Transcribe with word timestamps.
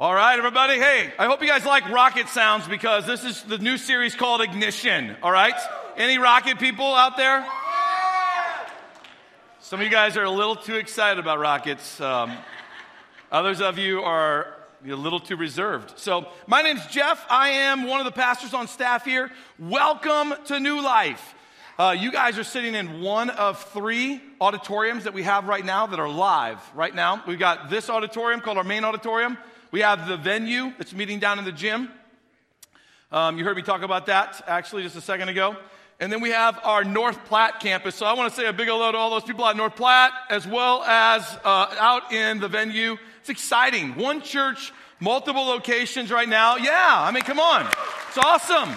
All 0.00 0.14
right, 0.14 0.38
everybody. 0.38 0.78
Hey, 0.78 1.12
I 1.18 1.26
hope 1.26 1.42
you 1.42 1.46
guys 1.46 1.66
like 1.66 1.86
rocket 1.90 2.26
sounds 2.28 2.66
because 2.66 3.04
this 3.04 3.22
is 3.22 3.42
the 3.42 3.58
new 3.58 3.76
series 3.76 4.14
called 4.14 4.40
Ignition. 4.40 5.14
All 5.22 5.30
right? 5.30 5.52
Any 5.94 6.16
rocket 6.16 6.58
people 6.58 6.86
out 6.86 7.18
there? 7.18 7.46
Some 9.58 9.78
of 9.78 9.84
you 9.84 9.92
guys 9.92 10.16
are 10.16 10.24
a 10.24 10.30
little 10.30 10.56
too 10.56 10.76
excited 10.76 11.18
about 11.18 11.38
rockets. 11.38 12.00
Um, 12.00 12.32
others 13.30 13.60
of 13.60 13.76
you 13.76 14.00
are 14.00 14.56
a 14.88 14.94
little 14.94 15.20
too 15.20 15.36
reserved. 15.36 15.98
So, 15.98 16.28
my 16.46 16.62
name's 16.62 16.86
Jeff. 16.86 17.22
I 17.28 17.50
am 17.50 17.86
one 17.86 18.00
of 18.00 18.06
the 18.06 18.12
pastors 18.12 18.54
on 18.54 18.68
staff 18.68 19.04
here. 19.04 19.30
Welcome 19.58 20.32
to 20.46 20.58
New 20.58 20.80
Life. 20.80 21.34
Uh, 21.78 21.90
you 21.90 22.10
guys 22.10 22.38
are 22.38 22.44
sitting 22.44 22.74
in 22.74 23.02
one 23.02 23.28
of 23.28 23.62
three 23.72 24.22
auditoriums 24.40 25.04
that 25.04 25.12
we 25.12 25.24
have 25.24 25.44
right 25.44 25.64
now 25.64 25.86
that 25.88 26.00
are 26.00 26.08
live 26.08 26.58
right 26.74 26.94
now. 26.94 27.22
We've 27.26 27.38
got 27.38 27.68
this 27.68 27.90
auditorium 27.90 28.40
called 28.40 28.56
our 28.56 28.64
main 28.64 28.84
auditorium. 28.84 29.36
We 29.72 29.80
have 29.80 30.08
the 30.08 30.16
venue 30.16 30.72
that's 30.78 30.92
meeting 30.92 31.20
down 31.20 31.38
in 31.38 31.44
the 31.44 31.52
gym. 31.52 31.90
Um, 33.12 33.38
you 33.38 33.44
heard 33.44 33.56
me 33.56 33.62
talk 33.62 33.82
about 33.82 34.06
that 34.06 34.42
actually 34.48 34.82
just 34.82 34.96
a 34.96 35.00
second 35.00 35.28
ago. 35.28 35.56
And 36.00 36.10
then 36.10 36.20
we 36.20 36.30
have 36.30 36.58
our 36.64 36.82
North 36.82 37.24
Platte 37.26 37.60
campus. 37.60 37.94
So 37.94 38.04
I 38.04 38.14
want 38.14 38.32
to 38.32 38.40
say 38.40 38.46
a 38.46 38.52
big 38.52 38.66
hello 38.66 38.90
to 38.90 38.98
all 38.98 39.10
those 39.10 39.22
people 39.22 39.46
at 39.46 39.56
North 39.56 39.76
Platte, 39.76 40.12
as 40.28 40.44
well 40.44 40.82
as 40.82 41.22
uh, 41.44 41.74
out 41.78 42.12
in 42.12 42.40
the 42.40 42.48
venue. 42.48 42.96
It's 43.20 43.28
exciting. 43.28 43.94
One 43.94 44.22
church, 44.22 44.72
multiple 44.98 45.44
locations 45.44 46.10
right 46.10 46.28
now. 46.28 46.56
Yeah, 46.56 46.96
I 46.98 47.12
mean, 47.12 47.22
come 47.22 47.38
on. 47.38 47.66
It's 48.08 48.18
awesome. 48.18 48.74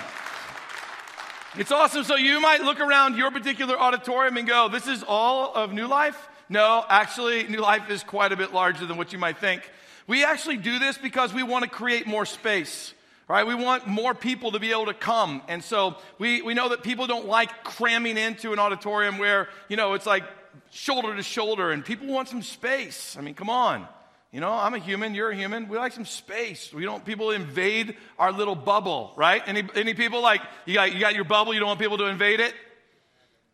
It's 1.56 1.72
awesome. 1.72 2.04
So 2.04 2.16
you 2.16 2.40
might 2.40 2.62
look 2.62 2.80
around 2.80 3.18
your 3.18 3.32
particular 3.32 3.80
auditorium 3.80 4.38
and 4.38 4.48
go, 4.48 4.70
this 4.70 4.86
is 4.86 5.04
all 5.08 5.56
of 5.56 5.74
New 5.74 5.88
Life? 5.88 6.30
No, 6.50 6.86
actually, 6.88 7.48
New 7.48 7.62
Life 7.62 7.90
is 7.90 8.04
quite 8.04 8.32
a 8.32 8.36
bit 8.36 8.54
larger 8.54 8.86
than 8.86 8.98
what 8.98 9.12
you 9.12 9.18
might 9.18 9.40
think. 9.40 9.68
We 10.08 10.24
actually 10.26 10.58
do 10.58 10.80
this 10.80 10.98
because 10.98 11.34
we 11.34 11.44
want 11.44 11.64
to 11.64 11.70
create 11.70 12.08
more 12.08 12.26
space. 12.26 12.94
Right? 13.28 13.48
We 13.48 13.56
want 13.56 13.88
more 13.88 14.14
people 14.14 14.52
to 14.52 14.60
be 14.60 14.72
able 14.72 14.88
to 14.88 14.94
come. 14.94 15.42
And 15.48 15.64
so 15.64 15.96
we, 16.20 16.42
we 16.42 16.54
know 16.54 16.70
that 16.70 16.84
people 16.84 17.08
don't 17.08 17.26
like 17.26 17.64
cramming 17.64 18.18
into 18.18 18.52
an 18.52 18.60
auditorium 18.60 19.18
where, 19.18 19.48
you 19.70 19.78
know, 19.78 19.94
it's 19.94 20.06
like 20.06 20.24
shoulder 20.72 21.16
to 21.16 21.24
shoulder 21.24 21.72
and 21.72 21.86
people 21.86 22.08
want 22.08 22.28
some 22.28 22.42
space. 22.42 23.16
I 23.18 23.22
mean, 23.22 23.34
come 23.34 23.50
on. 23.50 23.88
You 24.34 24.40
know, 24.40 24.52
I'm 24.52 24.74
a 24.74 24.80
human, 24.80 25.14
you're 25.14 25.30
a 25.30 25.36
human. 25.36 25.68
We 25.68 25.78
like 25.78 25.94
some 25.94 26.06
space. 26.06 26.74
We 26.74 26.86
don't 26.86 27.06
people 27.06 27.30
invade 27.30 27.96
our 28.18 28.32
little 28.32 28.56
bubble, 28.56 29.14
right? 29.16 29.44
Any, 29.46 29.64
any 29.76 29.94
people 29.94 30.24
like, 30.24 30.42
you 30.66 30.74
got, 30.74 30.92
you 30.92 31.00
got 31.00 31.14
your 31.14 31.24
bubble, 31.24 31.54
you 31.54 31.60
don't 31.60 31.68
want 31.68 31.80
people 31.80 32.00
to 32.00 32.06
invade 32.06 32.40
it? 32.40 32.54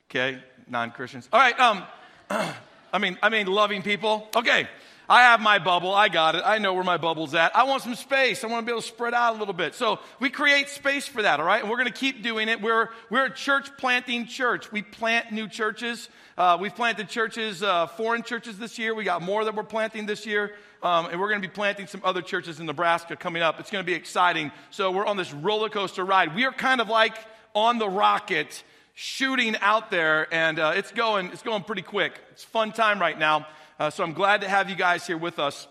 Okay, 0.09 0.41
non 0.67 0.91
Christians. 0.91 1.27
All 1.33 1.39
right, 1.39 1.59
um, 1.59 1.83
I 2.91 2.97
mean, 2.97 3.17
I 3.21 3.29
mean, 3.29 3.47
loving 3.47 3.81
people. 3.81 4.27
Okay, 4.35 4.67
I 5.09 5.23
have 5.23 5.41
my 5.41 5.57
bubble. 5.57 5.91
I 5.91 6.07
got 6.07 6.35
it. 6.35 6.43
I 6.45 6.59
know 6.59 6.75
where 6.75 6.83
my 6.83 6.97
bubble's 6.97 7.33
at. 7.33 7.55
I 7.55 7.63
want 7.63 7.81
some 7.81 7.95
space. 7.95 8.43
I 8.43 8.47
want 8.47 8.61
to 8.61 8.65
be 8.65 8.71
able 8.71 8.83
to 8.83 8.87
spread 8.87 9.15
out 9.15 9.35
a 9.35 9.39
little 9.39 9.55
bit. 9.55 9.73
So 9.73 9.97
we 10.19 10.29
create 10.29 10.69
space 10.69 11.07
for 11.07 11.23
that, 11.23 11.39
all 11.39 11.47
right? 11.47 11.61
And 11.61 11.69
we're 11.69 11.77
going 11.77 11.87
to 11.87 11.93
keep 11.93 12.21
doing 12.21 12.47
it. 12.47 12.61
We're, 12.61 12.89
we're 13.09 13.25
a 13.25 13.33
church 13.33 13.75
planting 13.77 14.27
church. 14.27 14.71
We 14.71 14.83
plant 14.83 15.31
new 15.31 15.47
churches. 15.47 16.09
Uh, 16.37 16.59
we've 16.61 16.75
planted 16.75 17.09
churches, 17.09 17.63
uh, 17.63 17.87
foreign 17.87 18.21
churches 18.21 18.59
this 18.59 18.77
year. 18.77 18.93
We 18.93 19.03
got 19.03 19.23
more 19.23 19.43
that 19.45 19.55
we're 19.55 19.63
planting 19.63 20.05
this 20.05 20.27
year. 20.27 20.51
Um, 20.83 21.07
and 21.07 21.19
we're 21.19 21.29
going 21.29 21.41
to 21.41 21.47
be 21.47 21.51
planting 21.51 21.87
some 21.87 22.01
other 22.05 22.21
churches 22.21 22.59
in 22.59 22.67
Nebraska 22.67 23.15
coming 23.15 23.41
up. 23.41 23.59
It's 23.59 23.71
going 23.71 23.83
to 23.83 23.91
be 23.91 23.95
exciting. 23.95 24.51
So 24.69 24.91
we're 24.91 25.07
on 25.07 25.17
this 25.17 25.33
roller 25.33 25.69
coaster 25.69 26.05
ride. 26.05 26.35
We 26.35 26.45
are 26.45 26.53
kind 26.53 26.81
of 26.81 26.87
like 26.87 27.15
on 27.55 27.79
the 27.79 27.89
rocket 27.89 28.63
shooting 29.01 29.55
out 29.61 29.89
there, 29.91 30.27
and 30.29 30.59
uh, 30.59 30.73
it's 30.75 30.91
going 30.91 31.27
it's 31.27 31.41
going 31.41 31.63
pretty 31.63 31.81
quick. 31.81 32.19
It's 32.31 32.43
fun 32.43 32.73
time 32.73 32.99
right 32.99 33.17
now. 33.17 33.47
Uh, 33.79 33.89
so 33.89 34.03
I'm 34.03 34.11
glad 34.11 34.41
to 34.41 34.49
have 34.49 34.69
you 34.69 34.75
guys 34.75 35.07
here 35.07 35.17
with 35.17 35.39
us 35.39 35.69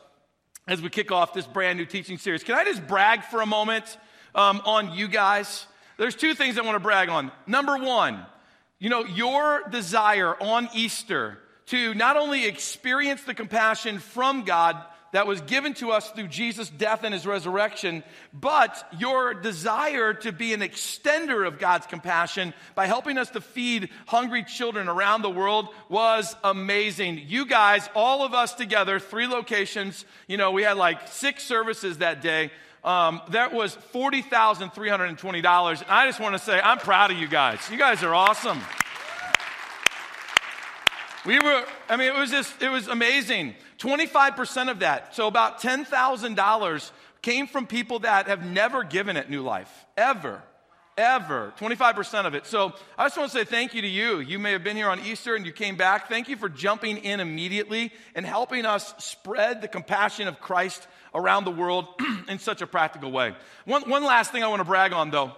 as 0.66 0.80
we 0.80 0.88
kick 0.88 1.12
off 1.12 1.34
this 1.34 1.46
brand 1.46 1.78
new 1.78 1.84
teaching 1.84 2.16
series. 2.16 2.42
Can 2.42 2.54
I 2.54 2.64
just 2.64 2.86
brag 2.86 3.22
for 3.24 3.42
a 3.42 3.46
moment 3.46 3.98
um, 4.34 4.62
on 4.64 4.94
you 4.94 5.08
guys? 5.08 5.66
There's 5.98 6.14
two 6.14 6.34
things 6.34 6.56
I 6.56 6.62
want 6.62 6.76
to 6.76 6.80
brag 6.80 7.10
on. 7.10 7.30
Number 7.46 7.76
one, 7.76 8.24
you 8.78 8.88
know, 8.88 9.04
your 9.04 9.62
desire 9.68 10.34
on 10.40 10.70
Easter 10.74 11.38
to 11.66 11.92
not 11.92 12.16
only 12.16 12.46
experience 12.46 13.24
the 13.24 13.34
compassion 13.34 13.98
from 13.98 14.44
God, 14.44 14.82
that 15.12 15.26
was 15.26 15.40
given 15.42 15.74
to 15.74 15.90
us 15.90 16.10
through 16.10 16.28
Jesus' 16.28 16.68
death 16.68 17.04
and 17.04 17.14
his 17.14 17.26
resurrection, 17.26 18.02
but 18.32 18.86
your 18.98 19.34
desire 19.34 20.14
to 20.14 20.32
be 20.32 20.52
an 20.52 20.60
extender 20.60 21.46
of 21.46 21.58
God's 21.58 21.86
compassion 21.86 22.54
by 22.74 22.86
helping 22.86 23.18
us 23.18 23.30
to 23.30 23.40
feed 23.40 23.90
hungry 24.06 24.44
children 24.44 24.88
around 24.88 25.22
the 25.22 25.30
world 25.30 25.68
was 25.88 26.34
amazing. 26.44 27.22
You 27.26 27.46
guys, 27.46 27.88
all 27.94 28.24
of 28.24 28.34
us 28.34 28.54
together, 28.54 28.98
three 28.98 29.26
locations, 29.26 30.04
you 30.26 30.36
know, 30.36 30.50
we 30.50 30.62
had 30.62 30.76
like 30.76 31.08
six 31.08 31.42
services 31.44 31.98
that 31.98 32.22
day. 32.22 32.50
Um, 32.84 33.20
that 33.30 33.52
was 33.52 33.76
$40,320. 33.92 35.82
And 35.82 35.90
I 35.90 36.06
just 36.06 36.20
want 36.20 36.34
to 36.34 36.38
say, 36.38 36.60
I'm 36.60 36.78
proud 36.78 37.10
of 37.10 37.18
you 37.18 37.28
guys. 37.28 37.58
You 37.70 37.76
guys 37.76 38.02
are 38.02 38.14
awesome. 38.14 38.60
We 41.26 41.38
were, 41.38 41.64
I 41.88 41.96
mean, 41.96 42.08
it 42.08 42.18
was 42.18 42.30
just, 42.30 42.62
it 42.62 42.68
was 42.68 42.88
amazing. 42.88 43.54
25% 43.78 44.70
of 44.70 44.80
that, 44.80 45.14
so 45.14 45.26
about 45.26 45.60
$10,000, 45.60 46.90
came 47.22 47.46
from 47.46 47.66
people 47.66 48.00
that 48.00 48.26
have 48.28 48.44
never 48.44 48.84
given 48.84 49.16
it 49.16 49.28
New 49.28 49.42
Life, 49.42 49.86
ever. 49.96 50.42
Ever. 50.96 51.52
25% 51.60 52.26
of 52.26 52.34
it. 52.34 52.44
So 52.44 52.72
I 52.96 53.04
just 53.04 53.16
want 53.16 53.30
to 53.30 53.38
say 53.38 53.44
thank 53.44 53.72
you 53.72 53.82
to 53.82 53.88
you. 53.88 54.18
You 54.18 54.40
may 54.40 54.50
have 54.50 54.64
been 54.64 54.76
here 54.76 54.88
on 54.88 54.98
Easter 55.00 55.36
and 55.36 55.46
you 55.46 55.52
came 55.52 55.76
back. 55.76 56.08
Thank 56.08 56.28
you 56.28 56.36
for 56.36 56.48
jumping 56.48 56.96
in 56.96 57.20
immediately 57.20 57.92
and 58.16 58.26
helping 58.26 58.66
us 58.66 58.94
spread 58.98 59.62
the 59.62 59.68
compassion 59.68 60.26
of 60.26 60.40
Christ 60.40 60.88
around 61.14 61.44
the 61.44 61.52
world 61.52 61.86
in 62.28 62.40
such 62.40 62.62
a 62.62 62.66
practical 62.66 63.12
way. 63.12 63.32
One, 63.64 63.88
one 63.88 64.04
last 64.04 64.32
thing 64.32 64.42
I 64.42 64.48
want 64.48 64.58
to 64.58 64.64
brag 64.64 64.92
on, 64.92 65.10
though. 65.10 65.36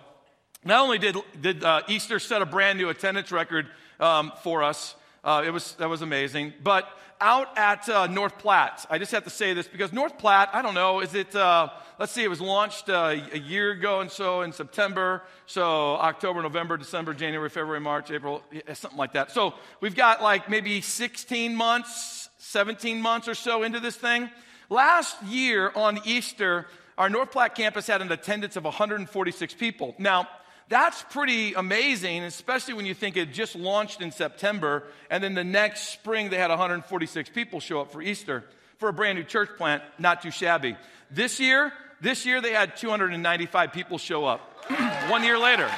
Not 0.65 0.81
only 0.81 0.99
did, 0.99 1.17
did 1.39 1.63
uh, 1.63 1.83
Easter 1.89 2.19
set 2.19 2.41
a 2.41 2.47
brand 2.47 2.79
new 2.79 2.89
attendance 2.89 3.31
record 3.31 3.67
um, 3.99 4.33
for 4.43 4.63
us, 4.63 4.95
uh, 5.23 5.43
it 5.45 5.51
was, 5.51 5.75
that 5.75 5.89
was 5.89 6.03
amazing. 6.03 6.55
But 6.63 6.89
out 7.21 7.57
at 7.59 7.89
uh, 7.89 8.07
North 8.07 8.39
Platte, 8.39 8.87
I 8.89 8.99
just 8.99 9.13
have 9.13 9.25
to 9.25 9.31
say 9.31 9.53
this 9.53 9.69
because 9.69 9.93
North 9.93 10.17
Platte, 10.17 10.49
I 10.53 10.63
don't 10.63 10.75
know, 10.75 11.01
is 11.01 11.15
it, 11.15 11.35
uh, 11.37 11.69
let's 11.99 12.13
see, 12.13 12.25
it 12.25 12.29
was 12.29 12.41
launched 12.41 12.89
uh, 12.89 13.17
a 13.33 13.39
year 13.39 13.73
ago 13.73 14.01
and 14.01 14.11
so 14.11 14.41
in 14.41 14.53
September. 14.53 15.23
So 15.45 15.97
October, 15.97 16.41
November, 16.43 16.79
December, 16.79 17.13
January, 17.13 17.51
February, 17.51 17.81
March, 17.81 18.11
April, 18.11 18.43
something 18.73 18.99
like 18.99 19.13
that. 19.13 19.31
So 19.31 19.55
we've 19.81 19.95
got 19.95 20.23
like 20.23 20.49
maybe 20.49 20.81
16 20.81 21.55
months, 21.55 22.31
17 22.39 23.01
months 23.03 23.29
or 23.29 23.35
so 23.35 23.63
into 23.63 23.81
this 23.81 23.97
thing. 23.97 24.31
Last 24.71 25.23
year 25.25 25.73
on 25.75 26.01
Easter, 26.07 26.67
our 26.97 27.11
North 27.11 27.33
Platte 27.33 27.55
campus 27.55 27.87
had 27.87 28.01
an 28.01 28.11
attendance 28.13 28.57
of 28.57 28.65
146 28.65 29.55
people. 29.55 29.95
Now, 29.99 30.29
that's 30.71 31.03
pretty 31.11 31.55
amazing, 31.55 32.23
especially 32.23 32.75
when 32.75 32.87
you 32.87 32.95
think 32.95 33.17
it 33.17 33.33
just 33.33 33.57
launched 33.57 34.01
in 34.01 34.13
September, 34.13 34.85
and 35.11 35.23
then 35.23 35.35
the 35.35 35.43
next 35.43 35.89
spring 35.89 36.31
they 36.31 36.39
had 36.39 36.51
146 36.51 37.29
people 37.31 37.59
show 37.59 37.81
up 37.81 37.91
for 37.91 38.01
Easter 38.01 38.45
for 38.79 38.89
a 38.89 38.93
brand 38.93 39.19
new 39.19 39.25
church 39.25 39.51
plant. 39.59 39.83
Not 39.99 40.23
too 40.23 40.31
shabby. 40.31 40.77
This 41.11 41.41
year, 41.41 41.73
this 42.01 42.25
year 42.25 42.41
they 42.41 42.53
had 42.53 42.77
295 42.77 43.73
people 43.73 43.99
show 43.99 44.25
up. 44.25 44.41
One 45.11 45.25
year 45.25 45.39
later, 45.39 45.69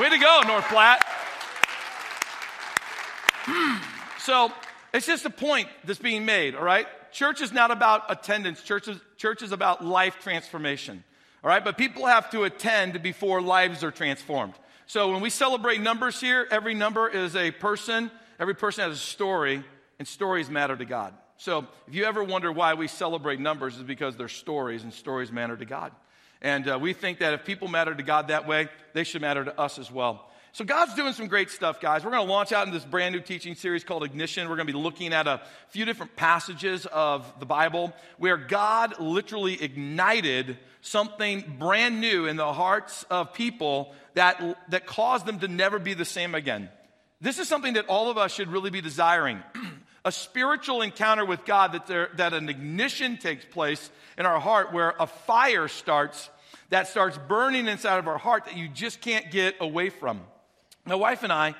way 0.00 0.08
to 0.08 0.18
go, 0.18 0.40
North 0.46 0.64
Platte. 0.64 1.04
so 4.20 4.50
it's 4.94 5.06
just 5.06 5.26
a 5.26 5.30
point 5.30 5.68
that's 5.84 5.98
being 5.98 6.24
made. 6.24 6.54
All 6.54 6.64
right, 6.64 6.86
church 7.12 7.42
is 7.42 7.52
not 7.52 7.70
about 7.70 8.10
attendance. 8.10 8.62
Church 8.62 8.88
is, 8.88 8.98
church 9.18 9.42
is 9.42 9.52
about 9.52 9.84
life 9.84 10.20
transformation. 10.22 11.04
All 11.44 11.48
right, 11.48 11.64
but 11.64 11.78
people 11.78 12.06
have 12.06 12.30
to 12.30 12.42
attend 12.42 13.00
before 13.02 13.40
lives 13.40 13.84
are 13.84 13.92
transformed. 13.92 14.54
So 14.86 15.12
when 15.12 15.20
we 15.20 15.30
celebrate 15.30 15.80
numbers 15.80 16.20
here, 16.20 16.48
every 16.50 16.74
number 16.74 17.08
is 17.08 17.36
a 17.36 17.50
person, 17.50 18.10
every 18.40 18.54
person 18.54 18.88
has 18.88 18.96
a 18.96 19.00
story, 19.00 19.62
and 19.98 20.08
stories 20.08 20.50
matter 20.50 20.76
to 20.76 20.84
God. 20.84 21.14
So 21.36 21.66
if 21.86 21.94
you 21.94 22.04
ever 22.04 22.24
wonder 22.24 22.50
why 22.50 22.74
we 22.74 22.88
celebrate 22.88 23.38
numbers, 23.38 23.76
is 23.76 23.84
because 23.84 24.16
they're 24.16 24.28
stories, 24.28 24.82
and 24.82 24.92
stories 24.92 25.30
matter 25.30 25.56
to 25.56 25.64
God. 25.64 25.92
And 26.42 26.68
uh, 26.68 26.78
we 26.80 26.92
think 26.92 27.18
that 27.18 27.34
if 27.34 27.44
people 27.44 27.68
matter 27.68 27.94
to 27.94 28.02
God 28.02 28.28
that 28.28 28.48
way, 28.48 28.68
they 28.92 29.04
should 29.04 29.20
matter 29.20 29.44
to 29.44 29.60
us 29.60 29.78
as 29.78 29.92
well. 29.92 30.30
So 30.52 30.64
God's 30.64 30.94
doing 30.94 31.12
some 31.12 31.26
great 31.26 31.50
stuff, 31.50 31.80
guys. 31.80 32.04
We're 32.04 32.10
going 32.10 32.26
to 32.26 32.32
launch 32.32 32.52
out 32.52 32.66
in 32.66 32.72
this 32.72 32.84
brand 32.84 33.14
new 33.14 33.20
teaching 33.20 33.54
series 33.54 33.84
called 33.84 34.02
Ignition. 34.02 34.48
We're 34.48 34.56
going 34.56 34.66
to 34.66 34.72
be 34.72 34.78
looking 34.78 35.12
at 35.12 35.26
a 35.26 35.42
few 35.68 35.84
different 35.84 36.16
passages 36.16 36.86
of 36.86 37.30
the 37.38 37.46
Bible 37.46 37.92
where 38.16 38.36
God 38.36 38.98
literally 38.98 39.62
ignited 39.62 40.58
something 40.80 41.56
brand 41.58 42.00
new 42.00 42.26
in 42.26 42.36
the 42.36 42.52
hearts 42.52 43.04
of 43.10 43.34
people 43.34 43.94
that, 44.14 44.58
that 44.70 44.86
caused 44.86 45.26
them 45.26 45.38
to 45.40 45.48
never 45.48 45.78
be 45.78 45.94
the 45.94 46.04
same 46.04 46.34
again. 46.34 46.70
This 47.20 47.38
is 47.38 47.48
something 47.48 47.74
that 47.74 47.86
all 47.86 48.10
of 48.10 48.16
us 48.16 48.32
should 48.32 48.48
really 48.48 48.70
be 48.70 48.80
desiring. 48.80 49.42
a 50.04 50.12
spiritual 50.12 50.80
encounter 50.80 51.24
with 51.24 51.44
God 51.44 51.72
that, 51.72 51.86
there, 51.86 52.08
that 52.16 52.32
an 52.32 52.48
ignition 52.48 53.18
takes 53.18 53.44
place 53.44 53.90
in 54.16 54.24
our 54.24 54.40
heart 54.40 54.72
where 54.72 54.94
a 54.98 55.06
fire 55.06 55.68
starts 55.68 56.30
that 56.70 56.88
starts 56.88 57.18
burning 57.28 57.66
inside 57.66 57.98
of 57.98 58.08
our 58.08 58.18
heart 58.18 58.44
that 58.46 58.56
you 58.56 58.68
just 58.68 59.00
can't 59.00 59.30
get 59.30 59.56
away 59.60 59.90
from. 59.90 60.20
My 60.88 60.94
wife 60.94 61.22
and 61.22 61.30
I, 61.30 61.54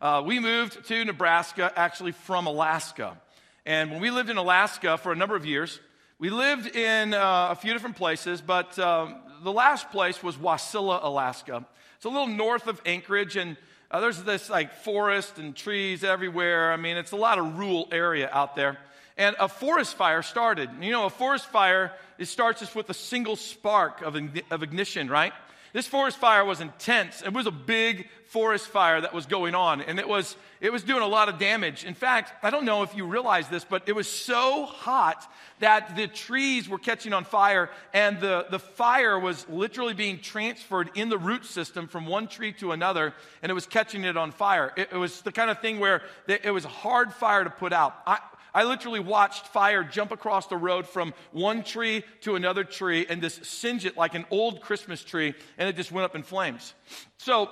uh, 0.00 0.22
we 0.24 0.40
moved 0.40 0.86
to 0.88 1.04
Nebraska 1.04 1.70
actually 1.76 2.12
from 2.12 2.46
Alaska. 2.46 3.20
And 3.66 3.90
when 3.90 4.00
we 4.00 4.10
lived 4.10 4.30
in 4.30 4.38
Alaska 4.38 4.96
for 4.96 5.12
a 5.12 5.14
number 5.14 5.36
of 5.36 5.44
years, 5.44 5.78
We 6.20 6.28
lived 6.28 6.76
in 6.76 7.14
uh, 7.14 7.48
a 7.50 7.54
few 7.54 7.72
different 7.72 7.96
places, 7.96 8.42
but 8.42 8.78
um, 8.78 9.16
the 9.42 9.50
last 9.50 9.90
place 9.90 10.22
was 10.22 10.36
Wasilla, 10.36 11.02
Alaska. 11.02 11.64
It's 11.96 12.04
a 12.04 12.10
little 12.10 12.26
north 12.26 12.66
of 12.66 12.78
Anchorage, 12.84 13.36
and 13.36 13.56
uh, 13.90 14.00
there's 14.00 14.22
this 14.22 14.50
like 14.50 14.74
forest 14.74 15.38
and 15.38 15.56
trees 15.56 16.04
everywhere. 16.04 16.74
I 16.74 16.76
mean, 16.76 16.98
it's 16.98 17.12
a 17.12 17.16
lot 17.16 17.38
of 17.38 17.56
rural 17.58 17.88
area 17.90 18.28
out 18.30 18.54
there. 18.54 18.76
And 19.16 19.34
a 19.40 19.48
forest 19.48 19.94
fire 19.96 20.20
started. 20.20 20.68
You 20.82 20.90
know, 20.90 21.06
a 21.06 21.10
forest 21.10 21.46
fire, 21.46 21.90
it 22.18 22.26
starts 22.26 22.60
just 22.60 22.76
with 22.76 22.90
a 22.90 22.94
single 22.94 23.36
spark 23.36 24.02
of, 24.02 24.14
of 24.50 24.62
ignition, 24.62 25.08
right? 25.08 25.32
This 25.72 25.86
forest 25.86 26.18
fire 26.18 26.44
was 26.44 26.60
intense. 26.60 27.22
It 27.22 27.32
was 27.32 27.46
a 27.46 27.52
big 27.52 28.08
forest 28.26 28.68
fire 28.68 29.00
that 29.00 29.12
was 29.12 29.26
going 29.26 29.54
on, 29.54 29.80
and 29.80 29.98
it 29.98 30.08
was, 30.08 30.36
it 30.60 30.72
was 30.72 30.84
doing 30.84 31.02
a 31.02 31.06
lot 31.06 31.28
of 31.28 31.38
damage. 31.38 31.84
In 31.84 31.94
fact, 31.94 32.32
I 32.44 32.50
don't 32.50 32.64
know 32.64 32.82
if 32.82 32.94
you 32.94 33.04
realize 33.04 33.48
this, 33.48 33.64
but 33.64 33.88
it 33.88 33.92
was 33.92 34.08
so 34.08 34.66
hot 34.66 35.28
that 35.58 35.96
the 35.96 36.06
trees 36.06 36.68
were 36.68 36.78
catching 36.78 37.12
on 37.12 37.24
fire, 37.24 37.70
and 37.92 38.20
the, 38.20 38.46
the 38.50 38.58
fire 38.58 39.18
was 39.18 39.48
literally 39.48 39.94
being 39.94 40.20
transferred 40.20 40.90
in 40.94 41.08
the 41.08 41.18
root 41.18 41.44
system 41.44 41.88
from 41.88 42.06
one 42.06 42.28
tree 42.28 42.52
to 42.54 42.72
another, 42.72 43.14
and 43.42 43.50
it 43.50 43.54
was 43.54 43.66
catching 43.66 44.04
it 44.04 44.16
on 44.16 44.30
fire. 44.30 44.72
It, 44.76 44.90
it 44.92 44.96
was 44.96 45.22
the 45.22 45.32
kind 45.32 45.50
of 45.50 45.60
thing 45.60 45.80
where 45.80 46.02
it 46.26 46.52
was 46.52 46.64
a 46.64 46.68
hard 46.68 47.12
fire 47.12 47.44
to 47.44 47.50
put 47.50 47.72
out. 47.72 47.96
I, 48.06 48.18
I 48.54 48.64
literally 48.64 49.00
watched 49.00 49.46
fire 49.48 49.84
jump 49.84 50.12
across 50.12 50.46
the 50.46 50.56
road 50.56 50.86
from 50.86 51.14
one 51.32 51.62
tree 51.62 52.04
to 52.22 52.34
another 52.34 52.64
tree 52.64 53.06
and 53.08 53.22
just 53.22 53.44
singe 53.44 53.84
it 53.84 53.96
like 53.96 54.14
an 54.14 54.26
old 54.30 54.60
Christmas 54.60 55.02
tree, 55.02 55.34
and 55.58 55.68
it 55.68 55.76
just 55.76 55.92
went 55.92 56.04
up 56.04 56.14
in 56.14 56.22
flames. 56.22 56.74
So, 57.18 57.50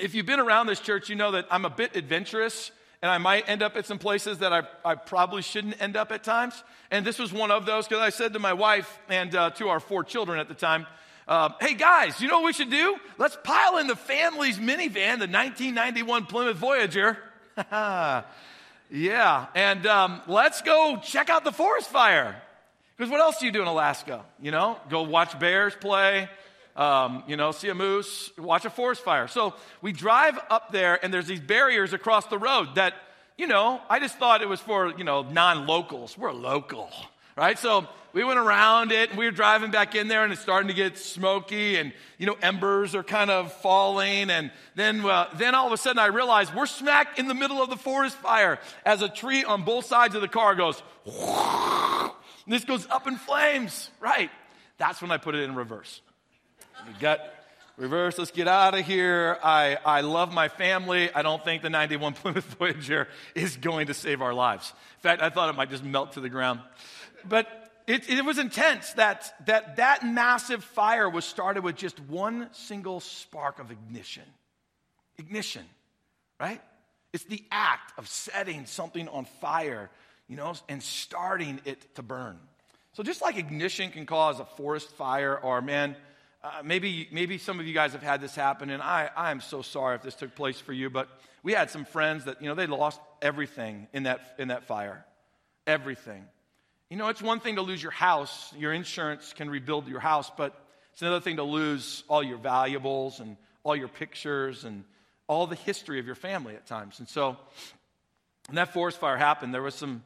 if 0.00 0.14
you've 0.14 0.26
been 0.26 0.40
around 0.40 0.66
this 0.66 0.80
church, 0.80 1.08
you 1.10 1.16
know 1.16 1.32
that 1.32 1.46
I'm 1.50 1.64
a 1.64 1.70
bit 1.70 1.96
adventurous 1.96 2.70
and 3.02 3.10
I 3.10 3.18
might 3.18 3.48
end 3.48 3.62
up 3.62 3.76
at 3.76 3.84
some 3.84 3.98
places 3.98 4.38
that 4.38 4.52
I, 4.52 4.62
I 4.84 4.94
probably 4.94 5.42
shouldn't 5.42 5.82
end 5.82 5.96
up 5.96 6.12
at 6.12 6.22
times. 6.22 6.62
And 6.90 7.04
this 7.04 7.18
was 7.18 7.32
one 7.32 7.50
of 7.50 7.66
those 7.66 7.88
because 7.88 8.00
I 8.00 8.10
said 8.10 8.32
to 8.34 8.38
my 8.38 8.52
wife 8.52 8.98
and 9.08 9.34
uh, 9.34 9.50
to 9.50 9.68
our 9.68 9.80
four 9.80 10.04
children 10.04 10.38
at 10.38 10.48
the 10.48 10.54
time, 10.54 10.86
uh, 11.26 11.50
hey 11.60 11.74
guys, 11.74 12.20
you 12.20 12.28
know 12.28 12.40
what 12.40 12.46
we 12.46 12.52
should 12.52 12.70
do? 12.70 12.96
Let's 13.18 13.36
pile 13.42 13.78
in 13.78 13.88
the 13.88 13.96
family's 13.96 14.58
minivan, 14.58 15.18
the 15.18 15.26
1991 15.26 16.26
Plymouth 16.26 16.56
Voyager. 16.56 17.18
Yeah, 18.94 19.46
and 19.54 19.86
um, 19.86 20.20
let's 20.26 20.60
go 20.60 20.98
check 21.02 21.30
out 21.30 21.44
the 21.44 21.52
forest 21.52 21.88
fire. 21.88 22.36
Because 22.94 23.10
what 23.10 23.20
else 23.20 23.38
do 23.38 23.46
you 23.46 23.52
do 23.52 23.62
in 23.62 23.66
Alaska? 23.66 24.22
You 24.38 24.50
know, 24.50 24.78
go 24.90 25.00
watch 25.04 25.38
bears 25.40 25.74
play, 25.74 26.28
um, 26.76 27.24
you 27.26 27.38
know, 27.38 27.52
see 27.52 27.70
a 27.70 27.74
moose, 27.74 28.30
watch 28.36 28.66
a 28.66 28.70
forest 28.70 29.02
fire. 29.02 29.28
So 29.28 29.54
we 29.80 29.92
drive 29.92 30.38
up 30.50 30.72
there, 30.72 31.02
and 31.02 31.12
there's 31.12 31.26
these 31.26 31.40
barriers 31.40 31.94
across 31.94 32.26
the 32.26 32.36
road 32.36 32.74
that, 32.74 32.92
you 33.38 33.46
know, 33.46 33.80
I 33.88 33.98
just 33.98 34.18
thought 34.18 34.42
it 34.42 34.48
was 34.48 34.60
for, 34.60 34.92
you 34.98 35.04
know, 35.04 35.22
non 35.22 35.66
locals. 35.66 36.18
We're 36.18 36.32
local, 36.32 36.90
right? 37.34 37.58
So 37.58 37.88
we 38.12 38.24
went 38.24 38.38
around 38.38 38.92
it 38.92 39.10
and 39.10 39.18
we 39.18 39.24
were 39.24 39.30
driving 39.30 39.70
back 39.70 39.94
in 39.94 40.08
there 40.08 40.24
and 40.24 40.32
it's 40.32 40.42
starting 40.42 40.68
to 40.68 40.74
get 40.74 40.98
smoky 40.98 41.76
and, 41.76 41.92
you 42.18 42.26
know, 42.26 42.36
embers 42.42 42.94
are 42.94 43.02
kind 43.02 43.30
of 43.30 43.52
falling. 43.54 44.30
And 44.30 44.50
then, 44.74 45.04
uh, 45.04 45.28
then 45.36 45.54
all 45.54 45.66
of 45.66 45.72
a 45.72 45.76
sudden 45.76 45.98
I 45.98 46.06
realized 46.06 46.54
we're 46.54 46.66
smack 46.66 47.18
in 47.18 47.28
the 47.28 47.34
middle 47.34 47.62
of 47.62 47.70
the 47.70 47.76
forest 47.76 48.16
fire 48.16 48.58
as 48.84 49.02
a 49.02 49.08
tree 49.08 49.44
on 49.44 49.64
both 49.64 49.86
sides 49.86 50.14
of 50.14 50.20
the 50.20 50.28
car 50.28 50.54
goes, 50.54 50.82
this 52.46 52.64
goes 52.64 52.86
up 52.88 53.06
in 53.06 53.16
flames. 53.16 53.90
Right. 54.00 54.30
That's 54.78 55.00
when 55.00 55.10
I 55.10 55.16
put 55.16 55.34
it 55.34 55.42
in 55.42 55.54
reverse. 55.54 56.00
We 56.86 56.92
got 57.00 57.20
reverse. 57.76 58.18
Let's 58.18 58.30
get 58.30 58.48
out 58.48 58.74
of 58.78 58.84
here. 58.84 59.38
I, 59.42 59.78
I 59.84 60.02
love 60.02 60.32
my 60.32 60.48
family. 60.48 61.12
I 61.14 61.22
don't 61.22 61.42
think 61.44 61.62
the 61.62 61.70
91 61.70 62.12
Plymouth 62.14 62.44
Voyager 62.58 63.08
is 63.34 63.56
going 63.56 63.86
to 63.86 63.94
save 63.94 64.20
our 64.20 64.34
lives. 64.34 64.72
In 64.98 65.02
fact, 65.02 65.22
I 65.22 65.30
thought 65.30 65.48
it 65.48 65.56
might 65.56 65.70
just 65.70 65.84
melt 65.84 66.12
to 66.12 66.20
the 66.20 66.28
ground. 66.28 66.60
But 67.28 67.61
it, 67.86 68.08
it 68.08 68.24
was 68.24 68.38
intense 68.38 68.92
that, 68.92 69.34
that 69.46 69.76
that 69.76 70.06
massive 70.06 70.62
fire 70.62 71.08
was 71.08 71.24
started 71.24 71.64
with 71.64 71.76
just 71.76 71.98
one 72.00 72.48
single 72.52 73.00
spark 73.00 73.58
of 73.58 73.70
ignition. 73.70 74.24
Ignition, 75.18 75.64
right? 76.40 76.60
It's 77.12 77.24
the 77.24 77.44
act 77.50 77.92
of 77.98 78.08
setting 78.08 78.66
something 78.66 79.08
on 79.08 79.24
fire, 79.40 79.90
you 80.28 80.36
know, 80.36 80.54
and 80.68 80.82
starting 80.82 81.60
it 81.64 81.94
to 81.96 82.02
burn. 82.02 82.38
So 82.94 83.02
just 83.02 83.20
like 83.22 83.36
ignition 83.36 83.90
can 83.90 84.06
cause 84.06 84.38
a 84.38 84.44
forest 84.44 84.90
fire, 84.90 85.36
or 85.36 85.60
man, 85.60 85.96
uh, 86.44 86.62
maybe 86.64 87.08
maybe 87.10 87.38
some 87.38 87.58
of 87.60 87.66
you 87.66 87.74
guys 87.74 87.92
have 87.92 88.02
had 88.02 88.20
this 88.20 88.34
happen, 88.34 88.70
and 88.70 88.82
I 88.82 89.10
I 89.16 89.30
am 89.30 89.40
so 89.40 89.62
sorry 89.62 89.96
if 89.96 90.02
this 90.02 90.14
took 90.14 90.34
place 90.34 90.60
for 90.60 90.72
you, 90.72 90.90
but 90.90 91.08
we 91.42 91.52
had 91.52 91.70
some 91.70 91.84
friends 91.84 92.24
that 92.24 92.40
you 92.42 92.48
know 92.48 92.54
they 92.54 92.66
lost 92.66 93.00
everything 93.20 93.88
in 93.92 94.04
that 94.04 94.34
in 94.38 94.48
that 94.48 94.64
fire, 94.64 95.04
everything. 95.66 96.24
You 96.92 96.98
know, 96.98 97.08
it's 97.08 97.22
one 97.22 97.40
thing 97.40 97.56
to 97.56 97.62
lose 97.62 97.82
your 97.82 97.90
house, 97.90 98.52
your 98.54 98.70
insurance 98.70 99.32
can 99.32 99.48
rebuild 99.48 99.88
your 99.88 99.98
house, 99.98 100.30
but 100.36 100.54
it's 100.92 101.00
another 101.00 101.20
thing 101.20 101.36
to 101.36 101.42
lose 101.42 102.04
all 102.06 102.22
your 102.22 102.36
valuables 102.36 103.18
and 103.18 103.38
all 103.64 103.74
your 103.74 103.88
pictures 103.88 104.64
and 104.64 104.84
all 105.26 105.46
the 105.46 105.56
history 105.56 106.00
of 106.00 106.04
your 106.04 106.14
family 106.14 106.54
at 106.54 106.66
times. 106.66 106.98
And 106.98 107.08
so, 107.08 107.38
when 108.46 108.56
that 108.56 108.74
forest 108.74 109.00
fire 109.00 109.16
happened, 109.16 109.54
there 109.54 109.62
was 109.62 109.74
some, 109.74 110.02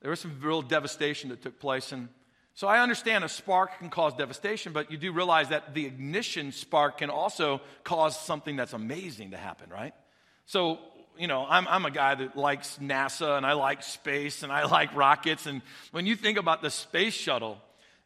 there 0.00 0.10
was 0.10 0.20
some 0.20 0.38
real 0.40 0.62
devastation 0.62 1.30
that 1.30 1.42
took 1.42 1.58
place. 1.58 1.90
And 1.90 2.08
so 2.54 2.68
I 2.68 2.82
understand 2.82 3.24
a 3.24 3.28
spark 3.28 3.80
can 3.80 3.90
cause 3.90 4.14
devastation, 4.14 4.72
but 4.72 4.92
you 4.92 4.96
do 4.96 5.10
realize 5.10 5.48
that 5.48 5.74
the 5.74 5.86
ignition 5.86 6.52
spark 6.52 6.98
can 6.98 7.10
also 7.10 7.60
cause 7.82 8.16
something 8.16 8.54
that's 8.54 8.74
amazing 8.74 9.32
to 9.32 9.36
happen, 9.36 9.70
right? 9.70 9.92
So 10.46 10.78
you 11.18 11.26
know, 11.26 11.46
I'm, 11.48 11.66
I'm 11.68 11.84
a 11.84 11.90
guy 11.90 12.14
that 12.14 12.36
likes 12.36 12.78
NASA 12.80 13.36
and 13.36 13.44
I 13.44 13.54
like 13.54 13.82
space 13.82 14.42
and 14.42 14.52
I 14.52 14.64
like 14.70 14.94
rockets. 14.94 15.46
And 15.46 15.62
when 15.90 16.06
you 16.06 16.16
think 16.16 16.38
about 16.38 16.62
the 16.62 16.70
space 16.70 17.14
shuttle, 17.14 17.58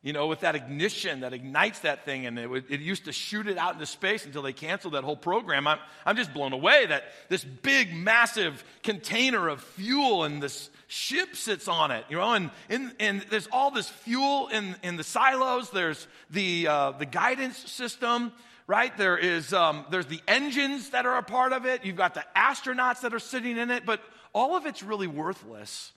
you 0.02 0.12
know, 0.12 0.26
with 0.26 0.40
that 0.40 0.56
ignition 0.56 1.20
that 1.20 1.32
ignites 1.32 1.80
that 1.80 2.04
thing, 2.04 2.26
and 2.26 2.36
it, 2.36 2.50
it, 2.68 2.80
used 2.80 3.04
to 3.04 3.12
shoot 3.12 3.46
it 3.46 3.56
out 3.56 3.74
into 3.74 3.86
space 3.86 4.26
until 4.26 4.42
they 4.42 4.52
canceled 4.52 4.94
that 4.94 5.04
whole 5.04 5.16
program. 5.16 5.68
I'm, 5.68 5.78
I'm 6.04 6.16
just 6.16 6.34
blown 6.34 6.52
away 6.52 6.86
that 6.86 7.04
this 7.28 7.44
big, 7.44 7.94
massive 7.94 8.64
container 8.82 9.46
of 9.48 9.62
fuel 9.62 10.24
and 10.24 10.42
this 10.42 10.70
ship 10.88 11.36
sits 11.36 11.68
on 11.68 11.92
it, 11.92 12.04
you 12.08 12.16
know, 12.16 12.32
and, 12.34 12.50
and, 12.68 12.92
and 12.98 13.24
there's 13.30 13.48
all 13.52 13.70
this 13.70 13.88
fuel 13.88 14.48
in, 14.48 14.74
in 14.82 14.96
the 14.96 15.04
silos, 15.04 15.70
there's 15.70 16.08
the, 16.30 16.66
uh, 16.66 16.90
the 16.92 17.06
guidance 17.06 17.56
system, 17.56 18.32
right? 18.66 18.96
There 18.96 19.16
is, 19.16 19.52
um, 19.52 19.84
there's 19.90 20.06
the 20.06 20.20
engines 20.28 20.90
that 20.90 21.06
are 21.06 21.16
a 21.16 21.22
part 21.22 21.52
of 21.52 21.66
it. 21.66 21.84
You've 21.84 21.96
got 21.96 22.14
the 22.14 22.24
astronauts 22.36 23.00
that 23.02 23.14
are 23.14 23.18
sitting 23.18 23.56
in 23.56 23.70
it, 23.70 23.84
but 23.84 24.00
all 24.32 24.56
of 24.56 24.66
it's 24.66 24.82
really 24.82 25.06
worthless 25.06 25.92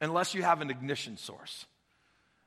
unless 0.00 0.34
you 0.34 0.42
have 0.42 0.60
an 0.60 0.70
ignition 0.70 1.16
source. 1.16 1.66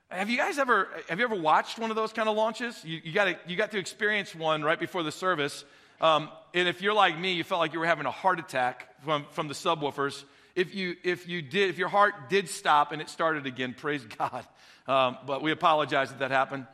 Have 0.09 0.29
you 0.29 0.37
guys 0.37 0.57
ever, 0.57 0.87
have 1.09 1.19
you 1.19 1.25
ever 1.25 1.35
watched 1.35 1.79
one 1.79 1.89
of 1.89 1.97
those 1.97 2.13
kind 2.13 2.29
of 2.29 2.37
launches? 2.37 2.81
You, 2.85 3.01
you, 3.03 3.11
got, 3.11 3.49
you 3.49 3.57
got 3.57 3.71
to 3.71 3.77
experience 3.77 4.33
one 4.33 4.63
right 4.63 4.79
before 4.79 5.03
the 5.03 5.11
service. 5.11 5.65
Um, 5.99 6.29
and 6.53 6.67
if 6.67 6.81
you're 6.81 6.93
like 6.93 7.19
me, 7.19 7.33
you 7.33 7.43
felt 7.43 7.59
like 7.59 7.73
you 7.73 7.79
were 7.79 7.85
having 7.85 8.05
a 8.05 8.11
heart 8.11 8.39
attack 8.39 8.87
from, 9.03 9.25
from 9.31 9.47
the 9.47 9.53
subwoofers. 9.53 10.23
If 10.55 10.73
you, 10.75 10.95
if 11.03 11.27
you 11.27 11.41
did, 11.41 11.69
if 11.69 11.77
your 11.77 11.89
heart 11.89 12.29
did 12.29 12.47
stop 12.47 12.91
and 12.91 13.01
it 13.01 13.09
started 13.09 13.45
again, 13.45 13.75
praise 13.77 14.03
God. 14.05 14.47
Um, 14.87 15.17
but 15.25 15.41
we 15.41 15.51
apologize 15.51 16.09
that 16.09 16.19
that 16.19 16.31
happened. 16.31 16.67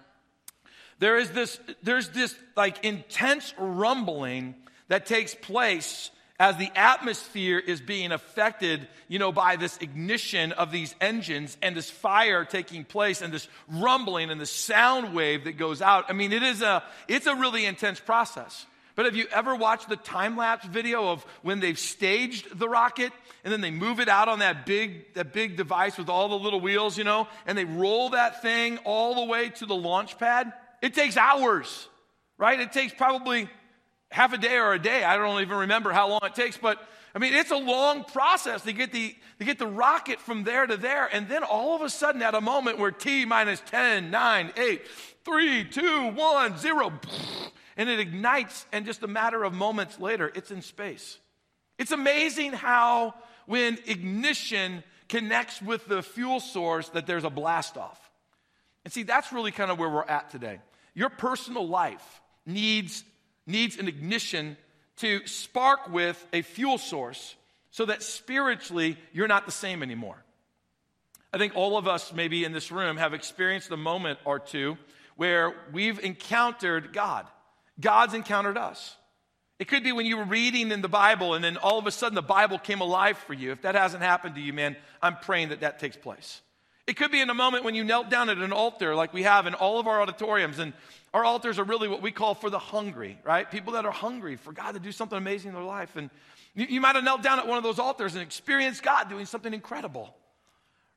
There 1.00 1.18
is 1.18 1.32
this, 1.32 1.60
there's 1.82 2.10
this 2.10 2.36
like 2.56 2.84
intense 2.86 3.54
rumbling 3.58 4.56
that 4.88 5.06
takes 5.06 5.36
place 5.36 6.12
as 6.40 6.58
the 6.58 6.72
atmosphere 6.76 7.60
is 7.60 7.80
being 7.80 8.12
affected, 8.12 8.88
you 9.08 9.20
know, 9.20 9.32
by 9.32 9.56
this 9.56 9.78
ignition 9.78 10.52
of 10.52 10.72
these 10.72 10.96
engines 11.00 11.58
and 11.62 11.76
this 11.76 11.90
fire 11.90 12.44
taking 12.44 12.84
place 12.84 13.22
and 13.22 13.34
this 13.34 13.48
rumbling 13.70 14.30
and 14.30 14.42
the 14.42 14.46
sound 14.46 15.14
wave 15.14 15.46
that 15.46 15.54
goes 15.54 15.82
out. 15.82 16.06
I 16.10 16.14
mean, 16.14 16.34
it 16.34 16.44
is 16.44 16.62
a, 16.62 16.84
it's 17.08 17.28
a 17.28 17.36
really 17.36 17.66
intense 17.66 18.00
process. 18.00 18.66
But 18.96 19.06
have 19.06 19.16
you 19.16 19.26
ever 19.32 19.56
watched 19.56 19.90
the 19.90 19.96
time 19.96 20.38
lapse 20.38 20.66
video 20.66 21.10
of 21.10 21.24
when 21.42 21.60
they've 21.60 21.80
staged 21.80 22.60
the 22.60 22.70
rocket 22.70 23.12
and 23.44 23.52
then 23.52 23.62
they 23.62 23.72
move 23.72 24.00
it 24.00 24.08
out 24.08 24.28
on 24.28 24.40
that 24.40 24.66
big, 24.66 25.14
that 25.16 25.34
big 25.34 25.56
device 25.56 25.98
with 25.98 26.10
all 26.10 26.30
the 26.30 26.38
little 26.38 26.62
wheels, 26.62 26.98
you 26.98 27.04
know, 27.04 27.28
and 27.48 27.58
they 27.58 27.66
roll 27.66 28.10
that 28.10 28.42
thing 28.42 28.78
all 28.80 29.16
the 29.16 29.32
way 29.32 29.50
to 29.50 29.66
the 29.66 29.76
launch 29.76 30.18
pad? 30.20 30.54
It 30.84 30.94
takes 30.94 31.16
hours, 31.16 31.88
right? 32.38 32.60
It 32.60 32.74
takes 32.74 32.94
probably 32.94 33.50
half 34.12 34.34
a 34.34 34.38
day 34.38 34.58
or 34.58 34.74
a 34.74 34.80
day. 34.80 35.06
I 35.06 35.16
don't 35.16 35.42
even 35.42 35.60
remember 35.60 35.94
how 35.94 36.10
long 36.10 36.20
it 36.24 36.36
takes, 36.36 36.58
but 36.58 36.78
I 37.16 37.20
mean, 37.20 37.34
it's 37.34 37.52
a 37.52 37.58
long 37.58 38.04
process 38.04 38.63
to 38.63 38.74
get 38.74 38.92
the, 38.92 39.16
to 39.40 39.46
get 39.46 39.60
the 39.60 39.66
rocket 39.66 40.20
from 40.20 40.44
there 40.44 40.68
to 40.68 40.75
there. 40.75 41.08
And 41.08 41.30
then 41.30 41.42
all 41.42 41.74
of 41.74 41.84
a 41.84 41.90
sudden, 41.90 42.22
at 42.22 42.36
a 42.36 42.42
moment 42.42 42.80
where 42.80 42.92
T 42.92 43.24
minus 43.24 43.62
10, 43.68 44.12
9, 44.12 44.52
8, 44.58 44.82
3, 45.24 45.63
2, 45.63 46.08
1, 46.10 46.58
0, 46.58 46.94
and 47.78 47.90
it 47.90 48.02
ignites, 48.02 48.66
and 48.74 48.86
just 48.86 49.04
a 49.04 49.08
matter 49.08 49.46
of 49.46 49.54
moments 49.54 50.02
later, 50.02 50.34
it's 50.36 50.52
in 50.52 50.62
space. 50.62 51.18
It's 51.80 51.94
amazing 51.94 52.52
how, 52.52 53.16
when 53.46 53.78
ignition 53.86 54.84
connects 55.08 55.62
with 55.62 55.88
the 55.88 56.04
fuel 56.04 56.42
source, 56.42 56.90
that 56.90 57.08
there's 57.08 57.24
a 57.24 57.30
blast 57.30 57.78
off. 57.78 58.12
And 58.84 58.92
see, 58.92 59.04
that's 59.04 59.32
really 59.32 59.52
kind 59.54 59.72
of 59.72 59.80
where 59.80 59.90
we're 59.90 60.04
at 60.04 60.30
today. 60.30 60.60
Your 60.94 61.10
personal 61.10 61.68
life 61.68 62.22
needs, 62.46 63.04
needs 63.46 63.78
an 63.78 63.88
ignition 63.88 64.58
to 64.98 65.26
spark 65.26 65.90
with 65.90 66.24
a 66.34 66.42
fuel 66.42 66.78
source 66.78 67.36
so 67.72 67.86
that 67.86 68.04
spiritually 68.04 68.98
you're 69.12 69.28
not 69.28 69.46
the 69.46 69.52
same 69.52 69.82
anymore. 69.82 70.24
I 71.34 71.40
think 71.40 71.56
all 71.56 71.78
of 71.78 71.88
us, 71.88 72.14
maybe 72.14 72.44
in 72.44 72.52
this 72.52 72.72
room, 72.72 72.98
have 72.98 73.14
experienced 73.16 73.72
a 73.72 73.78
moment 73.78 74.20
or 74.24 74.38
two 74.38 74.78
where 75.16 75.56
we've 75.72 76.00
encountered 76.00 76.94
God. 76.94 77.26
God's 77.80 78.14
encountered 78.14 78.58
us. 78.58 78.96
It 79.58 79.68
could 79.68 79.84
be 79.84 79.92
when 79.92 80.06
you 80.06 80.18
were 80.18 80.26
reading 80.26 80.72
in 80.72 80.82
the 80.82 80.90
Bible 80.90 81.34
and 81.34 81.44
then 81.44 81.58
all 81.58 81.80
of 81.80 81.88
a 81.88 81.92
sudden 81.92 82.16
the 82.16 82.22
Bible 82.22 82.60
came 82.60 82.82
alive 82.82 83.18
for 83.18 83.34
you. 83.34 83.52
If 83.52 83.62
that 83.64 83.76
hasn't 83.76 84.04
happened 84.04 84.36
to 84.36 84.42
you, 84.42 84.54
man, 84.54 84.76
I'm 85.02 85.16
praying 85.18 85.50
that 85.50 85.62
that 85.62 85.80
takes 85.80 85.98
place. 85.98 86.42
It 86.86 86.98
could 86.98 87.12
be 87.12 87.22
in 87.22 87.30
a 87.30 87.34
moment 87.34 87.63
when 87.63 87.75
you 87.75 87.84
knelt 87.84 88.10
down 88.10 88.30
at 88.30 88.38
an 88.38 88.52
altar 88.52 88.94
like 88.96 89.13
we 89.13 89.24
have 89.24 89.48
in 89.48 89.54
all 89.54 89.80
of 89.80 89.88
our 89.88 90.02
auditoriums. 90.02 90.60
And 90.60 90.74
our 91.13 91.24
altars 91.24 91.60
are 91.60 91.63
really 91.63 91.88
what 91.88 92.02
we 92.02 92.12
call 92.12 92.36
for 92.36 92.50
the 92.50 92.60
hungry, 92.60 93.18
right? 93.24 93.50
People 93.50 93.74
that 93.74 93.86
are 93.86 93.92
hungry 93.92 94.36
for 94.36 94.52
God 94.52 94.74
to 94.74 94.80
do 94.80 94.92
something 94.92 95.18
amazing 95.18 95.50
in 95.50 95.56
their 95.56 95.63
life. 95.63 95.96
And 95.96 96.10
you, 96.54 96.66
you 96.68 96.82
might 96.82 96.96
have 96.96 97.04
knelt 97.04 97.24
down 97.24 97.40
at 97.40 97.48
one 97.48 97.58
of 97.58 97.63
those 97.63 97.80
altars 97.80 98.16
and 98.16 98.22
experienced 98.22 98.84
God 98.84 99.10
doing 99.10 99.25
something 99.25 99.54
incredible 99.54 100.13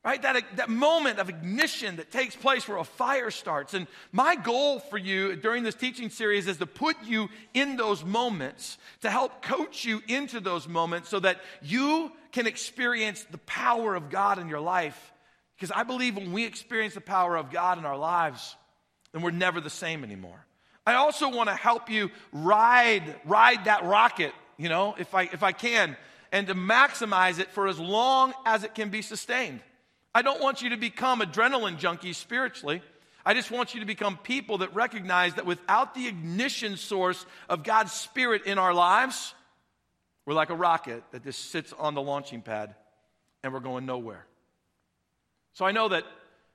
right? 0.07 0.21
That, 0.21 0.41
that 0.55 0.69
moment 0.69 1.19
of 1.19 1.27
ignition 1.27 1.97
that 1.97 2.11
takes 2.11 2.33
place 2.33 2.65
where 2.65 2.77
a 2.77 2.85
fire 2.85 3.29
starts. 3.29 3.73
And 3.73 3.87
my 4.13 4.35
goal 4.35 4.79
for 4.79 4.97
you 4.97 5.35
during 5.35 5.63
this 5.63 5.75
teaching 5.75 6.09
series 6.09 6.47
is 6.47 6.55
to 6.57 6.65
put 6.65 6.95
you 7.03 7.27
in 7.53 7.75
those 7.75 8.05
moments, 8.05 8.77
to 9.01 9.09
help 9.09 9.41
coach 9.41 9.83
you 9.83 10.01
into 10.07 10.39
those 10.39 10.65
moments 10.65 11.09
so 11.09 11.19
that 11.19 11.41
you 11.61 12.09
can 12.31 12.47
experience 12.47 13.25
the 13.29 13.37
power 13.39 13.95
of 13.95 14.09
God 14.09 14.39
in 14.39 14.47
your 14.47 14.61
life. 14.61 15.11
Because 15.57 15.71
I 15.71 15.83
believe 15.83 16.15
when 16.15 16.33
we 16.33 16.45
experience 16.45 16.93
the 16.93 17.01
power 17.01 17.35
of 17.35 17.51
God 17.51 17.79
in 17.79 17.85
our 17.85 17.97
lives, 17.97 18.55
then 19.11 19.23
we're 19.23 19.31
never 19.31 19.59
the 19.59 19.71
same 19.71 20.03
anymore. 20.03 20.45
I 20.85 20.93
also 20.93 21.29
want 21.29 21.49
to 21.49 21.55
help 21.55 21.89
you 21.89 22.11
ride, 22.31 23.03
ride 23.25 23.65
that 23.65 23.83
rocket, 23.83 24.33
you 24.57 24.69
know, 24.69 24.95
if 24.99 25.15
I, 25.15 25.23
if 25.23 25.41
I 25.41 25.51
can, 25.51 25.97
and 26.31 26.47
to 26.47 26.53
maximize 26.53 27.39
it 27.39 27.49
for 27.51 27.67
as 27.67 27.79
long 27.79 28.33
as 28.45 28.63
it 28.63 28.75
can 28.75 28.89
be 28.89 29.01
sustained. 29.01 29.61
I 30.13 30.21
don't 30.21 30.41
want 30.41 30.61
you 30.61 30.69
to 30.69 30.77
become 30.77 31.21
adrenaline 31.21 31.79
junkies 31.79 32.15
spiritually. 32.15 32.81
I 33.25 33.33
just 33.33 33.49
want 33.49 33.73
you 33.73 33.79
to 33.79 33.85
become 33.85 34.17
people 34.17 34.59
that 34.59 34.75
recognize 34.75 35.33
that 35.33 35.45
without 35.45 35.95
the 35.95 36.07
ignition 36.07 36.77
source 36.77 37.25
of 37.49 37.63
God's 37.63 37.91
Spirit 37.91 38.45
in 38.45 38.59
our 38.59 38.73
lives, 38.73 39.33
we're 40.25 40.35
like 40.35 40.51
a 40.51 40.55
rocket 40.55 41.03
that 41.11 41.23
just 41.23 41.49
sits 41.51 41.73
on 41.73 41.95
the 41.95 42.01
launching 42.01 42.41
pad 42.41 42.75
and 43.43 43.51
we're 43.51 43.59
going 43.59 43.85
nowhere. 43.85 44.26
So 45.57 45.65
I 45.65 45.71
know 45.71 45.87
that 45.87 46.03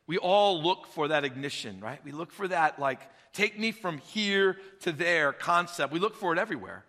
we 0.06 0.16
all 0.16 0.62
look 0.62 0.87
for 0.87 1.09
that 1.09 1.25
ignition, 1.25 1.80
right? 1.80 1.99
We 2.04 2.12
look 2.12 2.30
for 2.30 2.47
that, 2.47 2.78
like, 2.78 3.00
take 3.32 3.59
me 3.59 3.73
from 3.73 3.99
here 3.99 4.59
to 4.82 4.92
there 4.92 5.32
concept. 5.32 5.92
We 5.92 5.99
look 5.99 6.14
for 6.14 6.32
it 6.32 6.38
everywhere. 6.38 6.85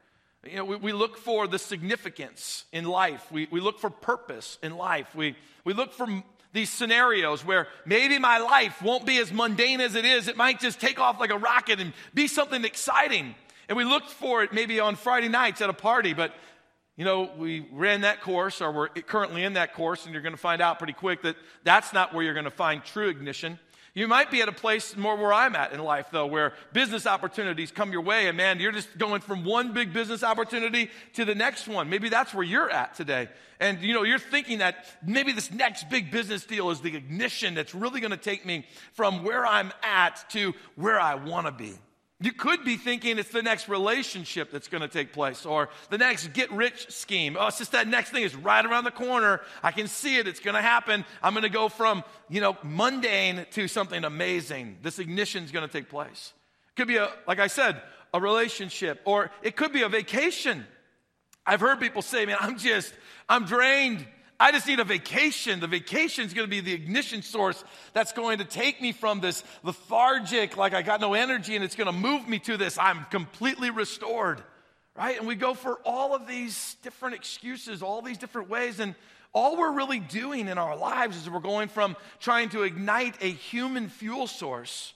You 0.45 0.57
know, 0.57 0.65
we, 0.65 0.75
we 0.75 0.93
look 0.93 1.17
for 1.17 1.47
the 1.47 1.57
significance 1.57 2.65
in 2.71 2.85
life. 2.85 3.31
We, 3.31 3.47
we 3.49 3.59
look 3.59 3.79
for 3.79 3.89
purpose 3.89 4.59
in 4.61 4.77
life. 4.77 5.15
We, 5.15 5.35
we 5.65 5.73
look 5.73 5.91
for 5.91 6.07
these 6.51 6.69
scenarios 6.69 7.43
where 7.43 7.67
maybe 7.83 8.19
my 8.19 8.37
life 8.37 8.79
won't 8.83 9.07
be 9.07 9.17
as 9.17 9.33
mundane 9.33 9.81
as 9.81 9.95
it 9.95 10.05
is. 10.05 10.27
It 10.27 10.37
might 10.37 10.59
just 10.59 10.79
take 10.79 10.99
off 10.99 11.19
like 11.19 11.31
a 11.31 11.37
rocket 11.39 11.79
and 11.79 11.93
be 12.13 12.27
something 12.27 12.63
exciting. 12.63 13.33
And 13.67 13.75
we 13.75 13.85
looked 13.85 14.11
for 14.11 14.43
it 14.43 14.53
maybe 14.53 14.79
on 14.79 14.97
Friday 14.97 15.29
nights 15.29 15.61
at 15.61 15.69
a 15.71 15.73
party, 15.73 16.13
but 16.13 16.31
you 16.95 17.05
know, 17.05 17.31
we 17.37 17.67
ran 17.71 18.01
that 18.01 18.21
course 18.21 18.61
or 18.61 18.71
we're 18.71 18.87
currently 18.89 19.43
in 19.43 19.53
that 19.53 19.73
course, 19.73 20.05
and 20.05 20.13
you're 20.13 20.21
going 20.21 20.33
to 20.35 20.41
find 20.41 20.61
out 20.61 20.77
pretty 20.77 20.93
quick 20.93 21.23
that 21.23 21.35
that's 21.63 21.91
not 21.93 22.13
where 22.13 22.23
you're 22.23 22.33
going 22.33 22.43
to 22.45 22.51
find 22.51 22.83
true 22.83 23.09
ignition. 23.09 23.57
You 23.95 24.07
might 24.07 24.31
be 24.31 24.41
at 24.41 24.49
a 24.49 24.53
place 24.53 24.97
more 24.97 25.15
where 25.15 25.31
I'm 25.31 25.55
at 25.55 25.71
in 25.71 25.79
life, 25.79 26.07
though, 26.11 26.25
where 26.25 26.53
business 26.71 27.05
opportunities 27.05 27.71
come 27.71 27.91
your 27.91 28.01
way, 28.01 28.27
and 28.27 28.35
man, 28.35 28.59
you're 28.59 28.71
just 28.71 28.97
going 28.97 29.21
from 29.21 29.43
one 29.43 29.71
big 29.71 29.93
business 29.93 30.23
opportunity 30.23 30.89
to 31.13 31.25
the 31.25 31.35
next 31.35 31.67
one. 31.67 31.89
Maybe 31.89 32.09
that's 32.09 32.33
where 32.33 32.43
you're 32.43 32.71
at 32.71 32.95
today. 32.95 33.29
And 33.59 33.79
you 33.81 33.93
know, 33.93 34.01
you're 34.01 34.17
thinking 34.17 34.59
that 34.59 34.87
maybe 35.05 35.31
this 35.31 35.51
next 35.51 35.89
big 35.89 36.09
business 36.09 36.43
deal 36.43 36.71
is 36.71 36.81
the 36.81 36.95
ignition 36.95 37.53
that's 37.53 37.75
really 37.75 38.01
going 38.01 38.11
to 38.11 38.17
take 38.17 38.45
me 38.47 38.65
from 38.93 39.23
where 39.23 39.45
I'm 39.45 39.71
at 39.83 40.25
to 40.31 40.53
where 40.75 40.99
I 40.99 41.13
want 41.13 41.45
to 41.45 41.51
be. 41.51 41.73
You 42.19 42.31
could 42.31 42.63
be 42.63 42.77
thinking 42.77 43.17
it's 43.17 43.29
the 43.29 43.41
next 43.41 43.67
relationship 43.67 44.51
that's 44.51 44.67
going 44.67 44.81
to 44.81 44.87
take 44.87 45.11
place 45.11 45.45
or 45.45 45.69
the 45.89 45.97
next 45.97 46.31
get 46.33 46.51
rich 46.51 46.89
scheme. 46.89 47.35
Oh, 47.37 47.47
it's 47.47 47.57
just 47.57 47.73
that 47.73 47.87
next 47.87 48.11
thing 48.11 48.23
is 48.23 48.35
right 48.35 48.65
around 48.65 48.85
the 48.85 48.91
corner. 48.91 49.41
I 49.61 49.71
can 49.71 49.87
see 49.87 50.17
it. 50.17 50.27
It's 50.27 50.39
going 50.39 50.55
to 50.55 50.61
happen. 50.61 51.03
I'm 51.21 51.33
going 51.33 51.43
to 51.43 51.49
go 51.49 51.67
from, 51.67 52.03
you 52.29 52.39
know, 52.39 52.55
mundane 52.63 53.45
to 53.51 53.67
something 53.67 54.05
amazing. 54.05 54.77
This 54.81 54.99
ignition 54.99 55.43
is 55.43 55.51
going 55.51 55.67
to 55.67 55.71
take 55.71 55.89
place. 55.89 56.33
It 56.69 56.75
could 56.77 56.87
be 56.87 56.97
a, 56.97 57.09
like 57.27 57.39
I 57.39 57.47
said, 57.47 57.81
a 58.13 58.21
relationship 58.21 59.01
or 59.05 59.31
it 59.41 59.55
could 59.55 59.73
be 59.73 59.81
a 59.81 59.89
vacation. 59.89 60.65
I've 61.45 61.59
heard 61.59 61.79
people 61.79 62.01
say, 62.01 62.25
man, 62.25 62.37
I'm 62.39 62.57
just, 62.57 62.93
I'm 63.27 63.45
drained. 63.45 64.05
I 64.43 64.51
just 64.51 64.67
need 64.67 64.81
a 64.81 64.83
vacation. 64.83 65.61
The 65.61 65.67
vacation 65.67 66.25
is 66.25 66.33
going 66.33 66.45
to 66.45 66.49
be 66.49 66.59
the 66.59 66.73
ignition 66.73 67.21
source 67.21 67.63
that's 67.93 68.11
going 68.11 68.39
to 68.39 68.43
take 68.43 68.81
me 68.81 68.91
from 68.91 69.21
this 69.21 69.41
lethargic, 69.63 70.57
like 70.57 70.73
I 70.73 70.81
got 70.81 70.99
no 70.99 71.13
energy, 71.13 71.55
and 71.55 71.63
it's 71.63 71.77
going 71.77 71.87
to 71.87 71.93
move 71.93 72.27
me 72.27 72.39
to 72.39 72.57
this. 72.57 72.77
I'm 72.77 73.05
completely 73.05 73.69
restored, 73.69 74.43
right? 74.97 75.17
And 75.17 75.29
we 75.29 75.35
go 75.35 75.53
for 75.53 75.79
all 75.85 76.13
of 76.13 76.27
these 76.27 76.75
different 76.83 77.15
excuses, 77.15 77.81
all 77.81 78.01
these 78.01 78.17
different 78.17 78.49
ways. 78.49 78.81
And 78.81 78.95
all 79.31 79.55
we're 79.55 79.71
really 79.71 79.99
doing 79.99 80.49
in 80.49 80.57
our 80.57 80.75
lives 80.75 81.15
is 81.15 81.29
we're 81.29 81.39
going 81.39 81.69
from 81.69 81.95
trying 82.19 82.49
to 82.49 82.63
ignite 82.63 83.15
a 83.21 83.29
human 83.29 83.87
fuel 83.87 84.27
source. 84.27 84.93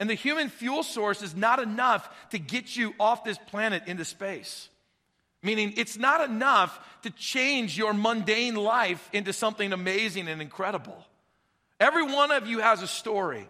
And 0.00 0.10
the 0.10 0.14
human 0.14 0.48
fuel 0.48 0.82
source 0.82 1.22
is 1.22 1.36
not 1.36 1.62
enough 1.62 2.10
to 2.30 2.40
get 2.40 2.76
you 2.76 2.94
off 2.98 3.22
this 3.22 3.38
planet 3.38 3.84
into 3.86 4.04
space. 4.04 4.68
Meaning, 5.42 5.74
it's 5.76 5.96
not 5.96 6.28
enough 6.28 6.78
to 7.02 7.10
change 7.10 7.78
your 7.78 7.92
mundane 7.92 8.56
life 8.56 9.08
into 9.12 9.32
something 9.32 9.72
amazing 9.72 10.28
and 10.28 10.42
incredible. 10.42 11.04
Every 11.78 12.02
one 12.02 12.32
of 12.32 12.48
you 12.48 12.58
has 12.58 12.82
a 12.82 12.88
story. 12.88 13.46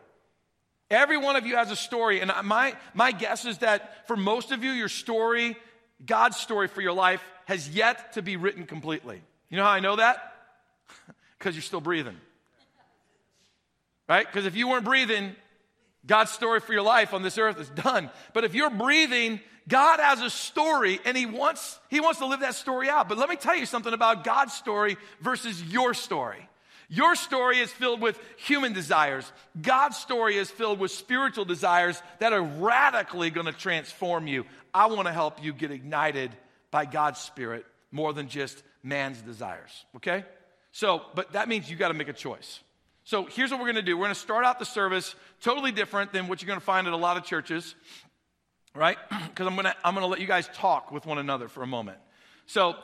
Every 0.91 1.17
one 1.17 1.37
of 1.37 1.47
you 1.47 1.57
has 1.57 1.71
a 1.71 1.77
story. 1.77 2.21
And 2.21 2.31
my, 2.45 2.75
my 2.95 3.13
guess 3.13 3.45
is 3.45 3.59
that 3.59 4.07
for 4.07 4.17
most 4.17 4.53
of 4.53 4.63
you, 4.63 4.71
your 4.71 4.89
story, 4.89 5.57
God's 6.05 6.37
story 6.37 6.69
for 6.69 6.81
your 6.83 6.93
life, 6.93 7.23
has 7.47 7.69
yet 7.69 8.13
to 8.15 8.23
be 8.23 8.37
written 8.37 8.67
completely. 8.67 9.23
You 9.49 9.57
know 9.57 9.65
how 9.65 9.71
I 9.71 9.81
know 9.81 9.97
that? 9.97 10.19
Because 11.39 11.55
you're 11.55 11.63
still 11.63 11.81
breathing. 11.81 12.17
Right? 14.09 14.27
Because 14.27 14.45
if 14.45 14.57
you 14.57 14.67
weren't 14.67 14.85
breathing, 14.85 15.37
God's 16.05 16.33
story 16.33 16.59
for 16.59 16.73
your 16.73 16.83
life 16.83 17.15
on 17.15 17.23
this 17.23 17.39
earth 17.39 17.61
is 17.61 17.69
done. 17.69 18.11
But 18.33 18.43
if 18.43 18.55
you're 18.55 18.71
breathing, 18.71 19.39
God 19.69 20.01
has 20.01 20.23
a 20.23 20.31
story 20.31 20.99
and 21.05 21.17
he 21.17 21.27
wants, 21.27 21.79
he 21.89 22.01
wants 22.01 22.19
to 22.21 22.27
live 22.27 22.41
that 22.41 22.55
story 22.55 22.89
out. 22.89 23.09
But 23.09 23.19
let 23.19 23.29
me 23.29 23.37
tell 23.37 23.57
you 23.57 23.67
something 23.67 23.93
about 23.93 24.25
God's 24.25 24.55
story 24.55 24.97
versus 25.21 25.63
your 25.63 25.95
story. 25.95 26.49
Your 26.89 27.15
story 27.15 27.59
is 27.59 27.71
filled 27.71 28.01
with 28.01 28.19
human 28.39 28.73
desires. 28.73 29.31
God's 29.61 29.99
story 29.99 30.39
is 30.39 30.51
filled 30.51 30.79
with 30.79 30.91
spiritual 30.91 31.45
desires 31.45 32.03
that 32.19 32.33
are 32.33 32.43
radically 32.43 33.29
going 33.29 33.47
to 33.47 33.53
transform 33.53 34.27
you. 34.27 34.47
I 34.73 34.87
want 34.87 35.07
to 35.07 35.13
help 35.13 35.45
you 35.45 35.53
get 35.53 35.71
ignited 35.71 36.31
by 36.71 36.87
God's 36.87 37.21
spirit 37.21 37.67
more 37.93 38.15
than 38.15 38.29
just 38.29 38.63
man's 38.83 39.21
desires. 39.21 39.85
Okay? 39.97 40.25
So, 40.73 41.03
but 41.15 41.33
that 41.33 41.49
means 41.49 41.71
you 41.71 41.77
got 41.77 41.89
to 41.89 41.95
make 41.95 42.09
a 42.09 42.15
choice. 42.15 42.61
So 43.05 43.25
here's 43.25 43.51
what 43.51 43.61
we're 43.61 43.67
going 43.67 43.77
to 43.77 43.83
do. 43.83 43.97
We're 43.97 44.05
going 44.05 44.15
to 44.15 44.21
start 44.21 44.45
out 44.45 44.59
the 44.59 44.67
service 44.67 45.15
totally 45.43 45.73
different 45.73 46.13
than 46.13 46.29
what 46.29 46.41
you're 46.41 46.47
going 46.47 46.61
to 46.61 46.65
find 46.65 46.87
at 46.87 46.93
a 46.93 46.97
lot 46.97 47.17
of 47.19 47.25
churches 47.25 47.75
right? 48.79 48.97
Because 49.29 49.47
I'm 49.47 49.57
gonna 49.57 49.75
I'm 49.85 49.95
gonna 49.95 50.07
let 50.07 50.21
you 50.21 50.27
guys 50.27 50.49
talk 50.55 50.91
with 50.91 51.07
one 51.07 51.19
another 51.19 51.49
for 51.49 51.63
a 51.63 51.67
moment. 51.67 51.99
So, 52.47 52.75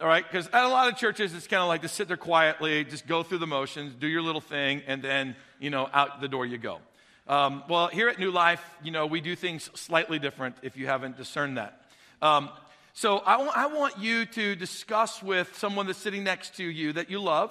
all 0.00 0.06
right, 0.06 0.24
because 0.24 0.46
at 0.48 0.64
a 0.64 0.68
lot 0.68 0.92
of 0.92 0.96
churches 0.96 1.34
it's 1.34 1.46
kind 1.46 1.62
of 1.62 1.68
like 1.68 1.82
to 1.82 1.88
sit 1.88 2.06
there 2.06 2.16
quietly, 2.16 2.84
just 2.84 3.06
go 3.06 3.22
through 3.22 3.38
the 3.38 3.46
motions, 3.46 3.94
do 3.94 4.06
your 4.06 4.22
little 4.22 4.40
thing, 4.40 4.82
and 4.86 5.02
then 5.02 5.34
you 5.58 5.70
know 5.70 5.88
out 5.92 6.20
the 6.20 6.28
door 6.28 6.46
you 6.46 6.58
go. 6.58 6.78
Um, 7.26 7.64
well, 7.68 7.88
here 7.88 8.08
at 8.08 8.20
New 8.20 8.30
Life, 8.30 8.62
you 8.84 8.90
know 8.92 9.06
we 9.06 9.20
do 9.20 9.34
things 9.34 9.70
slightly 9.74 10.18
different. 10.18 10.56
If 10.62 10.76
you 10.76 10.86
haven't 10.86 11.16
discerned 11.16 11.56
that. 11.58 11.82
Um, 12.22 12.50
so 12.92 13.20
I, 13.26 13.32
w- 13.32 13.52
I 13.54 13.66
want 13.66 13.98
you 13.98 14.26
to 14.26 14.54
discuss 14.54 15.22
with 15.22 15.56
someone 15.58 15.86
that's 15.86 15.98
sitting 15.98 16.24
next 16.24 16.56
to 16.56 16.64
you 16.64 16.92
that 16.94 17.10
you 17.10 17.20
love, 17.20 17.50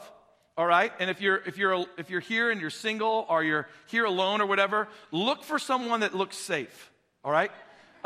all 0.57 0.65
right? 0.65 0.91
And 0.99 1.09
if 1.09 1.19
you're 1.19 1.41
if 1.45 1.57
you're 1.57 1.85
if 1.97 2.09
you're 2.09 2.21
here 2.21 2.51
and 2.51 2.61
you're 2.61 2.69
single 2.69 3.25
or 3.27 3.43
you're 3.43 3.67
here 3.87 4.05
alone 4.05 4.39
or 4.39 4.45
whatever, 4.45 4.87
look 5.11 5.43
for 5.43 5.59
someone 5.59 5.99
that 6.01 6.15
looks 6.15 6.37
safe. 6.37 6.91
All 7.25 7.31
right? 7.31 7.51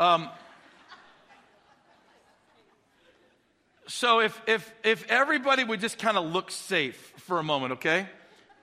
Um, 0.00 0.30
so 3.86 4.20
if, 4.20 4.40
if, 4.46 4.72
if 4.82 5.06
everybody 5.10 5.62
would 5.62 5.80
just 5.80 5.98
kind 5.98 6.16
of 6.16 6.24
look 6.24 6.50
safe 6.50 7.12
for 7.18 7.38
a 7.38 7.42
moment, 7.42 7.72
okay? 7.72 8.06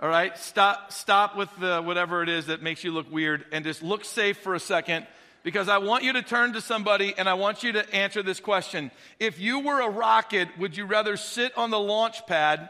All 0.02 0.10
right, 0.10 0.36
stop, 0.36 0.92
stop 0.92 1.38
with 1.38 1.50
the, 1.60 1.80
whatever 1.84 2.24
it 2.24 2.30
is 2.30 2.48
that 2.48 2.64
makes 2.64 2.84
you 2.84 2.92
look 2.92 3.12
weird 3.12 3.46
and 3.52 3.64
just 3.64 3.84
look 3.84 4.04
safe 4.04 4.40
for 4.40 4.56
a 4.56 4.60
second 4.60 5.06
because 5.44 5.70
I 5.70 5.78
want 5.78 6.04
you 6.04 6.14
to 6.14 6.24
turn 6.24 6.54
to 6.54 6.62
somebody 6.62 7.14
and 7.16 7.30
I 7.30 7.36
want 7.36 7.62
you 7.62 7.74
to 7.74 7.96
answer 7.96 8.24
this 8.24 8.40
question. 8.40 8.90
If 9.20 9.40
you 9.40 9.60
were 9.60 9.80
a 9.80 9.90
rocket, 9.90 10.50
would 10.58 10.76
you 10.76 10.86
rather 10.86 11.18
sit 11.18 11.56
on 11.56 11.70
the 11.70 11.80
launch 11.80 12.26
pad 12.26 12.68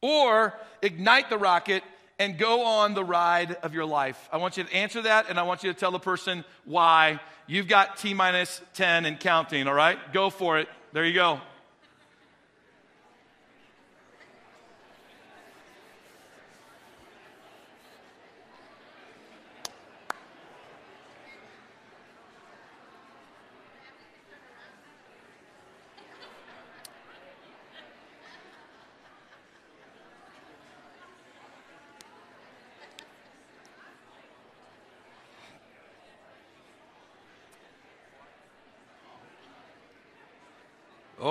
or 0.00 0.54
ignite 0.80 1.28
the 1.28 1.36
rocket 1.36 1.82
and 2.18 2.38
go 2.38 2.64
on 2.64 2.94
the 2.94 3.04
ride 3.04 3.56
of 3.62 3.74
your 3.74 3.84
life. 3.84 4.28
I 4.32 4.38
want 4.38 4.56
you 4.56 4.64
to 4.64 4.74
answer 4.74 5.02
that 5.02 5.28
and 5.28 5.38
I 5.38 5.42
want 5.42 5.62
you 5.62 5.72
to 5.72 5.78
tell 5.78 5.90
the 5.90 5.98
person 5.98 6.44
why. 6.64 7.20
You've 7.46 7.68
got 7.68 7.98
T 7.98 8.14
minus 8.14 8.60
10 8.74 9.04
and 9.04 9.20
counting, 9.20 9.68
all 9.68 9.74
right? 9.74 9.98
Go 10.12 10.30
for 10.30 10.58
it. 10.58 10.68
There 10.92 11.04
you 11.04 11.14
go. 11.14 11.40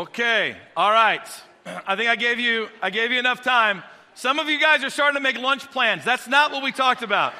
Okay, 0.06 0.56
all 0.78 0.92
right. 0.92 1.28
I 1.66 1.96
think 1.96 2.10
I 2.10 2.16
gave 2.16 2.40
you 2.40 2.68
I 2.80 2.92
gave 2.92 3.12
you 3.12 3.18
enough 3.18 3.42
time. 3.42 3.82
Some 4.14 4.38
of 4.38 4.48
you 4.48 4.60
guys 4.60 4.84
are 4.84 4.92
starting 4.92 5.16
to 5.16 5.22
make 5.22 5.36
lunch 5.40 5.70
plans. 5.72 6.06
That's 6.06 6.28
not 6.28 6.52
what 6.52 6.64
we 6.64 6.72
talked 6.72 7.02
about. 7.02 7.34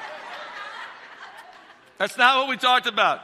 That's 1.98 2.18
not 2.18 2.38
what 2.38 2.48
we 2.48 2.56
talked 2.56 2.88
about. 2.88 3.20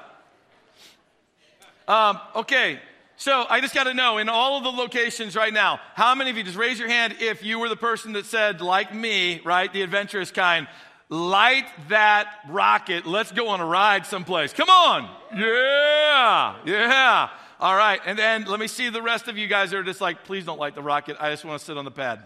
Um, 1.88 2.20
okay, 2.36 2.78
so 3.16 3.44
I 3.50 3.60
just 3.60 3.74
got 3.74 3.84
to 3.84 3.94
know 3.94 4.18
in 4.18 4.28
all 4.28 4.58
of 4.58 4.62
the 4.62 4.70
locations 4.70 5.34
right 5.34 5.52
now, 5.52 5.80
how 5.94 6.14
many 6.14 6.30
of 6.30 6.36
you 6.36 6.44
just 6.44 6.56
raise 6.56 6.78
your 6.78 6.88
hand 6.88 7.16
if 7.18 7.44
you 7.44 7.58
were 7.58 7.68
the 7.68 7.76
person 7.76 8.12
that 8.12 8.26
said, 8.26 8.60
like 8.60 8.94
me, 8.94 9.40
right, 9.44 9.72
the 9.72 9.82
adventurous 9.82 10.30
kind, 10.30 10.68
light 11.08 11.66
that 11.88 12.28
rocket. 12.48 13.06
Let's 13.06 13.32
go 13.32 13.48
on 13.48 13.60
a 13.60 13.66
ride 13.66 14.06
someplace. 14.06 14.52
Come 14.52 14.70
on. 14.70 15.10
Yeah. 15.34 16.56
Yeah. 16.64 17.28
All 17.62 17.76
right. 17.76 18.00
And 18.04 18.18
then 18.18 18.46
let 18.46 18.58
me 18.58 18.66
see 18.66 18.88
the 18.88 19.00
rest 19.00 19.28
of 19.28 19.38
you 19.38 19.46
guys 19.46 19.70
that 19.70 19.76
are 19.76 19.84
just 19.84 20.00
like, 20.00 20.24
please 20.24 20.44
don't 20.44 20.58
light 20.58 20.74
the 20.74 20.82
rocket. 20.82 21.16
I 21.20 21.30
just 21.30 21.44
want 21.44 21.60
to 21.60 21.64
sit 21.64 21.78
on 21.78 21.84
the 21.84 21.92
pad. 21.92 22.18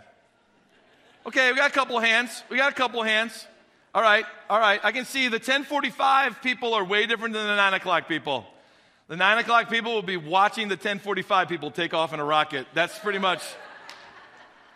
Okay, 1.26 1.52
we 1.52 1.58
got 1.58 1.70
a 1.70 1.74
couple 1.74 1.98
of 1.98 2.02
hands. 2.02 2.42
We 2.48 2.56
got 2.56 2.72
a 2.72 2.74
couple 2.74 3.02
of 3.02 3.06
hands. 3.06 3.46
All 3.94 4.00
right. 4.00 4.24
All 4.48 4.58
right. 4.58 4.80
I 4.82 4.92
can 4.92 5.04
see 5.04 5.28
the 5.28 5.36
1045 5.36 6.40
people 6.40 6.72
are 6.72 6.82
way 6.82 7.04
different 7.04 7.34
than 7.34 7.46
the 7.46 7.54
9 7.54 7.74
o'clock 7.74 8.08
people. 8.08 8.46
The 9.08 9.16
9 9.16 9.36
o'clock 9.36 9.68
people 9.68 9.92
will 9.92 10.00
be 10.00 10.16
watching 10.16 10.68
the 10.68 10.76
1045 10.76 11.50
people 11.50 11.70
take 11.70 11.92
off 11.92 12.14
in 12.14 12.20
a 12.20 12.24
rocket. 12.24 12.66
That's 12.72 12.98
pretty 12.98 13.18
much. 13.18 13.42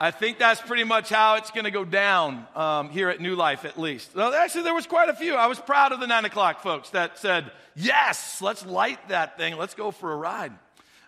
I 0.03 0.11
think 0.11 0.39
that's 0.39 0.63
pretty 0.63 0.85
much 0.85 1.11
how 1.11 1.35
it's 1.35 1.51
going 1.51 1.65
to 1.65 1.71
go 1.71 1.85
down 1.85 2.47
um, 2.57 2.89
here 2.89 3.11
at 3.11 3.21
New 3.21 3.37
Life, 3.37 3.67
at 3.67 3.79
least. 3.79 4.15
Well, 4.15 4.33
actually, 4.33 4.63
there 4.63 4.73
was 4.73 4.87
quite 4.87 5.11
a 5.11 5.15
few. 5.15 5.35
I 5.35 5.47
was 5.47 5.59
proud 5.59 5.93
of 5.93 6.01
the 6.01 6.07
nine 6.07 6.25
o'clock 6.25 6.63
folks 6.63 6.89
that 6.91 7.19
said, 7.19 7.53
"Yes, 7.77 8.41
let's 8.41 8.65
light 8.65 9.11
that 9.11 9.37
thing. 9.37 9.59
Let's 9.59 9.75
go 9.75 9.91
for 9.91 10.11
a 10.11 10.17
ride." 10.17 10.53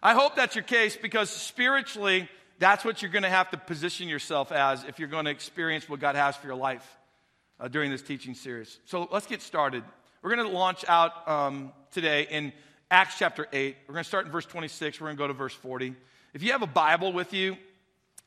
I 0.03 0.13
hope 0.13 0.37
that's 0.37 0.55
your 0.55 0.65
case 0.65 0.95
because 0.95 1.31
spiritually, 1.31 2.29
that's 2.59 2.85
what 2.85 3.01
you're 3.01 3.11
going 3.11 3.23
to 3.23 3.31
have 3.31 3.51
to 3.53 3.57
position 3.57 4.09
yourself 4.09 4.53
as 4.53 4.85
if 4.85 4.99
you're 4.99 5.09
going 5.09 5.25
to 5.25 5.31
experience 5.31 5.89
what 5.89 5.99
God 5.99 6.15
has 6.15 6.37
for 6.37 6.47
your 6.47 6.57
life 6.57 6.87
uh, 7.61 7.69
during 7.69 7.91
this 7.91 8.03
teaching 8.03 8.35
series. 8.35 8.79
So 8.85 9.09
let's 9.11 9.27
get 9.27 9.41
started. 9.41 9.85
We're 10.21 10.37
going 10.37 10.51
to 10.51 10.55
launch 10.55 10.85
out 10.87 11.27
um, 11.27 11.73
today 11.93 12.27
in 12.31 12.53
Acts 12.91 13.17
chapter 13.19 13.49
8. 13.51 13.77
We're 13.89 13.95
going 13.95 14.05
to 14.05 14.09
start 14.09 14.27
in 14.27 14.33
verse 14.33 14.45
26. 14.45 15.01
We're 15.01 15.07
going 15.07 15.17
to 15.17 15.23
go 15.23 15.29
to 15.29 15.33
verse 15.33 15.55
40. 15.55 15.95
If 16.35 16.43
you 16.43 16.53
have 16.53 16.61
a 16.61 16.67
Bible 16.67 17.15
with 17.15 17.33
you, 17.33 17.57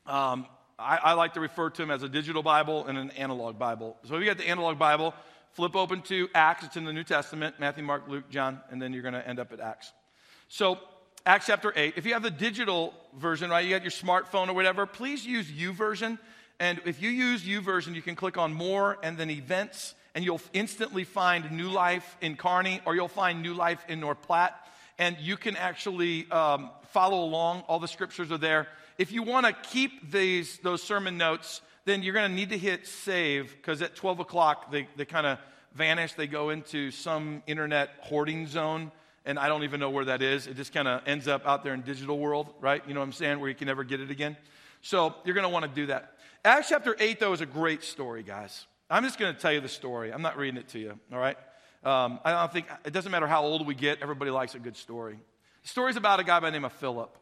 um, 0.06 0.46
I, 0.78 0.96
I, 0.96 1.12
like 1.14 1.34
to 1.34 1.40
refer 1.40 1.70
to 1.70 1.82
them 1.82 1.90
as 1.90 2.02
a 2.02 2.08
digital 2.08 2.42
Bible 2.42 2.86
and 2.86 2.98
an 2.98 3.10
analog 3.12 3.58
Bible. 3.58 3.96
So 4.04 4.16
if 4.16 4.20
you 4.20 4.26
got 4.26 4.36
the 4.36 4.48
analog 4.48 4.78
Bible, 4.78 5.14
flip 5.52 5.74
open 5.74 6.02
to 6.02 6.28
Acts. 6.34 6.64
It's 6.64 6.76
in 6.76 6.84
the 6.84 6.92
New 6.92 7.04
Testament 7.04 7.56
Matthew, 7.58 7.82
Mark, 7.82 8.08
Luke, 8.08 8.28
John, 8.28 8.60
and 8.70 8.80
then 8.80 8.92
you're 8.92 9.02
going 9.02 9.14
to 9.14 9.26
end 9.26 9.38
up 9.38 9.52
at 9.52 9.60
Acts. 9.60 9.92
So, 10.48 10.78
Acts 11.24 11.46
chapter 11.46 11.72
8. 11.74 11.94
If 11.96 12.04
you 12.06 12.12
have 12.12 12.22
the 12.22 12.30
digital 12.30 12.94
version, 13.16 13.50
right, 13.50 13.64
you 13.64 13.70
got 13.70 13.82
your 13.82 13.90
smartphone 13.90 14.48
or 14.48 14.52
whatever, 14.52 14.86
please 14.86 15.26
use 15.26 15.50
YouVersion. 15.50 16.18
And 16.60 16.80
if 16.84 17.02
you 17.02 17.10
use 17.10 17.42
YouVersion, 17.42 17.94
you 17.94 18.02
can 18.02 18.14
click 18.14 18.38
on 18.38 18.52
More 18.52 18.98
and 19.02 19.16
then 19.16 19.30
Events 19.30 19.94
and 20.14 20.24
you'll 20.24 20.40
instantly 20.52 21.04
find 21.04 21.50
New 21.52 21.68
Life 21.68 22.16
in 22.20 22.36
Kearney 22.36 22.80
or 22.84 22.94
you'll 22.94 23.08
find 23.08 23.42
New 23.42 23.54
Life 23.54 23.84
in 23.88 23.98
North 23.98 24.22
Platte. 24.22 24.54
And 24.98 25.16
you 25.18 25.36
can 25.36 25.56
actually 25.56 26.30
um, 26.30 26.70
follow 26.92 27.24
along. 27.24 27.64
All 27.66 27.80
the 27.80 27.88
scriptures 27.88 28.30
are 28.30 28.38
there. 28.38 28.68
If 28.98 29.12
you 29.12 29.22
want 29.22 29.46
to 29.46 29.52
keep 29.52 30.10
these, 30.10 30.58
those 30.58 30.82
sermon 30.82 31.18
notes, 31.18 31.60
then 31.84 32.02
you're 32.02 32.14
going 32.14 32.30
to 32.30 32.34
need 32.34 32.50
to 32.50 32.58
hit 32.58 32.86
save 32.86 33.54
because 33.56 33.82
at 33.82 33.94
12 33.94 34.20
o'clock 34.20 34.70
they, 34.70 34.88
they 34.96 35.04
kind 35.04 35.26
of 35.26 35.38
vanish. 35.74 36.14
They 36.14 36.26
go 36.26 36.50
into 36.50 36.90
some 36.90 37.42
internet 37.46 37.90
hoarding 38.00 38.46
zone 38.46 38.90
and 39.26 39.38
I 39.38 39.48
don't 39.48 39.64
even 39.64 39.80
know 39.80 39.90
where 39.90 40.06
that 40.06 40.22
is. 40.22 40.46
It 40.46 40.56
just 40.56 40.72
kind 40.72 40.88
of 40.88 41.02
ends 41.06 41.28
up 41.28 41.46
out 41.46 41.64
there 41.64 41.74
in 41.74 41.82
digital 41.82 42.18
world, 42.18 42.54
right? 42.60 42.82
You 42.86 42.94
know 42.94 43.00
what 43.00 43.06
I'm 43.06 43.12
saying? 43.12 43.40
Where 43.40 43.48
you 43.48 43.56
can 43.56 43.66
never 43.66 43.84
get 43.84 44.00
it 44.00 44.10
again. 44.10 44.36
So 44.82 45.14
you're 45.24 45.34
going 45.34 45.42
to 45.42 45.50
want 45.50 45.64
to 45.64 45.70
do 45.70 45.86
that. 45.86 46.12
Acts 46.44 46.68
chapter 46.68 46.96
8, 46.98 47.18
though, 47.18 47.32
is 47.32 47.40
a 47.40 47.46
great 47.46 47.82
story, 47.82 48.22
guys. 48.22 48.66
I'm 48.88 49.02
just 49.02 49.18
going 49.18 49.34
to 49.34 49.40
tell 49.40 49.52
you 49.52 49.60
the 49.60 49.68
story. 49.68 50.12
I'm 50.12 50.22
not 50.22 50.36
reading 50.36 50.58
it 50.58 50.68
to 50.68 50.78
you, 50.78 50.98
all 51.12 51.18
right? 51.18 51.36
Um, 51.82 52.20
I 52.24 52.30
don't 52.30 52.52
think, 52.52 52.66
it 52.84 52.92
doesn't 52.92 53.10
matter 53.10 53.26
how 53.26 53.42
old 53.42 53.66
we 53.66 53.74
get, 53.74 54.00
everybody 54.00 54.30
likes 54.30 54.54
a 54.54 54.60
good 54.60 54.76
story. 54.76 55.18
The 55.62 55.68
story's 55.68 55.96
about 55.96 56.20
a 56.20 56.24
guy 56.24 56.38
by 56.38 56.46
the 56.46 56.52
name 56.52 56.64
of 56.64 56.72
Philip. 56.74 57.16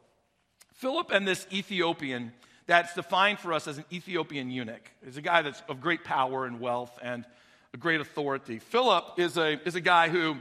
Philip 0.75 1.11
and 1.11 1.27
this 1.27 1.47
Ethiopian 1.51 2.33
that's 2.67 2.93
defined 2.93 3.39
for 3.39 3.53
us 3.53 3.67
as 3.67 3.77
an 3.77 3.85
Ethiopian 3.91 4.49
eunuch 4.49 4.89
is 5.05 5.17
a 5.17 5.21
guy 5.21 5.41
that's 5.41 5.61
of 5.69 5.81
great 5.81 6.03
power 6.03 6.45
and 6.45 6.59
wealth 6.59 6.97
and 7.01 7.25
a 7.73 7.77
great 7.77 8.01
authority. 8.01 8.59
Philip 8.59 9.05
is 9.17 9.37
a, 9.37 9.59
is 9.65 9.75
a 9.75 9.81
guy 9.81 10.09
who 10.09 10.37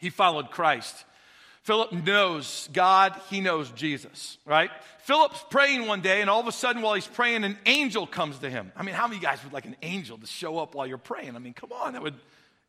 he 0.00 0.10
followed 0.10 0.50
Christ. 0.50 1.04
Philip 1.62 1.92
knows 1.92 2.68
God, 2.72 3.14
he 3.30 3.40
knows 3.40 3.70
Jesus, 3.70 4.38
right? 4.44 4.70
Philip's 5.04 5.42
praying 5.48 5.86
one 5.86 6.02
day, 6.02 6.20
and 6.20 6.28
all 6.28 6.40
of 6.40 6.46
a 6.46 6.52
sudden, 6.52 6.82
while 6.82 6.92
he's 6.92 7.06
praying, 7.06 7.42
an 7.42 7.56
angel 7.64 8.06
comes 8.06 8.38
to 8.40 8.50
him. 8.50 8.70
I 8.76 8.82
mean, 8.82 8.94
how 8.94 9.06
many 9.06 9.20
guys 9.20 9.42
would 9.44 9.52
like 9.52 9.64
an 9.64 9.76
angel 9.82 10.18
to 10.18 10.26
show 10.26 10.58
up 10.58 10.74
while 10.74 10.86
you're 10.86 10.98
praying? 10.98 11.36
I 11.36 11.38
mean, 11.38 11.54
come 11.54 11.72
on, 11.72 11.94
that 11.94 12.02
would 12.02 12.14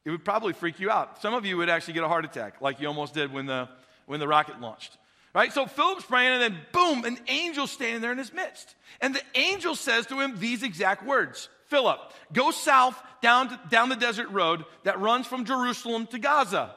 it 0.05 0.11
would 0.11 0.23
probably 0.23 0.53
freak 0.53 0.79
you 0.79 0.91
out. 0.91 1.21
Some 1.21 1.33
of 1.33 1.45
you 1.45 1.57
would 1.57 1.67
actually 1.67 1.95
get 1.95 2.03
a 2.03 2.07
heart 2.07 2.25
attack, 2.25 2.61
like 2.61 2.79
you 2.79 2.87
almost 2.87 3.13
did 3.13 3.33
when 3.33 3.47
the 3.47 3.67
when 4.05 4.19
the 4.19 4.27
rocket 4.27 4.61
launched. 4.61 4.97
Right? 5.35 5.51
So 5.51 5.65
Philip's 5.65 6.05
praying, 6.05 6.31
and 6.31 6.41
then 6.41 6.57
boom, 6.71 7.03
an 7.03 7.19
angel 7.27 7.67
standing 7.67 8.01
there 8.01 8.13
in 8.13 8.17
his 8.17 8.31
midst. 8.31 8.73
And 9.01 9.13
the 9.13 9.21
angel 9.35 9.75
says 9.75 10.05
to 10.07 10.21
him 10.21 10.39
these 10.39 10.63
exact 10.63 11.05
words 11.05 11.49
Philip, 11.67 11.99
go 12.31 12.51
south 12.51 12.99
down, 13.21 13.49
to, 13.49 13.59
down 13.69 13.89
the 13.89 13.97
desert 13.97 14.29
road 14.29 14.63
that 14.83 14.99
runs 14.99 15.27
from 15.27 15.43
Jerusalem 15.43 16.07
to 16.07 16.19
Gaza. 16.19 16.73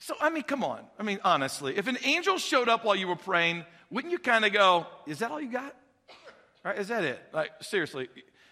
So, 0.00 0.14
I 0.20 0.28
mean, 0.28 0.42
come 0.42 0.62
on. 0.64 0.80
I 0.98 1.02
mean, 1.02 1.18
honestly, 1.24 1.78
if 1.78 1.86
an 1.86 1.96
angel 2.04 2.36
showed 2.36 2.68
up 2.68 2.84
while 2.84 2.94
you 2.94 3.08
were 3.08 3.16
praying, 3.16 3.64
wouldn't 3.90 4.12
you 4.12 4.18
kind 4.18 4.44
of 4.44 4.52
go, 4.52 4.86
Is 5.06 5.20
that 5.20 5.30
all 5.30 5.40
you 5.40 5.50
got? 5.50 5.74
Right? 6.62 6.78
Is 6.78 6.88
that 6.88 7.04
it? 7.04 7.18
Like, 7.32 7.52
seriously. 7.62 8.08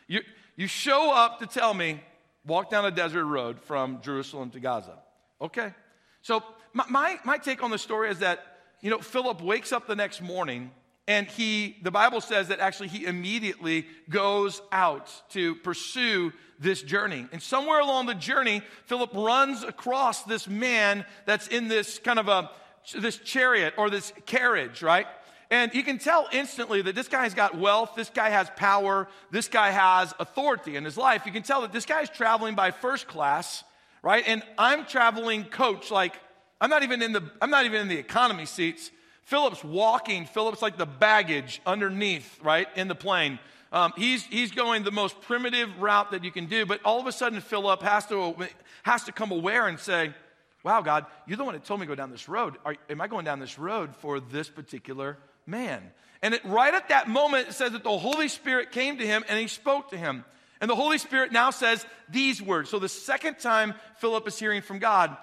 You, 0.06 0.20
you 0.56 0.66
show 0.66 1.12
up 1.12 1.40
to 1.40 1.46
tell 1.46 1.74
me, 1.74 2.00
walk 2.46 2.70
down 2.70 2.86
a 2.86 2.90
desert 2.90 3.26
road 3.26 3.60
from 3.60 4.00
Jerusalem 4.00 4.48
to 4.52 4.60
Gaza. 4.60 4.96
Okay. 5.42 5.74
So, 6.22 6.42
my, 6.72 6.84
my, 6.88 7.18
my 7.24 7.36
take 7.36 7.62
on 7.62 7.70
the 7.70 7.78
story 7.78 8.10
is 8.10 8.20
that, 8.20 8.53
you 8.84 8.90
know, 8.90 8.98
Philip 8.98 9.40
wakes 9.40 9.72
up 9.72 9.86
the 9.86 9.96
next 9.96 10.20
morning 10.20 10.70
and 11.08 11.26
he, 11.26 11.78
the 11.82 11.90
Bible 11.90 12.20
says 12.20 12.48
that 12.48 12.60
actually 12.60 12.88
he 12.88 13.06
immediately 13.06 13.86
goes 14.10 14.60
out 14.70 15.10
to 15.30 15.54
pursue 15.56 16.34
this 16.58 16.82
journey. 16.82 17.26
And 17.32 17.42
somewhere 17.42 17.80
along 17.80 18.06
the 18.06 18.14
journey, 18.14 18.60
Philip 18.84 19.10
runs 19.14 19.64
across 19.64 20.24
this 20.24 20.46
man 20.46 21.06
that's 21.24 21.48
in 21.48 21.68
this 21.68 21.98
kind 21.98 22.18
of 22.18 22.28
a, 22.28 22.50
this 22.94 23.16
chariot 23.16 23.72
or 23.78 23.88
this 23.88 24.12
carriage, 24.26 24.82
right? 24.82 25.06
And 25.50 25.74
you 25.74 25.82
can 25.82 25.96
tell 25.96 26.28
instantly 26.30 26.82
that 26.82 26.94
this 26.94 27.08
guy's 27.08 27.32
got 27.32 27.56
wealth, 27.56 27.92
this 27.96 28.10
guy 28.10 28.28
has 28.28 28.50
power, 28.54 29.08
this 29.30 29.48
guy 29.48 29.70
has 29.70 30.12
authority 30.20 30.76
in 30.76 30.84
his 30.84 30.98
life. 30.98 31.24
You 31.24 31.32
can 31.32 31.42
tell 31.42 31.62
that 31.62 31.72
this 31.72 31.86
guy's 31.86 32.10
traveling 32.10 32.54
by 32.54 32.70
first 32.70 33.08
class, 33.08 33.64
right? 34.02 34.24
And 34.26 34.42
I'm 34.58 34.84
traveling 34.84 35.44
coach, 35.44 35.90
like 35.90 36.20
I'm 36.64 36.70
not 36.70 36.82
even 36.82 37.02
in 37.02 37.12
the 37.12 37.22
I'm 37.42 37.50
not 37.50 37.66
even 37.66 37.82
in 37.82 37.88
the 37.88 37.98
economy 37.98 38.46
seats. 38.46 38.90
Philip's 39.24 39.62
walking, 39.62 40.24
Philip's 40.24 40.62
like 40.62 40.78
the 40.78 40.86
baggage 40.86 41.60
underneath, 41.66 42.38
right, 42.42 42.66
in 42.74 42.88
the 42.88 42.94
plane. 42.94 43.38
Um, 43.70 43.92
he's, 43.98 44.22
he's 44.24 44.50
going 44.50 44.82
the 44.82 44.90
most 44.90 45.20
primitive 45.20 45.78
route 45.78 46.12
that 46.12 46.24
you 46.24 46.30
can 46.30 46.46
do, 46.46 46.64
but 46.64 46.80
all 46.82 46.98
of 46.98 47.06
a 47.06 47.12
sudden, 47.12 47.42
Philip 47.42 47.82
has 47.82 48.06
to, 48.06 48.34
has 48.82 49.04
to 49.04 49.12
come 49.12 49.30
aware 49.30 49.68
and 49.68 49.78
say, 49.78 50.14
Wow, 50.62 50.80
God, 50.80 51.04
you're 51.26 51.36
the 51.36 51.44
one 51.44 51.52
that 51.52 51.66
told 51.66 51.80
me 51.80 51.84
to 51.84 51.88
go 51.88 51.94
down 51.94 52.10
this 52.10 52.30
road. 52.30 52.54
Are, 52.64 52.76
am 52.88 53.02
I 53.02 53.08
going 53.08 53.26
down 53.26 53.40
this 53.40 53.58
road 53.58 53.94
for 53.96 54.18
this 54.18 54.48
particular 54.48 55.18
man? 55.44 55.82
And 56.22 56.32
it, 56.32 56.42
right 56.46 56.72
at 56.72 56.88
that 56.88 57.10
moment, 57.10 57.48
it 57.48 57.52
says 57.52 57.72
that 57.72 57.84
the 57.84 57.98
Holy 57.98 58.28
Spirit 58.28 58.72
came 58.72 58.96
to 58.96 59.06
him 59.06 59.22
and 59.28 59.38
he 59.38 59.48
spoke 59.48 59.90
to 59.90 59.98
him. 59.98 60.24
And 60.62 60.70
the 60.70 60.76
Holy 60.76 60.96
Spirit 60.96 61.30
now 61.30 61.50
says 61.50 61.84
these 62.08 62.40
words. 62.40 62.70
So 62.70 62.78
the 62.78 62.88
second 62.88 63.38
time 63.38 63.74
Philip 63.98 64.26
is 64.26 64.38
hearing 64.38 64.62
from 64.62 64.78
God, 64.78 65.14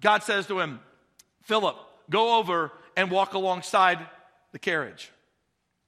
God 0.00 0.22
says 0.22 0.46
to 0.46 0.60
him, 0.60 0.80
Philip, 1.42 1.76
go 2.10 2.38
over 2.38 2.72
and 2.96 3.10
walk 3.10 3.34
alongside 3.34 3.98
the 4.52 4.58
carriage. 4.58 5.10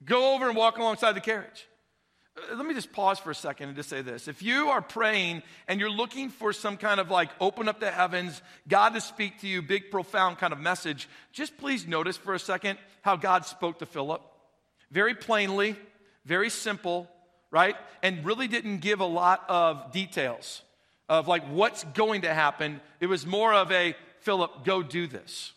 Go 0.05 0.35
over 0.35 0.49
and 0.49 0.57
walk 0.57 0.79
alongside 0.79 1.13
the 1.13 1.21
carriage. 1.21 1.67
Uh, 2.37 2.57
let 2.57 2.67
me 2.67 2.75
just 2.75 2.93
pause 2.93 3.19
for 3.19 3.31
a 3.31 3.35
second 3.35 3.69
and 3.69 3.77
just 3.77 3.89
say 3.89 4.03
this. 4.03 4.29
If 4.29 4.43
you 4.43 4.69
are 4.69 4.83
praying 4.83 5.43
and 5.69 5.81
you're 5.81 5.91
looking 5.91 6.29
for 6.29 6.53
some 6.53 6.77
kind 6.77 7.01
of 7.01 7.11
like 7.11 7.31
open 7.41 7.69
up 7.69 7.81
the 7.81 7.91
heavens, 7.91 8.43
God 8.69 8.91
to 8.95 9.01
speak 9.01 9.41
to 9.41 9.49
you, 9.49 9.63
big, 9.63 9.91
profound 9.91 10.39
kind 10.39 10.53
of 10.53 10.61
message, 10.61 11.09
just 11.33 11.57
please 11.57 11.87
notice 11.87 12.17
for 12.17 12.35
a 12.35 12.39
second 12.39 12.79
how 13.03 13.17
God 13.17 13.47
spoke 13.47 13.79
to 13.79 13.87
Philip. 13.87 14.23
Very 14.91 15.15
plainly, 15.15 15.77
very 16.25 16.51
simple, 16.51 17.09
right? 17.51 17.77
And 18.03 18.25
really 18.25 18.49
didn't 18.49 18.79
give 18.79 19.01
a 19.01 19.07
lot 19.07 19.45
of 19.49 19.93
details 19.93 20.63
of 21.09 21.29
like 21.29 21.47
what's 21.49 21.85
going 21.85 22.23
to 22.23 22.33
happen. 22.33 22.81
It 23.01 23.07
was 23.07 23.27
more 23.27 23.53
of 23.53 23.71
a 23.73 23.95
Philip, 24.21 24.65
go 24.65 24.83
do 24.83 25.07
this. 25.07 25.53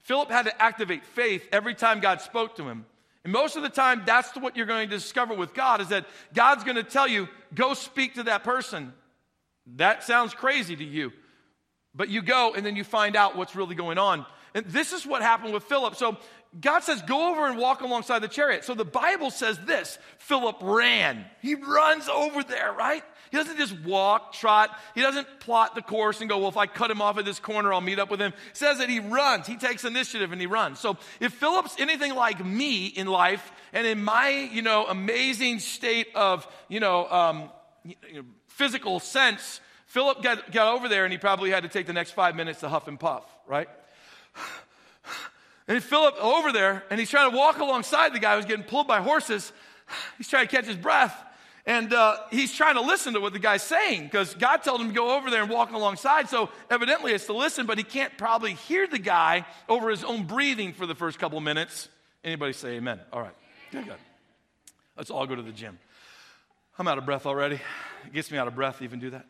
Philip 0.00 0.30
had 0.30 0.46
to 0.46 0.62
activate 0.62 1.04
faith 1.04 1.46
every 1.52 1.74
time 1.74 2.00
God 2.00 2.22
spoke 2.22 2.56
to 2.56 2.66
him. 2.66 2.86
And 3.24 3.32
most 3.32 3.56
of 3.56 3.62
the 3.62 3.68
time, 3.68 4.04
that's 4.06 4.34
what 4.36 4.56
you're 4.56 4.64
going 4.64 4.88
to 4.88 4.96
discover 4.96 5.34
with 5.34 5.52
God 5.52 5.82
is 5.82 5.88
that 5.88 6.06
God's 6.32 6.64
going 6.64 6.76
to 6.76 6.82
tell 6.82 7.06
you, 7.06 7.28
go 7.54 7.74
speak 7.74 8.14
to 8.14 8.22
that 8.22 8.44
person. 8.44 8.94
That 9.76 10.04
sounds 10.04 10.32
crazy 10.32 10.74
to 10.74 10.84
you. 10.84 11.12
But 11.94 12.08
you 12.08 12.22
go 12.22 12.54
and 12.54 12.64
then 12.64 12.76
you 12.76 12.84
find 12.84 13.16
out 13.16 13.36
what's 13.36 13.54
really 13.54 13.74
going 13.74 13.98
on. 13.98 14.24
And 14.54 14.64
this 14.66 14.94
is 14.94 15.06
what 15.06 15.20
happened 15.20 15.52
with 15.52 15.64
Philip. 15.64 15.96
So 15.96 16.16
God 16.58 16.80
says, 16.80 17.02
Go 17.02 17.30
over 17.30 17.46
and 17.46 17.58
walk 17.58 17.82
alongside 17.82 18.20
the 18.20 18.28
chariot. 18.28 18.64
So 18.64 18.74
the 18.74 18.84
Bible 18.84 19.30
says 19.30 19.58
this 19.66 19.98
Philip 20.18 20.56
ran. 20.62 21.24
He 21.42 21.54
runs 21.54 22.08
over 22.08 22.42
there, 22.42 22.72
right? 22.72 23.02
He 23.30 23.36
doesn't 23.36 23.58
just 23.58 23.78
walk, 23.80 24.32
trot. 24.32 24.70
He 24.94 25.02
doesn't 25.02 25.40
plot 25.40 25.74
the 25.74 25.82
course 25.82 26.20
and 26.20 26.30
go, 26.30 26.38
well, 26.38 26.48
if 26.48 26.56
I 26.56 26.66
cut 26.66 26.90
him 26.90 27.02
off 27.02 27.18
at 27.18 27.26
this 27.26 27.38
corner, 27.38 27.72
I'll 27.72 27.82
meet 27.82 27.98
up 27.98 28.10
with 28.10 28.20
him. 28.20 28.32
Says 28.54 28.78
that 28.78 28.88
he 28.88 29.00
runs. 29.00 29.46
He 29.46 29.56
takes 29.56 29.84
initiative 29.84 30.32
and 30.32 30.40
he 30.40 30.46
runs. 30.46 30.80
So 30.80 30.96
if 31.20 31.34
Philip's 31.34 31.76
anything 31.78 32.14
like 32.14 32.44
me 32.44 32.86
in 32.86 33.06
life 33.06 33.52
and 33.72 33.86
in 33.86 34.02
my, 34.02 34.30
you 34.30 34.62
know, 34.62 34.86
amazing 34.86 35.58
state 35.58 36.08
of, 36.14 36.48
you 36.68 36.80
know, 36.80 37.06
um, 37.10 37.50
you 37.84 37.94
know 38.14 38.22
physical 38.46 38.98
sense, 38.98 39.60
Philip 39.86 40.22
got, 40.22 40.50
got 40.50 40.74
over 40.74 40.88
there 40.88 41.04
and 41.04 41.12
he 41.12 41.18
probably 41.18 41.50
had 41.50 41.62
to 41.62 41.68
take 41.68 41.86
the 41.86 41.92
next 41.92 42.12
five 42.12 42.34
minutes 42.34 42.60
to 42.60 42.68
huff 42.68 42.88
and 42.88 42.98
puff, 42.98 43.24
right? 43.46 43.68
And 45.68 45.82
Philip 45.82 46.16
over 46.16 46.50
there, 46.50 46.82
and 46.90 46.98
he's 46.98 47.10
trying 47.10 47.30
to 47.30 47.36
walk 47.36 47.58
alongside 47.58 48.14
the 48.14 48.18
guy 48.18 48.36
who's 48.36 48.46
getting 48.46 48.64
pulled 48.64 48.88
by 48.88 49.00
horses. 49.00 49.52
He's 50.18 50.28
trying 50.28 50.46
to 50.46 50.54
catch 50.54 50.66
his 50.66 50.76
breath. 50.76 51.14
And 51.64 51.92
uh, 51.92 52.16
he's 52.30 52.54
trying 52.54 52.76
to 52.76 52.80
listen 52.80 53.12
to 53.12 53.20
what 53.20 53.34
the 53.34 53.38
guy's 53.38 53.62
saying 53.62 54.04
because 54.04 54.34
God 54.34 54.62
told 54.62 54.80
him 54.80 54.88
to 54.88 54.94
go 54.94 55.16
over 55.16 55.30
there 55.30 55.42
and 55.42 55.50
walk 55.50 55.70
alongside. 55.72 56.30
So 56.30 56.48
evidently 56.70 57.12
it's 57.12 57.26
to 57.26 57.34
listen, 57.34 57.66
but 57.66 57.76
he 57.76 57.84
can't 57.84 58.16
probably 58.16 58.54
hear 58.54 58.86
the 58.86 58.98
guy 58.98 59.44
over 59.68 59.90
his 59.90 60.02
own 60.02 60.24
breathing 60.24 60.72
for 60.72 60.86
the 60.86 60.94
first 60.94 61.18
couple 61.18 61.38
minutes. 61.40 61.90
Anybody 62.24 62.54
say 62.54 62.76
amen? 62.76 63.00
All 63.12 63.20
right. 63.20 63.34
Good, 63.70 63.84
good. 63.84 63.96
Let's 64.96 65.10
all 65.10 65.26
go 65.26 65.34
to 65.34 65.42
the 65.42 65.52
gym. 65.52 65.78
I'm 66.78 66.88
out 66.88 66.96
of 66.96 67.04
breath 67.04 67.26
already. 67.26 67.56
It 68.06 68.14
gets 68.14 68.30
me 68.30 68.38
out 68.38 68.48
of 68.48 68.54
breath 68.54 68.78
to 68.78 68.84
even 68.84 68.98
do 68.98 69.10
that. 69.10 69.26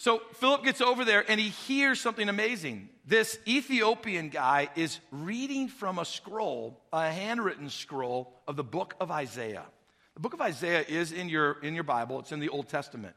So 0.00 0.22
Philip 0.36 0.64
gets 0.64 0.80
over 0.80 1.04
there 1.04 1.30
and 1.30 1.38
he 1.38 1.50
hears 1.50 2.00
something 2.00 2.30
amazing. 2.30 2.88
This 3.04 3.38
Ethiopian 3.46 4.30
guy 4.30 4.70
is 4.74 4.98
reading 5.10 5.68
from 5.68 5.98
a 5.98 6.06
scroll, 6.06 6.80
a 6.90 7.10
handwritten 7.10 7.68
scroll 7.68 8.32
of 8.48 8.56
the 8.56 8.64
book 8.64 8.94
of 8.98 9.10
Isaiah. 9.10 9.66
The 10.14 10.20
book 10.20 10.32
of 10.32 10.40
Isaiah 10.40 10.86
is 10.88 11.12
in 11.12 11.28
your, 11.28 11.58
in 11.62 11.74
your 11.74 11.84
Bible, 11.84 12.18
it's 12.18 12.32
in 12.32 12.40
the 12.40 12.48
Old 12.48 12.70
Testament. 12.70 13.14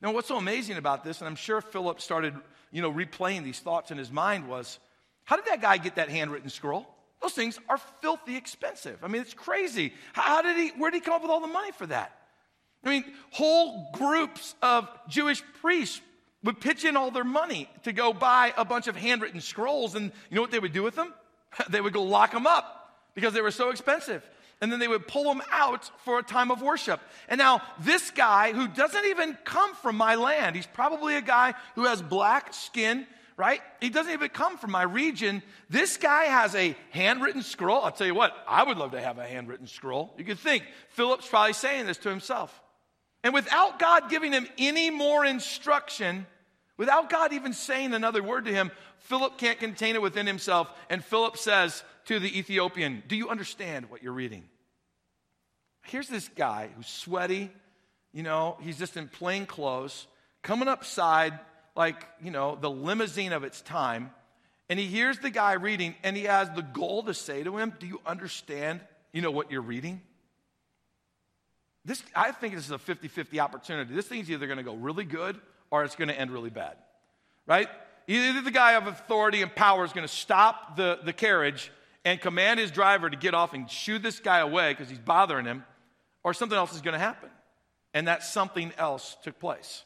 Now, 0.00 0.14
what's 0.14 0.26
so 0.26 0.38
amazing 0.38 0.78
about 0.78 1.04
this, 1.04 1.20
and 1.20 1.28
I'm 1.28 1.36
sure 1.36 1.60
Philip 1.60 2.00
started, 2.00 2.34
you 2.70 2.80
know, 2.80 2.90
replaying 2.90 3.44
these 3.44 3.58
thoughts 3.58 3.90
in 3.90 3.98
his 3.98 4.10
mind, 4.10 4.48
was 4.48 4.78
how 5.24 5.36
did 5.36 5.44
that 5.44 5.60
guy 5.60 5.76
get 5.76 5.96
that 5.96 6.08
handwritten 6.08 6.48
scroll? 6.48 6.86
Those 7.20 7.34
things 7.34 7.60
are 7.68 7.76
filthy 8.00 8.36
expensive. 8.36 9.04
I 9.04 9.08
mean, 9.08 9.20
it's 9.20 9.34
crazy. 9.34 9.92
How 10.14 10.40
did 10.40 10.56
he, 10.56 10.68
where 10.78 10.90
did 10.90 11.02
he 11.02 11.04
come 11.04 11.12
up 11.12 11.20
with 11.20 11.30
all 11.30 11.42
the 11.42 11.46
money 11.46 11.72
for 11.72 11.88
that? 11.88 12.16
I 12.82 12.88
mean, 12.88 13.04
whole 13.32 13.90
groups 13.92 14.54
of 14.62 14.88
Jewish 15.08 15.42
priests 15.60 16.00
would 16.44 16.60
pitch 16.60 16.84
in 16.84 16.96
all 16.96 17.10
their 17.10 17.24
money 17.24 17.68
to 17.84 17.92
go 17.92 18.12
buy 18.12 18.52
a 18.56 18.64
bunch 18.64 18.88
of 18.88 18.96
handwritten 18.96 19.40
scrolls, 19.40 19.94
and 19.94 20.12
you 20.30 20.36
know 20.36 20.42
what 20.42 20.50
they 20.50 20.58
would 20.58 20.72
do 20.72 20.82
with 20.82 20.96
them? 20.96 21.12
they 21.70 21.80
would 21.80 21.92
go 21.92 22.02
lock 22.02 22.32
them 22.32 22.46
up 22.46 22.98
because 23.14 23.34
they 23.34 23.40
were 23.40 23.50
so 23.50 23.70
expensive 23.70 24.22
and 24.62 24.70
then 24.70 24.78
they 24.78 24.88
would 24.88 25.08
pull 25.08 25.24
them 25.24 25.42
out 25.50 25.90
for 26.04 26.20
a 26.20 26.22
time 26.22 26.52
of 26.52 26.62
worship. 26.62 27.00
And 27.28 27.36
now, 27.36 27.62
this 27.80 28.12
guy 28.12 28.52
who 28.52 28.68
doesn't 28.68 29.04
even 29.06 29.36
come 29.44 29.74
from 29.74 29.96
my 29.96 30.14
land, 30.14 30.54
he's 30.54 30.68
probably 30.68 31.16
a 31.16 31.20
guy 31.20 31.54
who 31.74 31.84
has 31.86 32.00
black 32.00 32.54
skin, 32.54 33.04
right? 33.36 33.60
He 33.80 33.90
doesn't 33.90 34.12
even 34.12 34.28
come 34.28 34.56
from 34.56 34.70
my 34.70 34.84
region. 34.84 35.42
This 35.68 35.96
guy 35.96 36.26
has 36.26 36.54
a 36.54 36.76
handwritten 36.90 37.42
scroll. 37.42 37.82
I'll 37.82 37.90
tell 37.90 38.06
you 38.06 38.14
what, 38.14 38.36
I 38.46 38.62
would 38.62 38.78
love 38.78 38.92
to 38.92 39.00
have 39.00 39.18
a 39.18 39.26
handwritten 39.26 39.66
scroll. 39.66 40.14
You 40.16 40.24
could 40.24 40.38
think 40.38 40.62
Philip's 40.90 41.26
probably 41.26 41.54
saying 41.54 41.86
this 41.86 41.98
to 41.98 42.08
himself. 42.08 42.62
And 43.24 43.34
without 43.34 43.80
God 43.80 44.10
giving 44.10 44.30
him 44.30 44.46
any 44.58 44.90
more 44.90 45.24
instruction, 45.24 46.24
without 46.82 47.08
God 47.08 47.32
even 47.32 47.52
saying 47.52 47.94
another 47.94 48.24
word 48.24 48.46
to 48.46 48.52
him, 48.52 48.72
Philip 48.98 49.38
can't 49.38 49.60
contain 49.60 49.94
it 49.94 50.02
within 50.02 50.26
himself. 50.26 50.68
And 50.90 51.04
Philip 51.04 51.36
says 51.36 51.84
to 52.06 52.18
the 52.18 52.36
Ethiopian, 52.36 53.04
Do 53.06 53.14
you 53.14 53.28
understand 53.28 53.88
what 53.88 54.02
you're 54.02 54.12
reading? 54.12 54.42
Here's 55.84 56.08
this 56.08 56.28
guy 56.30 56.70
who's 56.74 56.88
sweaty, 56.88 57.52
you 58.12 58.24
know, 58.24 58.56
he's 58.62 58.80
just 58.80 58.96
in 58.96 59.06
plain 59.06 59.46
clothes, 59.46 60.08
coming 60.42 60.66
upside 60.66 61.38
like, 61.76 62.04
you 62.20 62.32
know, 62.32 62.58
the 62.60 62.68
limousine 62.68 63.32
of 63.32 63.44
its 63.44 63.60
time. 63.60 64.10
And 64.68 64.76
he 64.76 64.86
hears 64.86 65.20
the 65.20 65.30
guy 65.30 65.52
reading, 65.52 65.94
and 66.02 66.16
he 66.16 66.24
has 66.24 66.50
the 66.50 66.62
goal 66.62 67.04
to 67.04 67.14
say 67.14 67.44
to 67.44 67.58
him, 67.58 67.74
Do 67.78 67.86
you 67.86 68.00
understand, 68.04 68.80
you 69.12 69.22
know, 69.22 69.30
what 69.30 69.52
you're 69.52 69.62
reading? 69.62 70.00
This, 71.84 72.02
I 72.12 72.32
think 72.32 72.56
this 72.56 72.64
is 72.64 72.72
a 72.72 72.78
50 72.78 73.06
50 73.06 73.38
opportunity. 73.38 73.94
This 73.94 74.08
thing's 74.08 74.28
either 74.28 74.46
going 74.46 74.58
to 74.58 74.64
go 74.64 74.74
really 74.74 75.04
good 75.04 75.40
or 75.72 75.82
it's 75.84 75.96
going 75.96 76.08
to 76.08 76.20
end 76.20 76.30
really 76.30 76.50
bad, 76.50 76.76
right? 77.46 77.66
Either 78.06 78.42
the 78.42 78.50
guy 78.50 78.74
of 78.74 78.86
authority 78.86 79.40
and 79.40 79.52
power 79.52 79.84
is 79.84 79.92
going 79.92 80.06
to 80.06 80.14
stop 80.14 80.76
the, 80.76 80.98
the 81.02 81.14
carriage 81.14 81.72
and 82.04 82.20
command 82.20 82.60
his 82.60 82.70
driver 82.70 83.08
to 83.08 83.16
get 83.16 83.32
off 83.32 83.54
and 83.54 83.70
shoo 83.70 83.98
this 83.98 84.20
guy 84.20 84.40
away 84.40 84.72
because 84.72 84.90
he's 84.90 84.98
bothering 84.98 85.46
him, 85.46 85.64
or 86.22 86.34
something 86.34 86.58
else 86.58 86.74
is 86.74 86.82
going 86.82 86.92
to 86.92 86.98
happen. 86.98 87.30
And 87.94 88.06
that 88.06 88.22
something 88.22 88.72
else 88.76 89.16
took 89.22 89.38
place. 89.40 89.84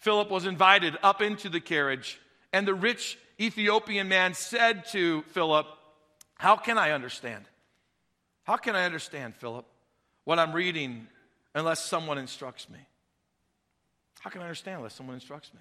Philip 0.00 0.28
was 0.28 0.44
invited 0.44 0.98
up 1.02 1.22
into 1.22 1.48
the 1.48 1.60
carriage, 1.60 2.20
and 2.52 2.66
the 2.66 2.74
rich 2.74 3.16
Ethiopian 3.40 4.08
man 4.08 4.34
said 4.34 4.86
to 4.86 5.22
Philip, 5.28 5.66
How 6.34 6.56
can 6.56 6.78
I 6.78 6.90
understand? 6.90 7.44
How 8.42 8.56
can 8.56 8.74
I 8.74 8.84
understand, 8.86 9.36
Philip, 9.36 9.66
what 10.24 10.40
I'm 10.40 10.52
reading 10.52 11.06
unless 11.54 11.84
someone 11.84 12.18
instructs 12.18 12.68
me? 12.68 12.78
How 14.22 14.30
can 14.30 14.40
I 14.40 14.44
understand 14.44 14.76
unless 14.78 14.94
someone 14.94 15.14
instructs 15.14 15.52
me? 15.52 15.60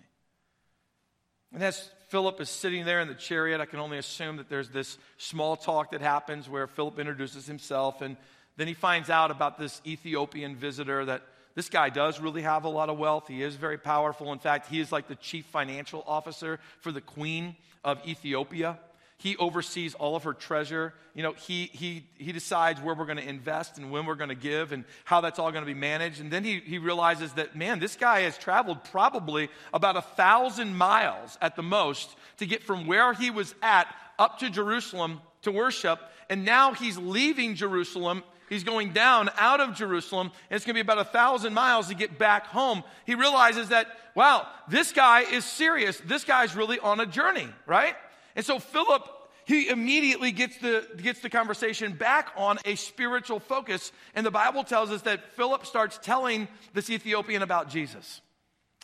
And 1.54 1.64
as 1.64 1.90
Philip 2.10 2.40
is 2.40 2.50
sitting 2.50 2.86
there 2.86 3.02
in 3.02 3.08
the 3.08 3.16
chariot, 3.16 3.60
I 3.60 3.66
can 3.66 3.80
only 3.80 3.98
assume 3.98 4.38
that 4.38 4.50
there's 4.50 4.70
this 4.70 5.00
small 5.18 5.56
talk 5.58 5.92
that 5.92 6.02
happens 6.02 6.48
where 6.48 6.68
Philip 6.68 7.00
introduces 7.00 7.48
himself 7.48 8.02
and 8.02 8.16
then 8.58 8.68
he 8.68 8.76
finds 8.76 9.10
out 9.10 9.32
about 9.32 9.58
this 9.58 9.82
Ethiopian 9.86 10.56
visitor 10.56 11.06
that 11.06 11.24
this 11.56 11.70
guy 11.70 11.90
does 11.90 12.20
really 12.20 12.44
have 12.44 12.66
a 12.66 12.70
lot 12.70 12.90
of 12.90 13.00
wealth. 13.00 13.28
He 13.28 13.42
is 13.42 13.56
very 13.56 13.80
powerful. 13.80 14.32
In 14.32 14.38
fact, 14.38 14.68
he 14.68 14.80
is 14.80 14.92
like 14.92 15.08
the 15.08 15.16
chief 15.16 15.46
financial 15.48 16.04
officer 16.06 16.60
for 16.82 16.92
the 16.92 17.02
queen 17.02 17.56
of 17.84 18.06
Ethiopia. 18.08 18.78
He 19.22 19.38
oversees 19.38 19.94
all 19.94 20.16
of 20.16 20.24
her 20.24 20.34
treasure. 20.34 20.96
You 21.14 21.22
know, 21.22 21.34
he, 21.34 21.70
he, 21.74 22.08
he 22.18 22.32
decides 22.32 22.82
where 22.82 22.96
we're 22.96 23.06
going 23.06 23.20
to 23.20 23.30
invest 23.30 23.78
and 23.78 23.92
when 23.92 24.08
we're 24.08 24.16
going 24.16 24.30
to 24.30 24.36
give 24.36 24.72
and 24.72 24.84
how 25.06 25.22
that's 25.22 25.38
all 25.38 25.52
going 25.52 25.62
to 25.62 25.72
be 25.72 25.80
managed. 25.80 26.22
And 26.22 26.32
then 26.32 26.44
he, 26.44 26.60
he 26.60 26.80
realizes 26.80 27.32
that, 27.34 27.56
man, 27.56 27.78
this 27.78 27.96
guy 27.96 28.22
has 28.22 28.36
traveled 28.36 28.84
probably 28.86 29.50
about 29.76 29.96
a 29.96 30.02
thousand 30.02 30.76
miles 30.76 31.38
at 31.40 31.56
the 31.56 31.62
most 31.62 32.10
to 32.38 32.48
get 32.48 32.64
from 32.64 32.88
where 32.88 33.14
he 33.14 33.30
was 33.30 33.54
at 33.62 33.86
up 34.18 34.40
to 34.40 34.50
Jerusalem 34.50 35.22
to 35.44 35.52
worship. 35.52 36.00
And 36.28 36.44
now 36.44 36.74
he's 36.74 36.98
leaving 36.98 37.54
Jerusalem 37.54 38.24
He's 38.50 38.66
going 38.66 38.92
down 38.92 39.30
out 39.38 39.62
of 39.62 39.76
Jerusalem, 39.76 40.30
and 40.50 40.58
it's 40.58 40.66
going 40.66 40.76
to 40.76 40.78
be 40.78 40.82
about 40.82 40.98
a 40.98 41.10
thousand 41.10 41.54
miles 41.54 41.88
to 41.88 41.96
get 41.96 42.20
back 42.20 42.48
home. 42.48 42.84
He 43.06 43.16
realizes 43.16 43.70
that, 43.70 43.88
wow, 44.14 44.46
this 44.68 44.92
guy 44.92 45.22
is 45.22 45.46
serious. 45.46 46.02
This 46.02 46.26
guy's 46.26 46.54
really 46.54 46.78
on 46.78 47.00
a 47.00 47.06
journey, 47.06 47.48
right? 47.66 47.96
And 48.36 48.46
so 48.46 48.60
Philip, 48.60 49.08
he 49.46 49.70
immediately 49.70 50.32
gets 50.32 50.58
the, 50.58 50.88
gets 51.02 51.20
the 51.20 51.30
conversation 51.30 51.94
back 51.94 52.30
on 52.38 52.60
a 52.66 52.76
spiritual 52.76 53.40
focus. 53.40 53.92
And 54.16 54.26
the 54.26 54.32
Bible 54.32 54.64
tells 54.64 54.92
us 54.92 55.02
that 55.04 55.32
Philip 55.34 55.66
starts 55.66 56.00
telling 56.02 56.48
this 56.74 56.90
Ethiopian 56.90 57.42
about 57.42 57.70
Jesus. 57.70 58.22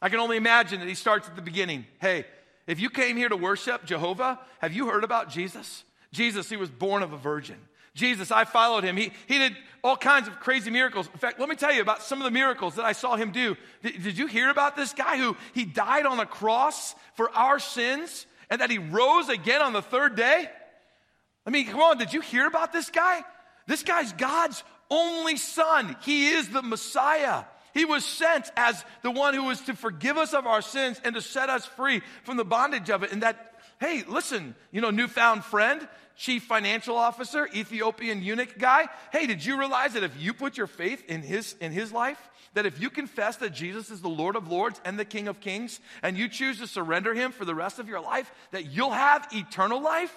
I 0.01 0.09
can 0.09 0.19
only 0.19 0.37
imagine 0.37 0.79
that 0.79 0.87
he 0.87 0.95
starts 0.95 1.27
at 1.27 1.35
the 1.35 1.41
beginning. 1.41 1.85
Hey, 1.99 2.25
if 2.67 2.79
you 2.79 2.89
came 2.89 3.17
here 3.17 3.29
to 3.29 3.37
worship 3.37 3.85
Jehovah, 3.85 4.39
have 4.59 4.73
you 4.73 4.87
heard 4.87 5.03
about 5.03 5.29
Jesus? 5.29 5.83
Jesus, 6.11 6.49
he 6.49 6.57
was 6.57 6.69
born 6.69 7.03
of 7.03 7.13
a 7.13 7.17
virgin. 7.17 7.57
Jesus, 7.95 8.29
I 8.29 8.45
followed 8.45 8.83
him. 8.83 8.95
He, 8.95 9.11
he 9.25 9.39
did 9.39 9.57
all 9.83 9.97
kinds 9.97 10.27
of 10.27 10.39
crazy 10.39 10.69
miracles. 10.69 11.09
In 11.11 11.19
fact, 11.19 11.39
let 11.39 11.49
me 11.49 11.55
tell 11.55 11.73
you 11.73 11.81
about 11.81 12.03
some 12.03 12.19
of 12.19 12.25
the 12.25 12.31
miracles 12.31 12.75
that 12.75 12.85
I 12.85 12.91
saw 12.91 13.15
him 13.15 13.31
do. 13.31 13.57
Did, 13.81 14.03
did 14.03 14.17
you 14.17 14.27
hear 14.27 14.49
about 14.49 14.75
this 14.75 14.93
guy 14.93 15.17
who 15.17 15.35
he 15.53 15.65
died 15.65 16.05
on 16.05 16.19
a 16.19 16.25
cross 16.25 16.93
for 17.15 17.31
our 17.31 17.57
sins 17.57 18.27
and 18.49 18.61
that 18.61 18.69
he 18.69 18.77
rose 18.77 19.29
again 19.29 19.61
on 19.61 19.73
the 19.73 19.81
third 19.81 20.15
day? 20.15 20.49
I 21.45 21.49
mean, 21.49 21.67
come 21.67 21.81
on, 21.81 21.97
did 21.97 22.13
you 22.13 22.21
hear 22.21 22.47
about 22.47 22.73
this 22.73 22.89
guy? 22.89 23.23
This 23.67 23.83
guy's 23.83 24.13
God's 24.13 24.63
only 24.89 25.37
son. 25.37 25.95
He 26.01 26.29
is 26.29 26.49
the 26.49 26.61
Messiah. 26.61 27.43
He 27.73 27.85
was 27.85 28.03
sent 28.05 28.49
as 28.55 28.83
the 29.03 29.11
one 29.11 29.33
who 29.33 29.43
was 29.43 29.61
to 29.61 29.75
forgive 29.75 30.17
us 30.17 30.33
of 30.33 30.47
our 30.47 30.61
sins 30.61 30.99
and 31.03 31.13
to 31.15 31.21
set 31.21 31.49
us 31.49 31.65
free 31.65 32.01
from 32.23 32.37
the 32.37 32.45
bondage 32.45 32.89
of 32.89 33.03
it. 33.03 33.11
And 33.11 33.23
that, 33.23 33.55
hey, 33.79 34.03
listen, 34.07 34.55
you 34.71 34.81
know, 34.81 34.89
newfound 34.89 35.43
friend, 35.43 35.87
chief 36.15 36.43
financial 36.43 36.95
officer, 36.95 37.47
Ethiopian 37.53 38.23
eunuch 38.23 38.57
guy. 38.57 38.87
Hey, 39.11 39.27
did 39.27 39.45
you 39.45 39.59
realize 39.59 39.93
that 39.93 40.03
if 40.03 40.19
you 40.19 40.33
put 40.33 40.57
your 40.57 40.67
faith 40.67 41.03
in 41.07 41.21
his, 41.21 41.55
in 41.61 41.71
his 41.71 41.91
life, 41.91 42.19
that 42.57 42.65
if 42.65 42.81
you 42.81 42.89
confess 42.89 43.35
that 43.37 43.53
Jesus 43.53 43.91
is 43.91 44.01
the 44.01 44.09
Lord 44.09 44.35
of 44.35 44.47
Lords 44.47 44.81
and 44.83 44.97
the 44.97 45.05
King 45.05 45.27
of 45.27 45.39
Kings, 45.39 45.79
and 46.01 46.17
you 46.17 46.27
choose 46.27 46.57
to 46.57 46.65
surrender 46.65 47.13
him 47.13 47.31
for 47.31 47.45
the 47.45 47.53
rest 47.53 47.77
of 47.77 47.87
your 47.87 47.99
life, 47.99 48.31
that 48.49 48.65
you'll 48.65 48.89
have 48.89 49.27
eternal 49.31 49.79
life? 49.79 50.13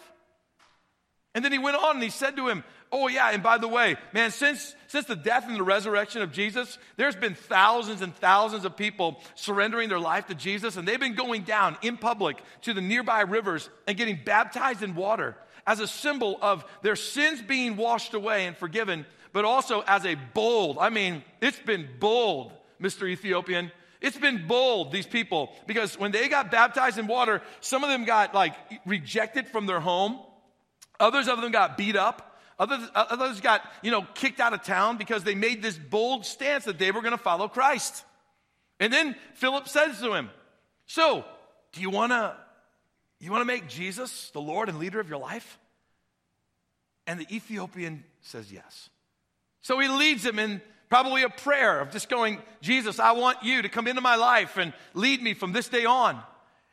And 1.35 1.44
then 1.44 1.53
he 1.53 1.59
went 1.59 1.76
on 1.76 1.96
and 1.96 2.03
he 2.03 2.09
said 2.09 2.37
to 2.37 2.48
him, 2.48 2.64
Oh, 2.90 3.09
yeah, 3.09 3.31
and 3.31 3.42
by 3.42 3.59
the 3.59 3.68
way, 3.68 3.96
man, 4.14 4.31
since, 4.31 4.74
since 4.88 5.05
the 5.05 5.14
death 5.14 5.46
and 5.46 5.55
the 5.55 5.62
resurrection 5.62 6.22
of 6.22 6.33
Jesus, 6.33 6.79
there's 6.96 7.14
been 7.14 7.35
thousands 7.35 8.00
and 8.00 8.16
thousands 8.16 8.64
of 8.64 8.74
people 8.74 9.20
surrendering 9.35 9.90
their 9.90 10.00
life 10.00 10.26
to 10.29 10.35
Jesus, 10.35 10.76
and 10.76 10.88
they've 10.88 10.98
been 10.98 11.14
going 11.14 11.42
down 11.42 11.76
in 11.83 11.98
public 11.98 12.38
to 12.62 12.72
the 12.72 12.81
nearby 12.81 13.20
rivers 13.20 13.68
and 13.87 13.98
getting 13.98 14.18
baptized 14.24 14.83
in 14.83 14.94
water 14.96 15.37
as 15.66 15.79
a 15.79 15.87
symbol 15.87 16.38
of 16.42 16.64
their 16.83 16.96
sins 16.96 17.40
being 17.42 17.76
washed 17.76 18.14
away 18.14 18.46
and 18.46 18.57
forgiven, 18.57 19.07
but 19.33 19.45
also 19.45 19.83
as 19.87 20.05
a 20.05 20.16
bold, 20.35 20.79
I 20.79 20.90
mean, 20.90 21.23
it's 21.40 21.59
been 21.59 21.88
bold, 21.99 22.53
Mr. 22.81 23.09
Ethiopian. 23.09 23.71
It's 24.01 24.16
been 24.16 24.47
bold, 24.47 24.93
these 24.93 25.07
people, 25.07 25.53
because 25.66 25.99
when 25.99 26.11
they 26.11 26.29
got 26.29 26.51
baptized 26.51 26.99
in 26.99 27.07
water, 27.07 27.43
some 27.61 27.85
of 27.85 27.90
them 27.90 28.05
got 28.05 28.35
like 28.35 28.55
rejected 28.87 29.47
from 29.49 29.66
their 29.66 29.81
home. 29.81 30.19
Others 30.99 31.29
of 31.29 31.40
them 31.40 31.53
got 31.53 31.77
beat 31.77 31.97
up. 31.97 32.38
Others, 32.59 32.88
others 32.95 33.40
got, 33.40 33.62
you 33.83 33.90
know, 33.90 34.07
kicked 34.14 34.38
out 34.38 34.53
of 34.53 34.62
town 34.62 34.99
because 34.99 35.25
they 35.25 35.35
made 35.35 35.62
this 35.62 35.79
bold 35.79 36.27
stance 36.27 36.64
that 36.64 36.79
they 36.79 36.90
were 36.90 37.01
going 37.01 37.12
to 37.12 37.19
follow 37.19 37.49
Christ. 37.49 38.05
And 38.79 38.93
then 38.93 39.16
Philip 39.35 39.66
says 39.66 39.99
to 40.01 40.12
him, 40.12 40.31
So, 40.87 41.25
do 41.73 41.81
you 41.81 41.90
want 41.90 42.12
to 42.12 42.37
you 43.21 43.31
want 43.31 43.43
to 43.43 43.47
make 43.47 43.69
Jesus 43.69 44.31
the 44.31 44.40
Lord 44.40 44.69
and 44.69 44.79
leader 44.79 44.99
of 44.99 45.09
your 45.09 45.19
life? 45.19 45.59
And 47.07 47.21
the 47.21 47.35
Ethiopian 47.35 48.05
says 48.23 48.51
yes. 48.51 48.88
So 49.62 49.79
he 49.79 49.88
leads 49.88 50.25
him 50.25 50.38
in 50.38 50.61
probably 50.88 51.23
a 51.23 51.29
prayer 51.29 51.81
of 51.81 51.90
just 51.90 52.09
going, 52.09 52.38
Jesus, 52.61 52.99
I 52.99 53.12
want 53.12 53.42
you 53.42 53.62
to 53.62 53.68
come 53.68 53.87
into 53.87 54.01
my 54.01 54.16
life 54.16 54.57
and 54.57 54.73
lead 54.94 55.23
me 55.23 55.35
from 55.35 55.53
this 55.53 55.68
day 55.68 55.85
on. 55.85 56.20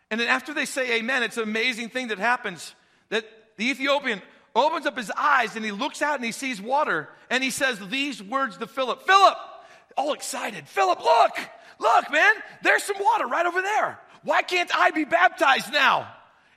And 0.10 0.19
then 0.19 0.28
after 0.28 0.54
they 0.54 0.65
say 0.65 0.97
amen, 1.00 1.23
it's 1.23 1.38
an 1.38 1.43
amazing 1.43 1.89
thing 1.89 2.08
that 2.08 2.17
happens 2.17 2.73
that 3.10 3.26
the 3.58 3.69
Ethiopian 3.69 4.21
opens 4.56 4.86
up 4.86 4.97
his 4.97 5.12
eyes 5.12 5.56
and 5.56 5.63
he 5.63 5.71
looks 5.71 6.02
out 6.02 6.15
and 6.15 6.26
he 6.26 6.32
sees 6.32 6.62
water 6.62 7.10
and 7.30 7.43
he 7.43 7.52
says 7.52 7.80
these 7.89 8.23
words 8.23 8.58
to 8.58 8.67
Philip 8.67 9.06
Philip, 9.06 9.38
all 9.95 10.13
excited, 10.13 10.67
Philip, 10.67 11.04
look, 11.04 11.32
look, 11.80 12.12
man, 12.12 12.34
there's 12.63 12.84
some 12.84 12.97
water 13.00 13.28
right 13.28 13.45
over 13.45 13.62
there. 13.62 14.00
Why 14.23 14.41
can't 14.41 14.69
I 14.76 14.91
be 14.91 15.06
baptized 15.06 15.71
now? 15.71 16.08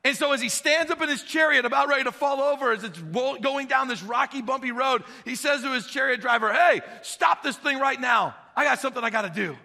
And 0.03 0.17
so, 0.17 0.33
as 0.33 0.41
he 0.41 0.49
stands 0.49 0.91
up 0.91 1.03
in 1.03 1.11
his 1.11 1.23
chariot, 1.23 1.67
about 1.67 1.89
ready 1.89 2.05
to 2.05 2.13
fall 2.13 2.41
over, 2.41 2.73
as 2.73 2.85
it's 2.85 2.99
going 2.99 3.67
down 3.67 3.87
this 3.89 4.03
rocky, 4.03 4.41
bumpy 4.41 4.73
road, 4.73 5.05
he 5.27 5.35
says 5.35 5.61
to 5.63 5.73
his 5.73 5.87
chariot 5.87 6.23
driver, 6.23 6.53
Hey, 6.53 6.81
stop 7.03 7.43
this 7.43 7.57
thing 7.57 7.79
right 7.79 8.01
now. 8.01 8.35
I 8.57 8.65
got 8.65 8.81
something 8.81 9.05
I 9.05 9.11
got 9.11 9.23
to 9.23 9.31
do. 9.31 9.57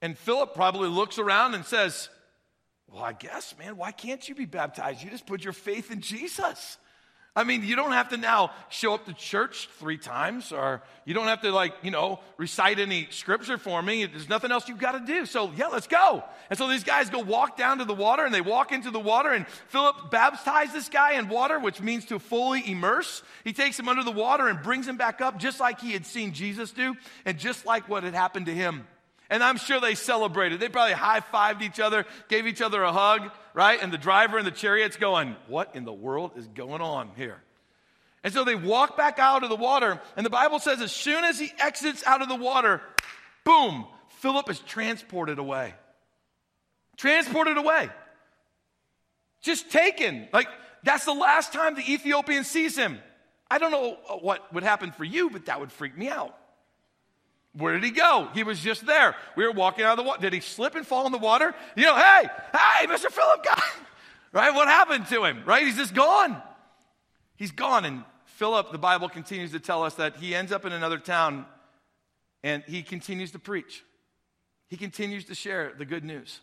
And 0.00 0.16
Philip 0.16 0.54
probably 0.54 0.88
looks 0.88 1.18
around 1.18 1.54
and 1.54 1.64
says, 1.64 2.08
Well, 2.86 3.02
I 3.02 3.12
guess, 3.12 3.56
man, 3.58 3.76
why 3.76 3.90
can't 3.90 4.26
you 4.28 4.36
be 4.36 4.44
baptized? 4.44 5.02
You 5.02 5.10
just 5.10 5.26
put 5.26 5.42
your 5.42 5.52
faith 5.52 5.90
in 5.90 6.00
Jesus. 6.00 6.78
I 7.36 7.42
mean, 7.42 7.64
you 7.64 7.74
don't 7.74 7.90
have 7.90 8.10
to 8.10 8.16
now 8.16 8.52
show 8.68 8.94
up 8.94 9.06
to 9.06 9.12
church 9.12 9.68
three 9.80 9.98
times, 9.98 10.52
or 10.52 10.82
you 11.04 11.14
don't 11.14 11.26
have 11.26 11.42
to, 11.42 11.50
like, 11.50 11.74
you 11.82 11.90
know, 11.90 12.20
recite 12.36 12.78
any 12.78 13.08
scripture 13.10 13.58
for 13.58 13.82
me. 13.82 14.06
There's 14.06 14.28
nothing 14.28 14.52
else 14.52 14.68
you've 14.68 14.78
got 14.78 14.92
to 14.92 15.00
do. 15.00 15.26
So, 15.26 15.50
yeah, 15.56 15.66
let's 15.66 15.88
go. 15.88 16.22
And 16.48 16.56
so 16.56 16.68
these 16.68 16.84
guys 16.84 17.10
go 17.10 17.18
walk 17.18 17.56
down 17.56 17.78
to 17.78 17.84
the 17.84 17.94
water, 17.94 18.24
and 18.24 18.32
they 18.32 18.40
walk 18.40 18.70
into 18.70 18.92
the 18.92 19.00
water, 19.00 19.30
and 19.30 19.48
Philip 19.68 20.12
baptizes 20.12 20.74
this 20.74 20.88
guy 20.88 21.14
in 21.14 21.28
water, 21.28 21.58
which 21.58 21.80
means 21.80 22.04
to 22.06 22.20
fully 22.20 22.70
immerse. 22.70 23.24
He 23.42 23.52
takes 23.52 23.76
him 23.76 23.88
under 23.88 24.04
the 24.04 24.12
water 24.12 24.46
and 24.46 24.62
brings 24.62 24.86
him 24.86 24.96
back 24.96 25.20
up, 25.20 25.36
just 25.36 25.58
like 25.58 25.80
he 25.80 25.90
had 25.90 26.06
seen 26.06 26.34
Jesus 26.34 26.70
do, 26.70 26.94
and 27.24 27.36
just 27.36 27.66
like 27.66 27.88
what 27.88 28.04
had 28.04 28.14
happened 28.14 28.46
to 28.46 28.54
him. 28.54 28.86
And 29.30 29.42
I'm 29.42 29.56
sure 29.56 29.80
they 29.80 29.94
celebrated. 29.94 30.60
They 30.60 30.68
probably 30.68 30.92
high 30.92 31.20
fived 31.20 31.62
each 31.62 31.80
other, 31.80 32.04
gave 32.28 32.46
each 32.46 32.60
other 32.60 32.82
a 32.82 32.92
hug, 32.92 33.30
right? 33.54 33.82
And 33.82 33.92
the 33.92 33.98
driver 33.98 34.38
in 34.38 34.44
the 34.44 34.50
chariot's 34.50 34.96
going, 34.96 35.36
What 35.46 35.74
in 35.74 35.84
the 35.84 35.92
world 35.92 36.32
is 36.36 36.46
going 36.46 36.82
on 36.82 37.10
here? 37.16 37.42
And 38.22 38.32
so 38.32 38.44
they 38.44 38.54
walk 38.54 38.96
back 38.96 39.18
out 39.18 39.42
of 39.42 39.50
the 39.50 39.56
water, 39.56 40.00
and 40.16 40.24
the 40.24 40.30
Bible 40.30 40.58
says 40.58 40.80
as 40.80 40.92
soon 40.92 41.24
as 41.24 41.38
he 41.38 41.52
exits 41.58 42.02
out 42.06 42.22
of 42.22 42.28
the 42.28 42.34
water, 42.34 42.80
boom, 43.44 43.86
Philip 44.20 44.48
is 44.48 44.58
transported 44.60 45.38
away. 45.38 45.74
Transported 46.96 47.58
away. 47.58 47.90
Just 49.42 49.70
taken. 49.70 50.26
Like, 50.32 50.48
that's 50.84 51.04
the 51.04 51.12
last 51.12 51.52
time 51.52 51.74
the 51.74 51.92
Ethiopian 51.92 52.44
sees 52.44 52.76
him. 52.76 52.98
I 53.50 53.58
don't 53.58 53.70
know 53.70 53.98
what 54.20 54.52
would 54.54 54.62
happen 54.62 54.92
for 54.92 55.04
you, 55.04 55.28
but 55.28 55.46
that 55.46 55.60
would 55.60 55.70
freak 55.70 55.96
me 55.96 56.08
out. 56.08 56.34
Where 57.56 57.74
did 57.74 57.84
he 57.84 57.90
go? 57.90 58.28
He 58.34 58.42
was 58.42 58.58
just 58.58 58.84
there. 58.84 59.14
We 59.36 59.44
were 59.44 59.52
walking 59.52 59.84
out 59.84 59.92
of 59.92 59.98
the 59.98 60.02
water. 60.02 60.20
Did 60.20 60.32
he 60.32 60.40
slip 60.40 60.74
and 60.74 60.86
fall 60.86 61.06
in 61.06 61.12
the 61.12 61.18
water? 61.18 61.54
You 61.76 61.84
know, 61.84 61.94
hey, 61.94 62.28
hey, 62.52 62.86
Mr. 62.86 63.10
Philip, 63.10 63.44
God. 63.44 63.62
Right? 64.32 64.52
What 64.52 64.66
happened 64.66 65.06
to 65.10 65.24
him? 65.24 65.44
Right? 65.46 65.64
He's 65.64 65.76
just 65.76 65.94
gone. 65.94 66.42
He's 67.36 67.52
gone. 67.52 67.84
And 67.84 68.02
Philip, 68.24 68.72
the 68.72 68.78
Bible 68.78 69.08
continues 69.08 69.52
to 69.52 69.60
tell 69.60 69.84
us 69.84 69.94
that 69.94 70.16
he 70.16 70.34
ends 70.34 70.50
up 70.50 70.64
in 70.64 70.72
another 70.72 70.98
town 70.98 71.46
and 72.42 72.64
he 72.66 72.82
continues 72.82 73.30
to 73.30 73.38
preach. 73.38 73.84
He 74.66 74.76
continues 74.76 75.26
to 75.26 75.36
share 75.36 75.72
the 75.78 75.84
good 75.84 76.02
news. 76.02 76.40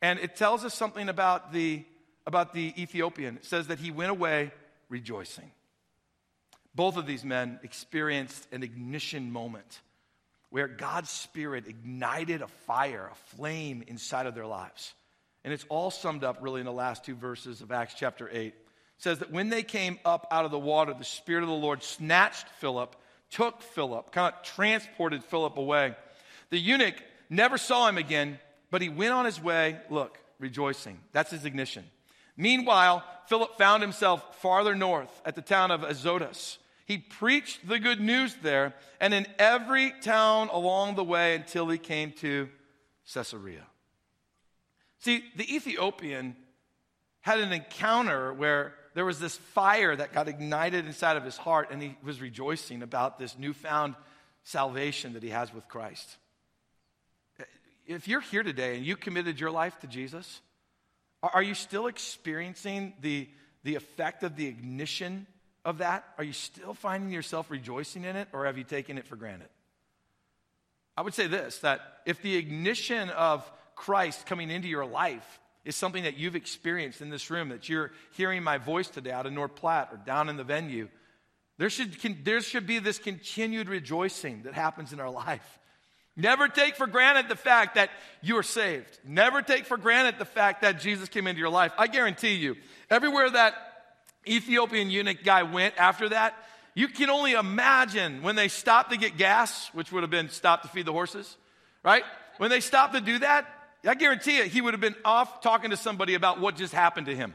And 0.00 0.20
it 0.20 0.36
tells 0.36 0.64
us 0.64 0.74
something 0.74 1.08
about 1.08 1.52
the, 1.52 1.84
about 2.24 2.54
the 2.54 2.72
Ethiopian. 2.80 3.38
It 3.38 3.44
says 3.44 3.66
that 3.66 3.80
he 3.80 3.90
went 3.90 4.12
away 4.12 4.52
rejoicing. 4.88 5.50
Both 6.76 6.96
of 6.96 7.04
these 7.04 7.24
men 7.24 7.58
experienced 7.64 8.46
an 8.52 8.62
ignition 8.62 9.32
moment 9.32 9.80
where 10.50 10.68
God's 10.68 11.10
Spirit 11.10 11.66
ignited 11.66 12.42
a 12.42 12.48
fire, 12.48 13.10
a 13.12 13.36
flame 13.36 13.82
inside 13.86 14.26
of 14.26 14.34
their 14.34 14.46
lives. 14.46 14.94
And 15.44 15.52
it's 15.52 15.66
all 15.68 15.90
summed 15.90 16.24
up 16.24 16.38
really 16.40 16.60
in 16.60 16.66
the 16.66 16.72
last 16.72 17.04
two 17.04 17.14
verses 17.14 17.60
of 17.60 17.70
Acts 17.70 17.94
chapter 17.94 18.28
8. 18.30 18.46
It 18.46 18.54
says 18.98 19.18
that 19.20 19.30
when 19.30 19.50
they 19.50 19.62
came 19.62 19.98
up 20.04 20.26
out 20.30 20.44
of 20.44 20.50
the 20.50 20.58
water, 20.58 20.94
the 20.94 21.04
Spirit 21.04 21.42
of 21.42 21.48
the 21.48 21.54
Lord 21.54 21.82
snatched 21.82 22.48
Philip, 22.60 22.96
took 23.30 23.62
Philip, 23.62 24.10
kind 24.10 24.34
of 24.34 24.42
transported 24.42 25.22
Philip 25.24 25.56
away. 25.56 25.94
The 26.50 26.58
eunuch 26.58 26.96
never 27.30 27.58
saw 27.58 27.88
him 27.88 27.98
again, 27.98 28.38
but 28.70 28.82
he 28.82 28.88
went 28.88 29.12
on 29.12 29.24
his 29.24 29.40
way, 29.40 29.78
look, 29.90 30.18
rejoicing. 30.38 30.98
That's 31.12 31.30
his 31.30 31.44
ignition. 31.44 31.84
Meanwhile, 32.36 33.04
Philip 33.26 33.58
found 33.58 33.82
himself 33.82 34.40
farther 34.40 34.74
north 34.74 35.10
at 35.24 35.34
the 35.34 35.42
town 35.42 35.70
of 35.70 35.82
Azotus 35.82 36.58
he 36.88 36.96
preached 36.96 37.68
the 37.68 37.78
good 37.78 38.00
news 38.00 38.34
there 38.42 38.74
and 38.98 39.12
in 39.12 39.26
every 39.38 39.92
town 40.00 40.48
along 40.50 40.96
the 40.96 41.04
way 41.04 41.34
until 41.34 41.68
he 41.68 41.76
came 41.76 42.12
to 42.12 42.48
Caesarea. 43.12 43.66
See, 45.00 45.22
the 45.36 45.54
Ethiopian 45.54 46.34
had 47.20 47.40
an 47.40 47.52
encounter 47.52 48.32
where 48.32 48.74
there 48.94 49.04
was 49.04 49.20
this 49.20 49.36
fire 49.36 49.94
that 49.94 50.14
got 50.14 50.28
ignited 50.28 50.86
inside 50.86 51.18
of 51.18 51.24
his 51.24 51.36
heart, 51.36 51.68
and 51.70 51.82
he 51.82 51.94
was 52.02 52.22
rejoicing 52.22 52.82
about 52.82 53.18
this 53.18 53.38
newfound 53.38 53.94
salvation 54.42 55.12
that 55.12 55.22
he 55.22 55.28
has 55.28 55.52
with 55.52 55.68
Christ. 55.68 56.16
If 57.86 58.08
you're 58.08 58.22
here 58.22 58.42
today 58.42 58.78
and 58.78 58.86
you 58.86 58.96
committed 58.96 59.38
your 59.38 59.50
life 59.50 59.78
to 59.80 59.86
Jesus, 59.86 60.40
are 61.22 61.42
you 61.42 61.52
still 61.52 61.86
experiencing 61.86 62.94
the, 63.02 63.28
the 63.62 63.74
effect 63.74 64.22
of 64.22 64.36
the 64.36 64.46
ignition 64.46 65.26
of 65.68 65.78
that? 65.78 66.04
Are 66.16 66.24
you 66.24 66.32
still 66.32 66.72
finding 66.72 67.10
yourself 67.10 67.50
rejoicing 67.50 68.04
in 68.04 68.16
it, 68.16 68.28
or 68.32 68.46
have 68.46 68.56
you 68.56 68.64
taken 68.64 68.96
it 68.96 69.06
for 69.06 69.16
granted? 69.16 69.48
I 70.96 71.02
would 71.02 71.14
say 71.14 71.26
this 71.26 71.58
that 71.58 71.80
if 72.06 72.22
the 72.22 72.36
ignition 72.36 73.10
of 73.10 73.48
Christ 73.76 74.26
coming 74.26 74.50
into 74.50 74.66
your 74.66 74.86
life 74.86 75.40
is 75.64 75.76
something 75.76 76.04
that 76.04 76.16
you've 76.16 76.36
experienced 76.36 77.02
in 77.02 77.10
this 77.10 77.30
room, 77.30 77.50
that 77.50 77.68
you're 77.68 77.92
hearing 78.12 78.42
my 78.42 78.56
voice 78.56 78.88
today 78.88 79.10
out 79.10 79.26
of 79.26 79.32
North 79.32 79.54
Platte 79.54 79.90
or 79.92 79.98
down 79.98 80.30
in 80.30 80.38
the 80.38 80.44
venue, 80.44 80.88
there 81.58 81.68
should, 81.68 81.94
there 82.24 82.40
should 82.40 82.66
be 82.66 82.78
this 82.78 82.98
continued 82.98 83.68
rejoicing 83.68 84.44
that 84.44 84.54
happens 84.54 84.92
in 84.92 85.00
our 85.00 85.10
life. 85.10 85.58
Never 86.16 86.48
take 86.48 86.74
for 86.74 86.86
granted 86.86 87.28
the 87.28 87.36
fact 87.36 87.76
that 87.76 87.90
you 88.22 88.38
are 88.38 88.42
saved. 88.42 88.98
Never 89.04 89.42
take 89.42 89.66
for 89.66 89.76
granted 89.76 90.18
the 90.18 90.24
fact 90.24 90.62
that 90.62 90.80
Jesus 90.80 91.08
came 91.08 91.26
into 91.26 91.38
your 91.38 91.50
life. 91.50 91.72
I 91.78 91.86
guarantee 91.86 92.34
you, 92.34 92.56
everywhere 92.90 93.30
that 93.30 93.54
Ethiopian 94.26 94.90
eunuch 94.90 95.22
guy 95.24 95.42
went 95.42 95.74
after 95.78 96.08
that, 96.10 96.34
you 96.74 96.88
can 96.88 97.10
only 97.10 97.32
imagine 97.32 98.22
when 98.22 98.36
they 98.36 98.48
stopped 98.48 98.90
to 98.90 98.96
get 98.96 99.16
gas, 99.16 99.68
which 99.72 99.90
would 99.90 100.02
have 100.02 100.10
been 100.10 100.28
stopped 100.28 100.62
to 100.62 100.68
feed 100.68 100.86
the 100.86 100.92
horses, 100.92 101.36
right? 101.82 102.04
When 102.38 102.50
they 102.50 102.60
stopped 102.60 102.94
to 102.94 103.00
do 103.00 103.18
that, 103.18 103.46
I 103.86 103.94
guarantee 103.94 104.38
you, 104.38 104.44
he 104.44 104.60
would 104.60 104.74
have 104.74 104.80
been 104.80 104.96
off 105.04 105.40
talking 105.40 105.70
to 105.70 105.76
somebody 105.76 106.14
about 106.14 106.40
what 106.40 106.56
just 106.56 106.72
happened 106.72 107.06
to 107.06 107.16
him. 107.16 107.34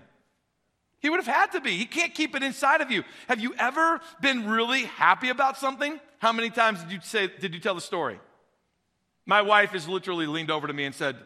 He 1.00 1.10
would 1.10 1.17
have 1.17 1.36
had 1.36 1.52
to 1.52 1.62
be. 1.62 1.72
He 1.78 1.86
can't 1.86 2.13
keep 2.13 2.36
it 2.36 2.43
inside 2.43 2.80
of 2.80 2.89
you. 2.89 3.04
Have 3.28 3.41
you 3.41 3.54
ever 3.58 4.00
been 4.22 4.50
really 4.50 4.86
happy 4.86 5.30
about 5.30 5.58
something? 5.58 6.00
How 6.19 6.32
many 6.32 6.50
times 6.50 6.82
did 6.82 6.93
you 6.93 7.00
say 7.04 7.28
did 7.28 7.54
you 7.54 7.60
tell 7.60 7.76
the 7.76 7.82
story? 7.82 8.19
My 9.26 9.41
wife 9.41 9.72
has 9.72 9.88
literally 9.88 10.28
leaned 10.28 10.50
over 10.50 10.67
to 10.67 10.74
me 10.74 10.86
and 10.86 10.96
said, 10.96 11.17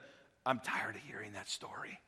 "I'm 0.45 0.59
tired 0.59 0.95
of 0.95 1.01
hearing 1.03 1.33
that 1.33 1.47
story." 1.47 1.99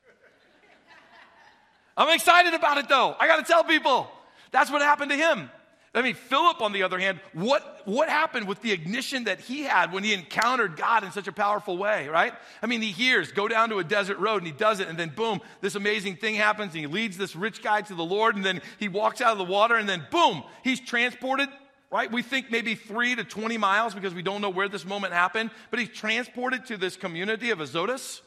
I'm 1.99 2.15
excited 2.15 2.53
about 2.53 2.77
it 2.77 2.87
though. 2.87 3.15
I 3.19 3.27
got 3.27 3.37
to 3.37 3.43
tell 3.43 3.63
people. 3.63 4.09
That's 4.51 4.71
what 4.71 4.81
happened 4.81 5.11
to 5.11 5.17
him. 5.17 5.51
I 5.93 6.03
mean, 6.03 6.13
Philip, 6.13 6.61
on 6.61 6.71
the 6.71 6.83
other 6.83 6.99
hand, 6.99 7.19
what, 7.33 7.81
what 7.85 8.09
happened 8.09 8.47
with 8.47 8.61
the 8.61 8.71
ignition 8.71 9.23
that 9.23 9.39
he 9.39 9.63
had 9.63 9.91
when 9.91 10.03
he 10.03 10.13
encountered 10.13 10.77
God 10.77 11.03
in 11.03 11.11
such 11.11 11.27
a 11.27 11.31
powerful 11.31 11.77
way, 11.77 12.07
right? 12.07 12.33
I 12.61 12.67
mean, 12.67 12.81
he 12.81 12.91
hears, 12.91 13.31
go 13.31 13.47
down 13.47 13.69
to 13.69 13.79
a 13.79 13.83
desert 13.83 14.19
road, 14.19 14.37
and 14.37 14.45
he 14.45 14.53
does 14.53 14.79
it, 14.79 14.87
and 14.87 14.99
then 14.99 15.09
boom, 15.09 15.41
this 15.61 15.73
amazing 15.73 16.17
thing 16.17 16.35
happens, 16.35 16.73
and 16.73 16.81
he 16.81 16.87
leads 16.87 17.17
this 17.17 17.35
rich 17.35 17.63
guy 17.63 17.81
to 17.81 17.95
the 17.95 18.03
Lord, 18.03 18.35
and 18.35 18.45
then 18.45 18.61
he 18.77 18.87
walks 18.87 19.19
out 19.19 19.31
of 19.31 19.39
the 19.39 19.51
water, 19.51 19.75
and 19.75 19.89
then 19.89 20.05
boom, 20.11 20.43
he's 20.63 20.79
transported, 20.79 21.49
right? 21.89 22.11
We 22.11 22.21
think 22.21 22.51
maybe 22.51 22.75
three 22.75 23.15
to 23.15 23.23
20 23.23 23.57
miles 23.57 23.95
because 23.95 24.13
we 24.13 24.21
don't 24.21 24.41
know 24.41 24.51
where 24.51 24.69
this 24.69 24.85
moment 24.85 25.13
happened, 25.13 25.49
but 25.71 25.79
he's 25.79 25.89
transported 25.89 26.67
to 26.67 26.77
this 26.77 26.97
community 26.97 27.49
of 27.49 27.61
Azotus. 27.61 28.21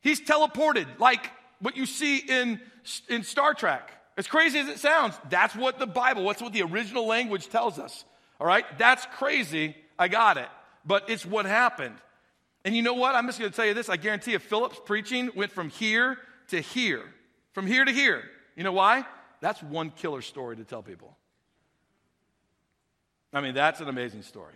He's 0.00 0.20
teleported, 0.20 0.86
like 1.00 1.32
what 1.60 1.76
you 1.76 1.86
see 1.86 2.18
in, 2.18 2.60
in 3.08 3.22
Star 3.22 3.54
Trek 3.54 3.92
as 4.18 4.26
crazy 4.26 4.58
as 4.58 4.66
it 4.68 4.80
sounds, 4.80 5.14
that's 5.30 5.54
what 5.54 5.78
the 5.78 5.86
Bible, 5.86 6.24
what's 6.24 6.42
what 6.42 6.52
the 6.52 6.62
original 6.62 7.06
language 7.06 7.48
tells 7.48 7.78
us. 7.78 8.04
All 8.40 8.46
right? 8.46 8.64
That's 8.76 9.06
crazy. 9.14 9.76
I 9.96 10.08
got 10.08 10.36
it. 10.36 10.48
But 10.84 11.08
it's 11.08 11.24
what 11.24 11.46
happened. 11.46 11.94
And 12.64 12.74
you 12.74 12.82
know 12.82 12.94
what? 12.94 13.14
I'm 13.14 13.26
just 13.26 13.38
going 13.38 13.50
to 13.50 13.56
tell 13.56 13.64
you 13.64 13.74
this. 13.74 13.88
I 13.88 13.96
guarantee 13.96 14.32
you, 14.32 14.40
Philip's 14.40 14.80
preaching 14.84 15.30
went 15.36 15.52
from 15.52 15.70
here 15.70 16.18
to 16.48 16.60
here, 16.60 17.04
from 17.52 17.68
here 17.68 17.84
to 17.84 17.92
here. 17.92 18.24
You 18.56 18.64
know 18.64 18.72
why? 18.72 19.06
That's 19.40 19.62
one 19.62 19.90
killer 19.90 20.20
story 20.20 20.56
to 20.56 20.64
tell 20.64 20.82
people. 20.82 21.16
I 23.32 23.40
mean, 23.40 23.54
that's 23.54 23.80
an 23.80 23.88
amazing 23.88 24.22
story. 24.22 24.54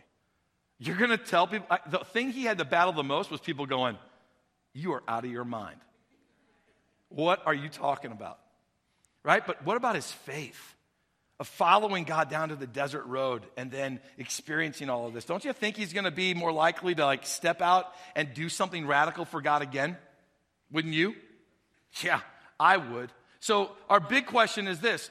You're 0.80 0.96
going 0.96 1.10
to 1.10 1.16
tell 1.16 1.46
people, 1.46 1.68
the 1.88 1.98
thing 1.98 2.32
he 2.32 2.42
had 2.42 2.58
to 2.58 2.64
battle 2.64 2.92
the 2.92 3.04
most 3.04 3.30
was 3.30 3.40
people 3.40 3.66
going, 3.66 3.96
You 4.72 4.94
are 4.94 5.04
out 5.06 5.24
of 5.24 5.30
your 5.30 5.44
mind. 5.44 5.78
What 7.14 7.42
are 7.46 7.54
you 7.54 7.68
talking 7.68 8.12
about? 8.12 8.38
right? 9.24 9.46
But 9.46 9.64
what 9.64 9.76
about 9.76 9.94
his 9.94 10.10
faith 10.10 10.76
of 11.40 11.48
following 11.48 12.04
God 12.04 12.30
down 12.30 12.50
to 12.50 12.56
the 12.56 12.66
desert 12.66 13.06
road 13.06 13.44
and 13.56 13.70
then 13.70 14.00
experiencing 14.18 14.90
all 14.90 15.06
of 15.06 15.14
this? 15.14 15.24
Don't 15.24 15.44
you 15.44 15.52
think 15.52 15.76
he's 15.76 15.92
going 15.92 16.04
to 16.04 16.10
be 16.10 16.34
more 16.34 16.52
likely 16.52 16.94
to 16.94 17.04
like 17.04 17.26
step 17.26 17.62
out 17.62 17.86
and 18.14 18.32
do 18.34 18.48
something 18.48 18.86
radical 18.86 19.24
for 19.24 19.40
God 19.40 19.62
again? 19.62 19.96
Wouldn't 20.70 20.94
you? 20.94 21.14
Yeah, 22.02 22.20
I 22.58 22.78
would. 22.78 23.10
So 23.40 23.72
our 23.90 24.00
big 24.00 24.26
question 24.26 24.66
is 24.66 24.80
this. 24.80 25.10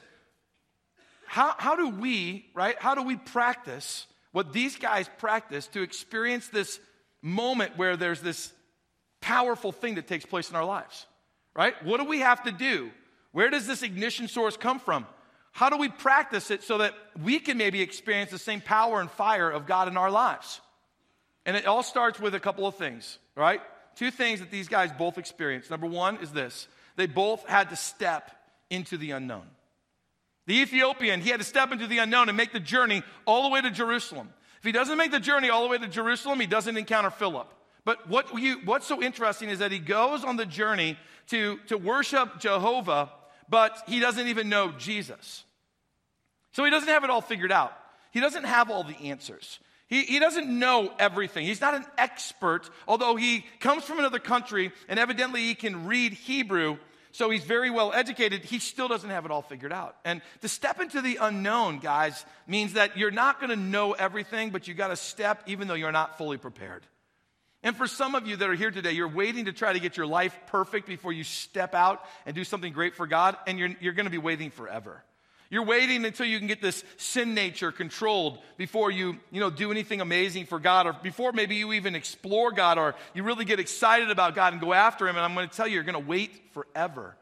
How, 1.26 1.54
how 1.56 1.76
do 1.76 1.88
we, 1.88 2.46
right? 2.54 2.76
How 2.78 2.94
do 2.94 3.02
we 3.02 3.16
practice 3.16 4.06
what 4.32 4.52
these 4.52 4.76
guys 4.76 5.08
practice 5.18 5.66
to 5.68 5.82
experience 5.82 6.48
this 6.48 6.78
moment 7.22 7.76
where 7.76 7.96
there's 7.96 8.20
this 8.20 8.52
powerful 9.20 9.72
thing 9.72 9.94
that 9.94 10.08
takes 10.08 10.26
place 10.26 10.50
in 10.50 10.56
our 10.56 10.64
lives? 10.64 11.06
Right? 11.54 11.74
What 11.84 12.00
do 12.00 12.06
we 12.06 12.20
have 12.20 12.42
to 12.44 12.52
do 12.52 12.90
where 13.32 13.48
does 13.48 13.66
this 13.66 13.82
ignition 13.82 14.28
source 14.28 14.56
come 14.56 14.78
from? 14.78 15.06
How 15.52 15.68
do 15.68 15.76
we 15.76 15.88
practice 15.88 16.50
it 16.50 16.62
so 16.62 16.78
that 16.78 16.94
we 17.22 17.38
can 17.38 17.58
maybe 17.58 17.82
experience 17.82 18.30
the 18.30 18.38
same 18.38 18.60
power 18.60 19.00
and 19.00 19.10
fire 19.10 19.50
of 19.50 19.66
God 19.66 19.88
in 19.88 19.96
our 19.96 20.10
lives? 20.10 20.60
And 21.44 21.56
it 21.56 21.66
all 21.66 21.82
starts 21.82 22.20
with 22.20 22.34
a 22.34 22.40
couple 22.40 22.66
of 22.66 22.76
things, 22.76 23.18
right? 23.34 23.60
Two 23.96 24.10
things 24.10 24.40
that 24.40 24.50
these 24.50 24.68
guys 24.68 24.90
both 24.92 25.18
experienced. 25.18 25.70
Number 25.70 25.86
one 25.86 26.18
is 26.18 26.30
this 26.30 26.68
they 26.96 27.06
both 27.06 27.46
had 27.48 27.70
to 27.70 27.76
step 27.76 28.30
into 28.70 28.96
the 28.96 29.10
unknown. 29.10 29.46
The 30.46 30.60
Ethiopian, 30.60 31.20
he 31.20 31.30
had 31.30 31.40
to 31.40 31.46
step 31.46 31.72
into 31.72 31.86
the 31.86 31.98
unknown 31.98 32.28
and 32.28 32.36
make 32.36 32.52
the 32.52 32.60
journey 32.60 33.02
all 33.26 33.44
the 33.44 33.48
way 33.48 33.60
to 33.60 33.70
Jerusalem. 33.70 34.30
If 34.58 34.64
he 34.64 34.72
doesn't 34.72 34.98
make 34.98 35.10
the 35.10 35.20
journey 35.20 35.50
all 35.50 35.62
the 35.62 35.68
way 35.68 35.78
to 35.78 35.88
Jerusalem, 35.88 36.40
he 36.40 36.46
doesn't 36.46 36.76
encounter 36.76 37.10
Philip. 37.10 37.48
But 37.84 38.08
what 38.08 38.38
you, 38.38 38.58
what's 38.64 38.86
so 38.86 39.02
interesting 39.02 39.48
is 39.48 39.58
that 39.58 39.72
he 39.72 39.78
goes 39.78 40.24
on 40.24 40.36
the 40.36 40.46
journey 40.46 40.96
to, 41.28 41.58
to 41.66 41.76
worship 41.76 42.38
Jehovah 42.38 43.10
but 43.52 43.82
he 43.86 44.00
doesn't 44.00 44.28
even 44.28 44.48
know 44.48 44.72
Jesus. 44.72 45.44
So 46.52 46.64
he 46.64 46.70
doesn't 46.70 46.88
have 46.88 47.04
it 47.04 47.10
all 47.10 47.20
figured 47.20 47.52
out. 47.52 47.76
He 48.10 48.18
doesn't 48.18 48.44
have 48.44 48.70
all 48.70 48.82
the 48.82 48.96
answers. 49.10 49.60
He, 49.88 50.04
he 50.04 50.18
doesn't 50.18 50.48
know 50.48 50.90
everything. 50.98 51.44
He's 51.44 51.60
not 51.60 51.74
an 51.74 51.84
expert, 51.98 52.70
although 52.88 53.14
he 53.14 53.44
comes 53.60 53.84
from 53.84 53.98
another 53.98 54.18
country 54.18 54.72
and 54.88 54.98
evidently 54.98 55.42
he 55.42 55.54
can 55.54 55.86
read 55.86 56.14
Hebrew, 56.14 56.78
so 57.10 57.28
he's 57.28 57.44
very 57.44 57.68
well 57.68 57.92
educated. 57.92 58.42
He 58.42 58.58
still 58.58 58.88
doesn't 58.88 59.10
have 59.10 59.26
it 59.26 59.30
all 59.30 59.42
figured 59.42 59.70
out. 59.72 59.96
And 60.06 60.22
to 60.40 60.48
step 60.48 60.80
into 60.80 61.02
the 61.02 61.18
unknown, 61.20 61.80
guys, 61.80 62.24
means 62.46 62.72
that 62.72 62.96
you're 62.96 63.10
not 63.10 63.38
going 63.38 63.50
to 63.50 63.56
know 63.56 63.92
everything, 63.92 64.48
but 64.48 64.66
you 64.66 64.72
got 64.72 64.88
to 64.88 64.96
step 64.96 65.42
even 65.46 65.68
though 65.68 65.74
you're 65.74 65.92
not 65.92 66.16
fully 66.16 66.38
prepared. 66.38 66.86
And 67.62 67.76
for 67.76 67.86
some 67.86 68.14
of 68.14 68.26
you 68.26 68.36
that 68.36 68.48
are 68.48 68.54
here 68.54 68.70
today, 68.72 68.92
you're 68.92 69.06
waiting 69.06 69.44
to 69.44 69.52
try 69.52 69.72
to 69.72 69.78
get 69.78 69.96
your 69.96 70.06
life 70.06 70.36
perfect 70.48 70.86
before 70.86 71.12
you 71.12 71.22
step 71.22 71.74
out 71.74 72.04
and 72.26 72.34
do 72.34 72.42
something 72.42 72.72
great 72.72 72.96
for 72.96 73.06
God, 73.06 73.36
and 73.46 73.58
you're, 73.58 73.70
you're 73.80 73.92
going 73.92 74.06
to 74.06 74.10
be 74.10 74.18
waiting 74.18 74.50
forever. 74.50 75.02
You're 75.48 75.64
waiting 75.64 76.04
until 76.04 76.26
you 76.26 76.38
can 76.38 76.48
get 76.48 76.62
this 76.62 76.82
sin 76.96 77.34
nature 77.34 77.70
controlled 77.70 78.38
before 78.56 78.90
you, 78.90 79.18
you 79.30 79.38
know, 79.38 79.50
do 79.50 79.70
anything 79.70 80.00
amazing 80.00 80.46
for 80.46 80.58
God, 80.58 80.86
or 80.86 80.94
before 80.94 81.32
maybe 81.32 81.56
you 81.56 81.74
even 81.74 81.94
explore 81.94 82.50
God, 82.50 82.78
or 82.78 82.94
you 83.14 83.22
really 83.22 83.44
get 83.44 83.60
excited 83.60 84.10
about 84.10 84.34
God 84.34 84.54
and 84.54 84.62
go 84.62 84.72
after 84.72 85.06
Him. 85.06 85.14
And 85.14 85.24
I'm 85.24 85.34
going 85.34 85.48
to 85.48 85.54
tell 85.54 85.68
you, 85.68 85.74
you're 85.74 85.82
going 85.84 86.02
to 86.02 86.08
wait 86.08 86.30
forever. 86.54 87.14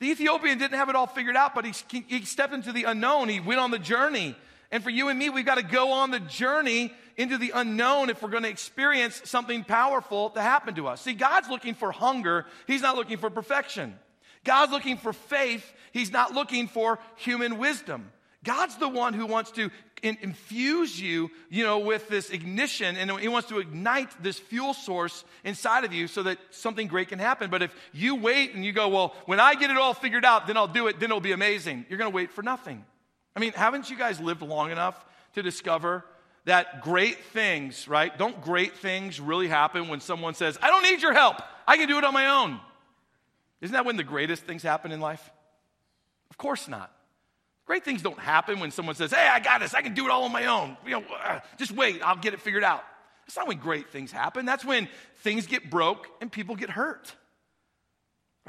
The 0.00 0.10
Ethiopian 0.10 0.58
didn't 0.58 0.78
have 0.78 0.88
it 0.88 0.96
all 0.96 1.06
figured 1.06 1.36
out, 1.36 1.54
but 1.54 1.64
he, 1.64 2.04
he 2.08 2.24
stepped 2.24 2.54
into 2.54 2.72
the 2.72 2.84
unknown. 2.84 3.28
He 3.28 3.38
went 3.38 3.60
on 3.60 3.70
the 3.70 3.78
journey. 3.78 4.34
And 4.70 4.84
for 4.84 4.90
you 4.90 5.08
and 5.08 5.18
me, 5.18 5.30
we've 5.30 5.46
got 5.46 5.56
to 5.56 5.62
go 5.62 5.92
on 5.92 6.10
the 6.10 6.20
journey 6.20 6.92
into 7.16 7.38
the 7.38 7.52
unknown 7.54 8.10
if 8.10 8.22
we're 8.22 8.28
going 8.28 8.42
to 8.42 8.48
experience 8.48 9.22
something 9.24 9.64
powerful 9.64 10.30
to 10.30 10.42
happen 10.42 10.74
to 10.74 10.88
us. 10.88 11.00
See, 11.00 11.14
God's 11.14 11.48
looking 11.48 11.74
for 11.74 11.90
hunger, 11.90 12.46
He's 12.66 12.82
not 12.82 12.96
looking 12.96 13.18
for 13.18 13.30
perfection. 13.30 13.98
God's 14.44 14.70
looking 14.72 14.96
for 14.96 15.12
faith, 15.12 15.64
He's 15.92 16.12
not 16.12 16.32
looking 16.32 16.68
for 16.68 16.98
human 17.16 17.58
wisdom. 17.58 18.12
God's 18.44 18.76
the 18.76 18.88
one 18.88 19.14
who 19.14 19.26
wants 19.26 19.50
to 19.52 19.70
in, 20.02 20.16
infuse 20.20 21.00
you, 21.00 21.30
you 21.50 21.64
know, 21.64 21.80
with 21.80 22.08
this 22.08 22.30
ignition, 22.30 22.96
and 22.96 23.10
He 23.18 23.28
wants 23.28 23.48
to 23.48 23.58
ignite 23.58 24.22
this 24.22 24.38
fuel 24.38 24.74
source 24.74 25.24
inside 25.44 25.84
of 25.84 25.92
you 25.92 26.06
so 26.06 26.22
that 26.22 26.38
something 26.50 26.86
great 26.86 27.08
can 27.08 27.18
happen. 27.18 27.50
But 27.50 27.62
if 27.62 27.74
you 27.92 28.14
wait 28.16 28.54
and 28.54 28.64
you 28.64 28.72
go, 28.72 28.88
well, 28.88 29.14
when 29.26 29.40
I 29.40 29.54
get 29.54 29.70
it 29.70 29.76
all 29.76 29.94
figured 29.94 30.24
out, 30.24 30.46
then 30.46 30.56
I'll 30.56 30.68
do 30.68 30.86
it, 30.86 31.00
then 31.00 31.10
it'll 31.10 31.20
be 31.20 31.32
amazing. 31.32 31.86
You're 31.88 31.98
going 31.98 32.10
to 32.10 32.14
wait 32.14 32.30
for 32.30 32.42
nothing. 32.42 32.84
I 33.38 33.40
mean, 33.40 33.52
haven't 33.52 33.88
you 33.88 33.96
guys 33.96 34.18
lived 34.18 34.42
long 34.42 34.72
enough 34.72 35.06
to 35.34 35.44
discover 35.44 36.04
that 36.46 36.82
great 36.82 37.22
things, 37.26 37.86
right? 37.86 38.18
Don't 38.18 38.42
great 38.42 38.78
things 38.78 39.20
really 39.20 39.46
happen 39.46 39.86
when 39.86 40.00
someone 40.00 40.34
says, 40.34 40.58
I 40.60 40.70
don't 40.70 40.82
need 40.82 41.00
your 41.00 41.12
help. 41.12 41.40
I 41.64 41.76
can 41.76 41.86
do 41.86 41.98
it 41.98 42.04
on 42.04 42.12
my 42.12 42.26
own. 42.42 42.58
Isn't 43.60 43.74
that 43.74 43.84
when 43.84 43.96
the 43.96 44.02
greatest 44.02 44.42
things 44.42 44.64
happen 44.64 44.90
in 44.90 44.98
life? 44.98 45.30
Of 46.30 46.36
course 46.36 46.66
not. 46.66 46.92
Great 47.64 47.84
things 47.84 48.02
don't 48.02 48.18
happen 48.18 48.58
when 48.58 48.72
someone 48.72 48.96
says, 48.96 49.12
Hey, 49.12 49.28
I 49.28 49.38
got 49.38 49.60
this. 49.60 49.72
I 49.72 49.82
can 49.82 49.94
do 49.94 50.04
it 50.06 50.10
all 50.10 50.24
on 50.24 50.32
my 50.32 50.46
own. 50.46 50.76
You 50.84 50.98
know, 50.98 51.04
uh, 51.22 51.38
just 51.58 51.70
wait. 51.70 52.02
I'll 52.02 52.16
get 52.16 52.34
it 52.34 52.40
figured 52.40 52.64
out. 52.64 52.82
That's 53.24 53.36
not 53.36 53.46
when 53.46 53.58
great 53.58 53.90
things 53.90 54.10
happen. 54.10 54.46
That's 54.46 54.64
when 54.64 54.88
things 55.18 55.46
get 55.46 55.70
broke 55.70 56.08
and 56.20 56.32
people 56.32 56.56
get 56.56 56.70
hurt. 56.70 57.14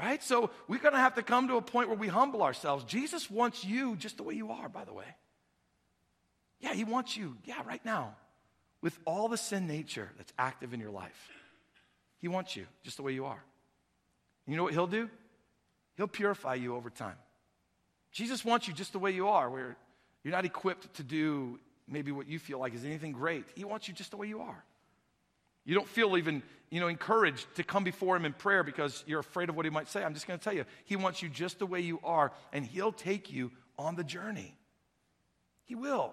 Right? 0.00 0.22
So 0.22 0.48
we're 0.66 0.78
going 0.80 0.94
to 0.94 1.00
have 1.00 1.16
to 1.16 1.22
come 1.22 1.48
to 1.48 1.56
a 1.56 1.62
point 1.62 1.90
where 1.90 1.98
we 1.98 2.08
humble 2.08 2.42
ourselves. 2.42 2.84
Jesus 2.84 3.30
wants 3.30 3.66
you 3.66 3.96
just 3.96 4.16
the 4.16 4.22
way 4.22 4.32
you 4.32 4.50
are, 4.50 4.70
by 4.70 4.84
the 4.84 4.94
way. 4.94 5.04
Yeah, 6.60 6.72
He 6.72 6.84
wants 6.84 7.18
you, 7.18 7.36
yeah, 7.44 7.62
right 7.66 7.84
now, 7.84 8.16
with 8.80 8.98
all 9.04 9.28
the 9.28 9.36
sin 9.36 9.66
nature 9.66 10.10
that's 10.16 10.32
active 10.38 10.72
in 10.72 10.80
your 10.80 10.90
life. 10.90 11.28
He 12.18 12.28
wants 12.28 12.56
you 12.56 12.66
just 12.82 12.96
the 12.96 13.02
way 13.02 13.12
you 13.12 13.26
are. 13.26 13.42
And 14.46 14.54
you 14.54 14.56
know 14.56 14.62
what 14.62 14.72
He'll 14.72 14.86
do? 14.86 15.10
He'll 15.98 16.08
purify 16.08 16.54
you 16.54 16.76
over 16.76 16.88
time. 16.88 17.16
Jesus 18.10 18.42
wants 18.42 18.68
you 18.68 18.72
just 18.72 18.92
the 18.92 18.98
way 18.98 19.10
you 19.10 19.28
are, 19.28 19.50
where 19.50 19.76
you're 20.24 20.32
not 20.32 20.46
equipped 20.46 20.94
to 20.94 21.02
do 21.02 21.58
maybe 21.86 22.10
what 22.10 22.26
you 22.26 22.38
feel 22.38 22.58
like 22.58 22.74
is 22.74 22.86
anything 22.86 23.12
great. 23.12 23.44
He 23.54 23.66
wants 23.66 23.86
you 23.86 23.92
just 23.92 24.12
the 24.12 24.16
way 24.16 24.28
you 24.28 24.40
are. 24.40 24.64
You 25.70 25.76
don't 25.76 25.88
feel 25.88 26.16
even, 26.16 26.42
you 26.68 26.80
know, 26.80 26.88
encouraged 26.88 27.46
to 27.54 27.62
come 27.62 27.84
before 27.84 28.16
him 28.16 28.24
in 28.24 28.32
prayer 28.32 28.64
because 28.64 29.04
you're 29.06 29.20
afraid 29.20 29.50
of 29.50 29.54
what 29.54 29.66
he 29.66 29.70
might 29.70 29.88
say. 29.88 30.02
I'm 30.02 30.14
just 30.14 30.26
going 30.26 30.36
to 30.36 30.42
tell 30.42 30.52
you, 30.52 30.64
he 30.84 30.96
wants 30.96 31.22
you 31.22 31.28
just 31.28 31.60
the 31.60 31.66
way 31.66 31.80
you 31.80 32.00
are, 32.02 32.32
and 32.52 32.66
he'll 32.66 32.90
take 32.90 33.30
you 33.30 33.52
on 33.78 33.94
the 33.94 34.02
journey. 34.02 34.56
He 35.66 35.76
will. 35.76 36.12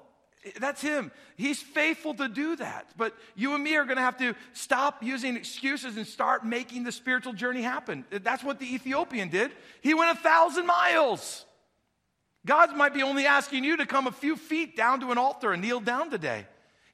That's 0.60 0.80
him. 0.80 1.12
He's 1.38 1.60
faithful 1.60 2.14
to 2.14 2.30
do 2.30 2.56
that. 2.58 2.92
But 2.98 3.16
you 3.34 3.56
and 3.56 3.64
me 3.64 3.76
are 3.78 3.86
going 3.86 3.96
to 3.98 4.04
have 4.04 4.20
to 4.20 4.36
stop 4.54 5.02
using 5.02 5.36
excuses 5.36 5.98
and 5.98 6.06
start 6.06 6.46
making 6.46 6.84
the 6.84 6.92
spiritual 6.92 7.34
journey 7.34 7.64
happen. 7.64 8.06
That's 8.12 8.44
what 8.44 8.60
the 8.60 8.72
Ethiopian 8.76 9.30
did. 9.30 9.50
He 9.82 9.96
went 9.96 10.16
a 10.16 10.22
thousand 10.22 10.68
miles. 10.68 11.48
God 12.46 12.78
might 12.78 12.94
be 12.94 13.02
only 13.02 13.26
asking 13.26 13.64
you 13.64 13.78
to 13.78 13.88
come 13.88 14.06
a 14.06 14.12
few 14.12 14.36
feet 14.36 14.78
down 14.78 15.00
to 15.00 15.12
an 15.12 15.18
altar 15.18 15.52
and 15.52 15.64
kneel 15.64 15.80
down 15.80 16.12
today. 16.12 16.46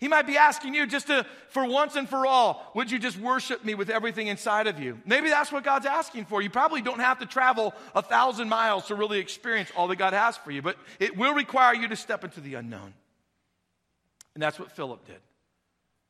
He 0.04 0.10
might 0.10 0.28
be 0.28 0.36
asking 0.36 0.74
you 0.74 0.86
just 0.86 1.08
to, 1.08 1.26
for 1.47 1.66
once 1.66 1.95
and 1.95 2.10
for 2.10 2.28
all, 2.28 2.70
would 2.76 2.91
you 2.91 2.99
just 2.99 3.18
worship 3.18 3.64
me 3.64 3.74
with 3.74 3.89
everything 3.89 4.28
inside 4.28 4.68
of 4.68 4.78
you? 4.78 4.99
Maybe 5.06 5.30
that's 5.30 5.49
what 5.49 5.64
God's 5.64 5.86
asking 5.86 6.26
for. 6.26 6.41
You 6.41 6.49
probably 6.49 6.82
don't 6.82 6.99
have 6.99 7.20
to 7.20 7.26
travel 7.26 7.74
a 7.95 8.01
thousand 8.01 8.49
miles 8.49 8.88
to 8.88 8.95
really 8.95 9.20
experience 9.20 9.72
all 9.78 9.88
that 9.88 9.95
God 9.95 10.12
has 10.12 10.36
for 10.36 10.51
you, 10.51 10.62
but 10.62 10.76
it 10.99 11.16
will 11.16 11.34
require 11.34 11.74
you 11.74 11.88
to 11.88 11.95
step 11.95 12.26
into 12.26 12.41
the 12.41 12.56
unknown. 12.56 12.93
And 14.34 14.43
that's 14.43 14.60
what 14.60 14.74
Philip 14.74 15.08
did. 15.08 15.22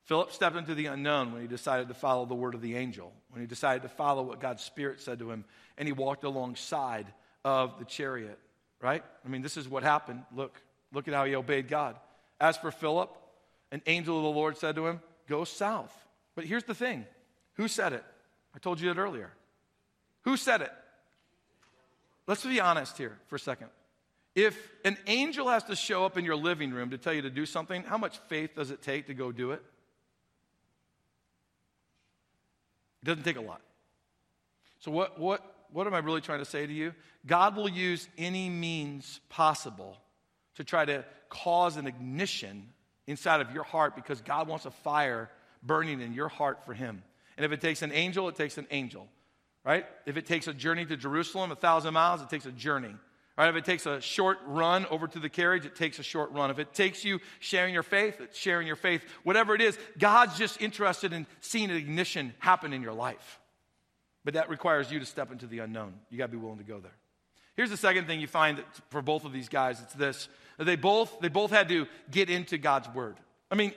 Philip 0.06 0.32
stepped 0.32 0.56
into 0.56 0.74
the 0.74 0.88
unknown 0.88 1.32
when 1.32 1.44
he 1.44 1.48
decided 1.48 1.88
to 1.90 1.94
follow 1.94 2.26
the 2.26 2.34
word 2.34 2.56
of 2.56 2.62
the 2.62 2.76
angel, 2.76 3.14
when 3.30 3.42
he 3.42 3.48
decided 3.48 3.84
to 3.84 3.90
follow 3.90 4.24
what 4.24 4.40
God's 4.40 4.64
Spirit 4.64 5.02
said 5.02 5.20
to 5.20 5.30
him, 5.30 5.46
and 5.78 5.88
he 5.88 5.92
walked 5.92 6.24
alongside 6.24 7.06
of 7.46 7.78
the 7.78 7.86
chariot, 7.86 8.40
right? 8.82 9.04
I 9.24 9.30
mean, 9.30 9.44
this 9.44 9.56
is 9.56 9.70
what 9.70 9.84
happened. 9.84 10.24
Look, 10.36 10.60
Look 10.94 11.08
at 11.08 11.14
how 11.14 11.26
he 11.26 11.36
obeyed 11.36 11.68
God. 11.68 11.96
As 12.40 12.56
for 12.56 12.72
Philip, 12.72 13.10
an 13.74 13.82
angel 13.88 14.18
of 14.18 14.24
the 14.24 14.30
Lord 14.30 14.56
said 14.58 14.76
to 14.76 14.86
him, 14.88 15.02
Go 15.28 15.44
south. 15.44 15.92
But 16.36 16.46
here's 16.46 16.64
the 16.64 16.76
thing 16.76 17.06
who 17.56 17.68
said 17.68 17.92
it? 17.92 18.04
I 18.56 18.60
told 18.60 18.80
you 18.80 18.94
that 18.94 19.00
earlier. 19.00 19.32
Who 20.22 20.38
said 20.38 20.62
it? 20.62 20.72
Let's 22.28 22.46
be 22.46 22.62
honest 22.62 22.98
here 22.98 23.18
for 23.28 23.36
a 23.36 23.40
second. 23.40 23.68
If 24.36 24.58
an 24.86 24.98
angel 25.08 25.50
has 25.50 25.64
to 25.66 25.76
show 25.76 26.06
up 26.06 26.18
in 26.18 26.24
your 26.24 26.36
living 26.36 26.72
room 26.72 26.92
to 26.92 26.98
tell 26.98 27.14
you 27.14 27.24
to 27.24 27.30
do 27.30 27.46
something, 27.46 27.84
how 27.84 27.98
much 27.98 28.18
faith 28.30 28.52
does 28.56 28.72
it 28.72 28.82
take 28.82 29.08
to 29.08 29.14
go 29.14 29.32
do 29.32 29.52
it? 29.52 29.62
It 33.02 33.06
doesn't 33.06 33.24
take 33.24 33.38
a 33.38 33.42
lot. 33.42 33.62
So, 34.80 34.92
what, 34.92 35.20
what, 35.20 35.44
what 35.72 35.88
am 35.88 35.94
I 35.96 36.00
really 36.00 36.22
trying 36.22 36.40
to 36.40 36.46
say 36.46 36.66
to 36.66 36.74
you? 36.74 36.94
God 37.26 37.56
will 37.56 37.70
use 37.70 38.08
any 38.18 38.50
means 38.50 39.20
possible 39.30 39.98
to 40.56 40.64
try 40.64 40.86
to 40.86 41.04
cause 41.30 41.76
an 41.78 41.88
ignition 41.88 42.70
inside 43.08 43.42
of 43.42 43.52
your 43.52 43.64
heart 43.64 43.96
because 43.96 44.22
God 44.22 44.48
wants 44.48 44.66
a 44.66 44.72
fire 44.72 45.30
burning 45.62 46.02
in 46.02 46.14
your 46.14 46.30
heart 46.30 46.66
for 46.66 46.74
Him. 46.74 47.04
And 47.38 47.46
if 47.46 47.52
it 47.52 47.62
takes 47.62 47.82
an 47.82 47.92
angel, 47.92 48.30
it 48.30 48.36
takes 48.36 48.58
an 48.58 48.68
angel, 48.72 49.08
right? 49.66 49.86
If 50.06 50.18
it 50.18 50.26
takes 50.26 50.48
a 50.48 50.54
journey 50.54 50.86
to 50.86 50.96
Jerusalem, 50.96 51.52
a 51.52 51.56
thousand 51.56 51.94
miles, 51.94 52.22
it 52.22 52.30
takes 52.30 52.46
a 52.46 52.52
journey. 52.52 52.94
Right? 53.36 53.50
If 53.50 53.56
it 53.56 53.66
takes 53.66 53.88
a 53.88 54.00
short 54.00 54.38
run 54.46 54.86
over 54.92 55.08
to 55.08 55.20
the 55.20 55.30
carriage, 55.30 55.66
it 55.66 55.76
takes 55.76 55.98
a 55.98 56.04
short 56.04 56.32
run. 56.34 56.52
If 56.52 56.60
it 56.60 56.74
takes 56.74 57.04
you 57.04 57.20
sharing 57.40 57.74
your 57.74 57.82
faith, 57.82 58.22
it's 58.22 58.38
sharing 58.38 58.68
your 58.68 58.76
faith. 58.76 59.04
Whatever 59.24 59.56
it 59.56 59.62
is, 59.62 59.76
God's 59.98 60.38
just 60.38 60.62
interested 60.62 61.14
in 61.14 61.26
seeing 61.42 61.72
an 61.72 61.78
ignition 61.78 62.36
happen 62.38 62.74
in 62.74 62.84
your 62.84 62.94
life. 62.94 63.40
But 64.24 64.36
that 64.36 64.50
requires 64.50 64.92
you 64.92 65.00
to 65.00 65.06
step 65.06 65.32
into 65.32 65.48
the 65.48 65.60
unknown. 65.60 65.96
You 66.12 66.20
got 66.20 66.28
to 66.28 66.32
be 66.32 66.38
willing 66.38 66.60
to 66.60 66.64
go 66.64 66.80
there. 66.80 66.96
Here's 67.56 67.70
the 67.70 67.78
second 67.78 68.08
thing 68.08 68.20
you 68.20 68.28
find 68.28 68.64
for 68.90 69.02
both 69.02 69.26
of 69.26 69.34
these 69.34 69.50
guys 69.50 69.82
it's 69.82 69.94
this 69.94 70.28
they 70.58 70.76
both, 70.76 71.20
they 71.20 71.30
both 71.30 71.52
had 71.52 71.70
to 71.70 71.88
get 72.12 72.30
into 72.30 72.58
God's 72.58 72.88
word. 72.90 73.16
I 73.50 73.56
mean, 73.56 73.74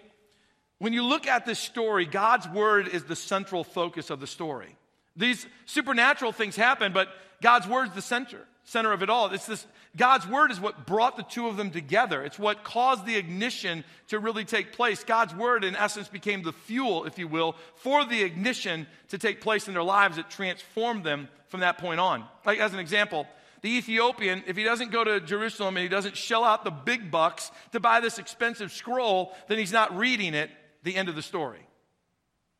when 0.78 0.92
you 0.92 1.02
look 1.02 1.26
at 1.26 1.46
this 1.46 1.58
story, 1.58 2.04
God's 2.04 2.46
word 2.48 2.88
is 2.88 3.04
the 3.04 3.16
central 3.16 3.64
focus 3.64 4.10
of 4.10 4.20
the 4.20 4.26
story. 4.26 4.76
These 5.16 5.46
supernatural 5.64 6.32
things 6.32 6.54
happen, 6.54 6.92
but 6.92 7.08
God's 7.40 7.66
word 7.66 7.88
is 7.88 7.94
the 7.94 8.02
center 8.02 8.40
center 8.66 8.92
of 8.92 9.02
it 9.02 9.08
all. 9.08 9.32
It's 9.32 9.46
this 9.46 9.66
God's 9.96 10.26
word 10.26 10.50
is 10.50 10.60
what 10.60 10.86
brought 10.86 11.16
the 11.16 11.22
two 11.22 11.46
of 11.46 11.56
them 11.56 11.70
together. 11.70 12.22
It's 12.22 12.38
what 12.38 12.64
caused 12.64 13.06
the 13.06 13.16
ignition 13.16 13.82
to 14.08 14.18
really 14.18 14.44
take 14.44 14.72
place. 14.72 15.02
God's 15.02 15.34
word, 15.34 15.64
in 15.64 15.74
essence, 15.74 16.08
became 16.08 16.42
the 16.42 16.52
fuel, 16.52 17.06
if 17.06 17.18
you 17.18 17.26
will, 17.26 17.56
for 17.76 18.04
the 18.04 18.22
ignition 18.22 18.86
to 19.08 19.18
take 19.18 19.40
place 19.40 19.68
in 19.68 19.74
their 19.74 19.82
lives. 19.82 20.18
It 20.18 20.28
transformed 20.28 21.02
them 21.02 21.28
from 21.48 21.60
that 21.60 21.78
point 21.78 21.98
on. 21.98 22.24
Like, 22.44 22.58
as 22.58 22.74
an 22.74 22.78
example, 22.78 23.26
the 23.66 23.78
Ethiopian, 23.78 24.44
if 24.46 24.56
he 24.56 24.62
doesn't 24.62 24.92
go 24.92 25.02
to 25.02 25.18
Jerusalem 25.18 25.76
and 25.76 25.82
he 25.82 25.88
doesn't 25.88 26.16
shell 26.16 26.44
out 26.44 26.62
the 26.62 26.70
big 26.70 27.10
bucks 27.10 27.50
to 27.72 27.80
buy 27.80 27.98
this 27.98 28.20
expensive 28.20 28.70
scroll, 28.70 29.34
then 29.48 29.58
he's 29.58 29.72
not 29.72 29.96
reading 29.98 30.34
it, 30.34 30.50
the 30.84 30.94
end 30.94 31.08
of 31.08 31.16
the 31.16 31.22
story. 31.22 31.66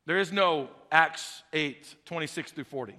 There 0.07 0.19
is 0.19 0.33
no 0.33 0.69
Acts 0.91 1.45
8, 1.53 1.95
26 2.07 2.51
through 2.51 2.65
40. 2.65 2.97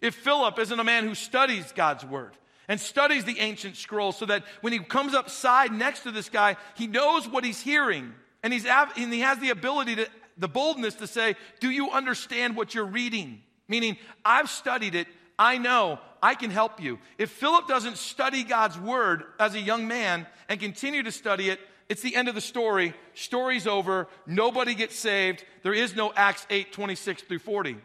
If 0.00 0.14
Philip 0.14 0.60
isn't 0.60 0.78
a 0.78 0.84
man 0.84 1.02
who 1.02 1.16
studies 1.16 1.72
God's 1.72 2.04
word 2.04 2.36
and 2.68 2.78
studies 2.78 3.24
the 3.24 3.40
ancient 3.40 3.74
scrolls 3.74 4.16
so 4.16 4.26
that 4.26 4.44
when 4.60 4.72
he 4.72 4.78
comes 4.78 5.12
up 5.12 5.28
side 5.28 5.72
next 5.72 6.04
to 6.04 6.12
this 6.12 6.28
guy, 6.28 6.56
he 6.76 6.86
knows 6.86 7.26
what 7.26 7.42
he's 7.42 7.60
hearing 7.60 8.12
and, 8.44 8.52
he's, 8.52 8.64
and 8.64 9.12
he 9.12 9.20
has 9.22 9.40
the 9.40 9.50
ability 9.50 9.96
to, 9.96 10.06
the 10.38 10.46
boldness 10.46 10.94
to 10.94 11.08
say, 11.08 11.34
Do 11.58 11.68
you 11.68 11.90
understand 11.90 12.54
what 12.54 12.76
you're 12.76 12.84
reading? 12.84 13.42
Meaning, 13.66 13.96
I've 14.24 14.48
studied 14.48 14.94
it, 14.94 15.08
I 15.40 15.56
know, 15.56 15.98
I 16.22 16.34
can 16.34 16.50
help 16.50 16.82
you. 16.82 16.98
If 17.16 17.30
Philip 17.30 17.66
doesn't 17.66 17.96
study 17.96 18.44
God's 18.44 18.78
word 18.78 19.24
as 19.38 19.54
a 19.54 19.60
young 19.60 19.88
man 19.88 20.26
and 20.50 20.60
continue 20.60 21.02
to 21.02 21.10
study 21.10 21.48
it, 21.48 21.58
it's 21.88 22.02
the 22.02 22.14
end 22.14 22.28
of 22.28 22.34
the 22.34 22.42
story. 22.42 22.92
Story's 23.14 23.66
over. 23.66 24.06
Nobody 24.26 24.74
gets 24.74 24.96
saved. 24.96 25.42
There 25.62 25.72
is 25.72 25.96
no 25.96 26.12
Acts 26.14 26.46
8 26.50 26.72
26 26.72 27.22
through 27.22 27.38
40. 27.38 27.78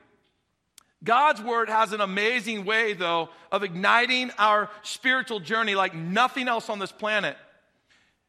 God's 1.02 1.42
word 1.42 1.70
has 1.70 1.94
an 1.94 2.02
amazing 2.02 2.66
way, 2.66 2.92
though, 2.92 3.30
of 3.54 3.64
igniting 3.64 4.32
our 4.38 4.70
spiritual 4.82 5.40
journey 5.40 5.76
like 5.76 5.96
nothing 5.96 6.50
else 6.50 6.70
on 6.70 6.80
this 6.80 6.92
planet. 6.92 7.38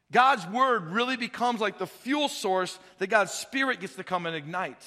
God's 0.09 0.47
word 0.47 0.91
really 0.91 1.17
becomes 1.17 1.59
like 1.59 1.79
the 1.79 1.87
fuel 1.87 2.29
source 2.29 2.79
that 2.99 3.07
God's 3.07 3.33
spirit 3.33 3.81
gets 3.81 3.95
to 3.95 4.05
come 4.05 4.25
and 4.25 4.37
ignite. 4.37 4.81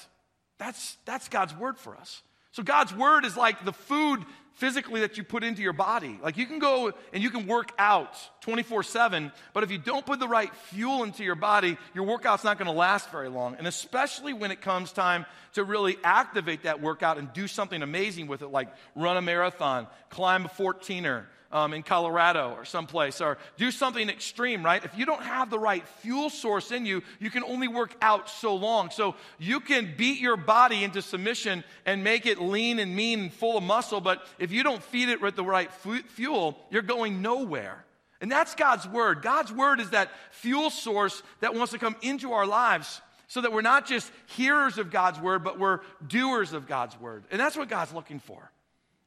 That's, 0.57 0.97
that's 1.05 1.29
God's 1.29 1.55
word 1.55 1.77
for 1.77 1.95
us. 1.95 2.23
So 2.53 2.63
God's 2.63 2.95
word 2.95 3.25
is 3.25 3.37
like 3.37 3.65
the 3.65 3.73
food 3.73 4.25
physically 4.55 5.01
that 5.01 5.17
you 5.17 5.25
put 5.25 5.43
into 5.43 5.63
your 5.63 5.73
body. 5.73 6.19
Like 6.23 6.37
you 6.37 6.47
can 6.47 6.59
go 6.59 6.93
and 7.13 7.23
you 7.23 7.31
can 7.31 7.47
work 7.47 7.73
out 7.79 8.15
24 8.43 8.83
7, 8.83 9.33
but 9.55 9.65
if 9.65 9.71
you 9.71 9.79
don't 9.79 10.05
put 10.05 10.21
the 10.21 10.29
right 10.29 10.55
fuel 10.55 11.03
into 11.03 11.25
your 11.25 11.35
body, 11.35 11.79
your 11.95 12.05
workout's 12.05 12.45
not 12.45 12.59
going 12.59 12.67
to 12.67 12.77
last 12.77 13.11
very 13.11 13.29
long. 13.29 13.55
And 13.57 13.67
especially 13.67 14.35
when 14.35 14.51
it 14.51 14.61
comes 14.61 14.93
time 14.93 15.25
to 15.55 15.65
really 15.65 15.97
activate 16.05 16.65
that 16.65 16.83
workout 16.83 17.19
and 17.19 17.33
do 17.33 17.49
something 17.49 17.83
amazing 17.83 18.27
with 18.27 18.43
it, 18.43 18.49
like 18.49 18.69
run 18.95 19.17
a 19.17 19.23
marathon, 19.23 19.87
climb 20.11 20.45
a 20.45 20.49
14er, 20.49 21.25
um, 21.53 21.73
in 21.73 21.83
Colorado 21.83 22.55
or 22.57 22.65
someplace, 22.65 23.21
or 23.21 23.39
do 23.57 23.71
something 23.71 24.09
extreme, 24.09 24.65
right? 24.65 24.85
If 24.85 24.97
you 24.97 25.07
don't 25.07 25.23
have 25.23 25.51
the 25.51 25.59
right 25.59 25.87
fuel 26.01 26.31
source 26.31 26.71
in 26.71 26.87
you, 26.87 27.03
you 27.19 27.31
can 27.31 27.45
only 27.45 27.69
work 27.69 27.95
out 28.01 28.29
so 28.29 28.55
long. 28.55 28.91
So 28.91 29.17
you 29.39 29.61
can 29.61 29.95
beat 29.97 30.21
your 30.21 30.37
body 30.37 30.85
into 30.85 31.03
submission 31.03 31.65
and 31.87 32.05
make 32.05 32.27
it 32.27 32.41
lean 32.41 32.79
and 32.79 32.95
mean 32.95 33.21
and 33.21 33.33
full 33.33 33.57
of 33.57 33.65
muscle, 33.65 34.01
but 34.01 34.27
if 34.39 34.53
you 34.53 34.63
don't 34.63 34.83
feed 34.83 35.09
it 35.09 35.21
with 35.21 35.37
the 35.37 35.45
right 35.45 35.71
fuel, 35.73 36.59
you're 36.71 36.83
going 36.83 37.23
nowhere. 37.23 37.85
And 38.21 38.31
that's 38.31 38.55
God's 38.55 38.87
word. 38.87 39.23
God's 39.23 39.51
word 39.51 39.81
is 39.81 39.91
that 39.91 40.11
fuel 40.31 40.71
source 40.71 41.23
that 41.41 41.55
wants 41.55 41.73
to 41.73 41.79
come 41.79 41.97
into 42.03 42.33
our 42.33 42.47
lives 42.47 43.01
so 43.29 43.41
that 43.41 43.53
we're 43.53 43.63
not 43.63 43.87
just 43.87 44.11
hearers 44.27 44.77
of 44.77 44.91
God's 44.91 45.19
word, 45.21 45.43
but 45.43 45.59
we're 45.59 45.81
doers 46.07 46.53
of 46.53 46.67
God's 46.67 47.01
word. 47.01 47.25
And 47.31 47.41
that's 47.41 47.57
what 47.57 47.69
God's 47.69 47.95
looking 47.95 48.19
for. 48.19 48.51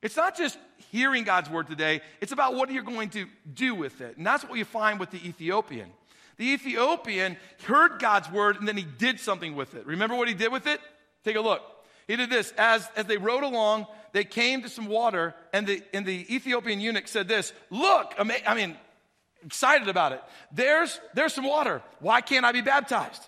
It's 0.04 0.18
not 0.18 0.38
just 0.38 0.60
hearing 0.92 1.24
God's 1.24 1.50
word 1.50 1.68
today, 1.68 2.02
it's 2.22 2.32
about 2.32 2.54
what 2.54 2.70
you're 2.70 2.84
going 2.84 3.10
to 3.12 3.26
do 3.52 3.74
with 3.74 4.02
it. 4.02 4.18
And 4.18 4.28
that's 4.28 4.44
what 4.44 4.58
you 4.60 4.66
find 4.66 5.00
with 5.00 5.10
the 5.10 5.28
Ethiopian. 5.28 5.90
The 6.38 6.52
Ethiopian 6.52 7.38
heard 7.66 8.00
God's 8.00 8.30
word 8.30 8.58
and 8.58 8.68
then 8.68 8.78
he 8.78 8.84
did 8.84 9.20
something 9.20 9.56
with 9.56 9.74
it. 9.76 9.86
Remember 9.88 10.16
what 10.16 10.28
he 10.28 10.34
did 10.34 10.52
with 10.52 10.68
it? 10.68 10.80
Take 11.24 11.38
a 11.38 11.42
look. 11.42 11.62
He 12.08 12.18
did 12.18 12.30
this. 12.30 12.54
As, 12.58 12.88
as 12.96 13.06
they 13.06 13.18
rode 13.18 13.44
along, 13.44 13.88
they 14.12 14.26
came 14.26 14.62
to 14.64 14.70
some 14.70 14.88
water, 14.88 15.34
and 15.54 15.66
the, 15.66 15.82
and 15.94 16.06
the 16.06 16.36
Ethiopian 16.36 16.80
eunuch 16.80 17.08
said 17.08 17.28
this 17.28 17.54
Look, 17.70 18.14
I 18.18 18.54
mean, 18.54 18.78
excited 19.46 19.88
about 19.88 20.12
it. 20.12 20.22
There's, 20.52 21.00
there's 21.14 21.34
some 21.34 21.46
water. 21.46 21.82
Why 22.00 22.20
can't 22.22 22.46
I 22.46 22.52
be 22.52 22.62
baptized? 22.62 23.24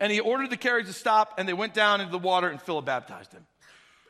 And 0.00 0.10
he 0.10 0.20
ordered 0.20 0.50
the 0.50 0.56
carriage 0.56 0.86
to 0.86 0.92
stop, 0.92 1.34
and 1.38 1.48
they 1.48 1.52
went 1.52 1.74
down 1.74 2.00
into 2.00 2.12
the 2.12 2.18
water, 2.18 2.48
and 2.48 2.60
Philip 2.60 2.86
baptized 2.86 3.32
him. 3.32 3.44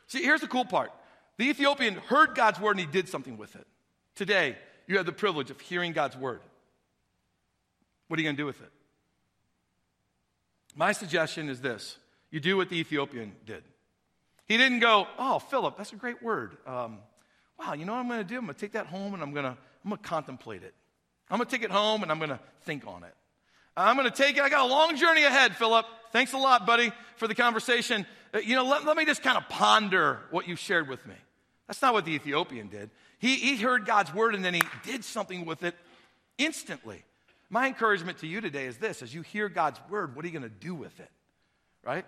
See, 0.07 0.23
here's 0.23 0.41
the 0.41 0.47
cool 0.47 0.65
part 0.65 0.91
the 1.39 1.45
Ethiopian 1.45 1.95
heard 1.95 2.35
God's 2.35 2.59
word 2.59 2.71
and 2.71 2.81
he 2.81 2.85
did 2.85 3.07
something 3.07 3.37
with 3.37 3.55
it. 3.55 3.65
Today, 4.15 4.57
you 4.87 4.97
have 4.97 5.05
the 5.05 5.13
privilege 5.13 5.49
of 5.49 5.59
hearing 5.61 5.93
God's 5.93 6.17
word. 6.17 6.41
What 8.07 8.19
are 8.19 8.21
you 8.21 8.27
going 8.27 8.35
to 8.35 8.41
do 8.41 8.45
with 8.45 8.61
it? 8.61 8.69
My 10.75 10.91
suggestion 10.91 11.47
is 11.47 11.61
this 11.61 11.97
you 12.29 12.41
do 12.41 12.57
what 12.57 12.67
the 12.67 12.77
Ethiopian 12.77 13.31
did. 13.45 13.63
He 14.47 14.57
didn't 14.57 14.79
go, 14.79 15.07
Oh, 15.17 15.39
Philip, 15.39 15.77
that's 15.77 15.93
a 15.93 15.95
great 15.95 16.21
word. 16.21 16.57
Um, 16.67 16.97
wow, 17.57 17.71
you 17.71 17.85
know 17.85 17.93
what 17.93 17.99
I'm 17.99 18.09
going 18.09 18.19
to 18.19 18.27
do? 18.27 18.37
I'm 18.37 18.43
going 18.43 18.55
to 18.55 18.59
take 18.59 18.73
that 18.73 18.87
home 18.87 19.13
and 19.13 19.23
I'm 19.23 19.31
going 19.31 19.45
to, 19.45 19.51
I'm 19.85 19.89
going 19.89 20.01
to 20.01 20.09
contemplate 20.09 20.63
it. 20.63 20.73
I'm 21.31 21.37
going 21.37 21.47
to 21.47 21.55
take 21.55 21.63
it 21.63 21.71
home 21.71 22.03
and 22.03 22.11
I'm 22.11 22.17
going 22.17 22.31
to 22.31 22.39
think 22.63 22.85
on 22.85 23.05
it. 23.05 23.15
I'm 23.77 23.95
going 23.95 24.11
to 24.11 24.15
take 24.15 24.35
it. 24.35 24.43
I 24.43 24.49
got 24.49 24.65
a 24.65 24.69
long 24.69 24.97
journey 24.97 25.23
ahead, 25.23 25.55
Philip. 25.55 25.85
Thanks 26.11 26.33
a 26.33 26.37
lot, 26.37 26.65
buddy, 26.65 26.91
for 27.15 27.29
the 27.29 27.35
conversation. 27.35 28.05
Uh, 28.33 28.39
you 28.39 28.57
know, 28.57 28.65
let, 28.65 28.83
let 28.83 28.97
me 28.97 29.05
just 29.05 29.23
kind 29.23 29.37
of 29.37 29.47
ponder 29.47 30.19
what 30.31 30.45
you 30.45 30.57
shared 30.57 30.89
with 30.89 31.07
me. 31.07 31.15
That's 31.69 31.83
not 31.83 31.93
what 31.93 32.03
the 32.03 32.13
Ethiopian 32.13 32.67
did. 32.67 32.89
He, 33.19 33.35
he 33.35 33.55
heard 33.57 33.85
God's 33.85 34.11
word 34.11 34.33
and 34.33 34.43
then 34.43 34.55
he 34.55 34.63
did 34.83 35.05
something 35.05 35.45
with 35.45 35.61
it 35.61 35.75
instantly. 36.39 37.03
My 37.51 37.67
encouragement 37.67 38.17
to 38.19 38.27
you 38.27 38.41
today 38.41 38.65
is 38.65 38.77
this 38.77 39.03
as 39.03 39.13
you 39.13 39.21
hear 39.21 39.49
God's 39.49 39.79
word, 39.87 40.15
what 40.15 40.25
are 40.25 40.27
you 40.27 40.33
going 40.33 40.49
to 40.49 40.59
do 40.59 40.73
with 40.73 40.99
it? 40.99 41.11
Right? 41.85 42.05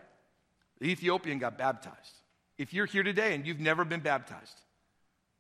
The 0.80 0.90
Ethiopian 0.90 1.38
got 1.38 1.60
baptized. 1.60 2.16
If 2.58 2.74
you're 2.74 2.88
here 2.88 3.04
today 3.04 3.36
and 3.36 3.46
you've 3.46 3.60
never 3.60 3.86
been 3.86 4.00
baptized, 4.00 4.62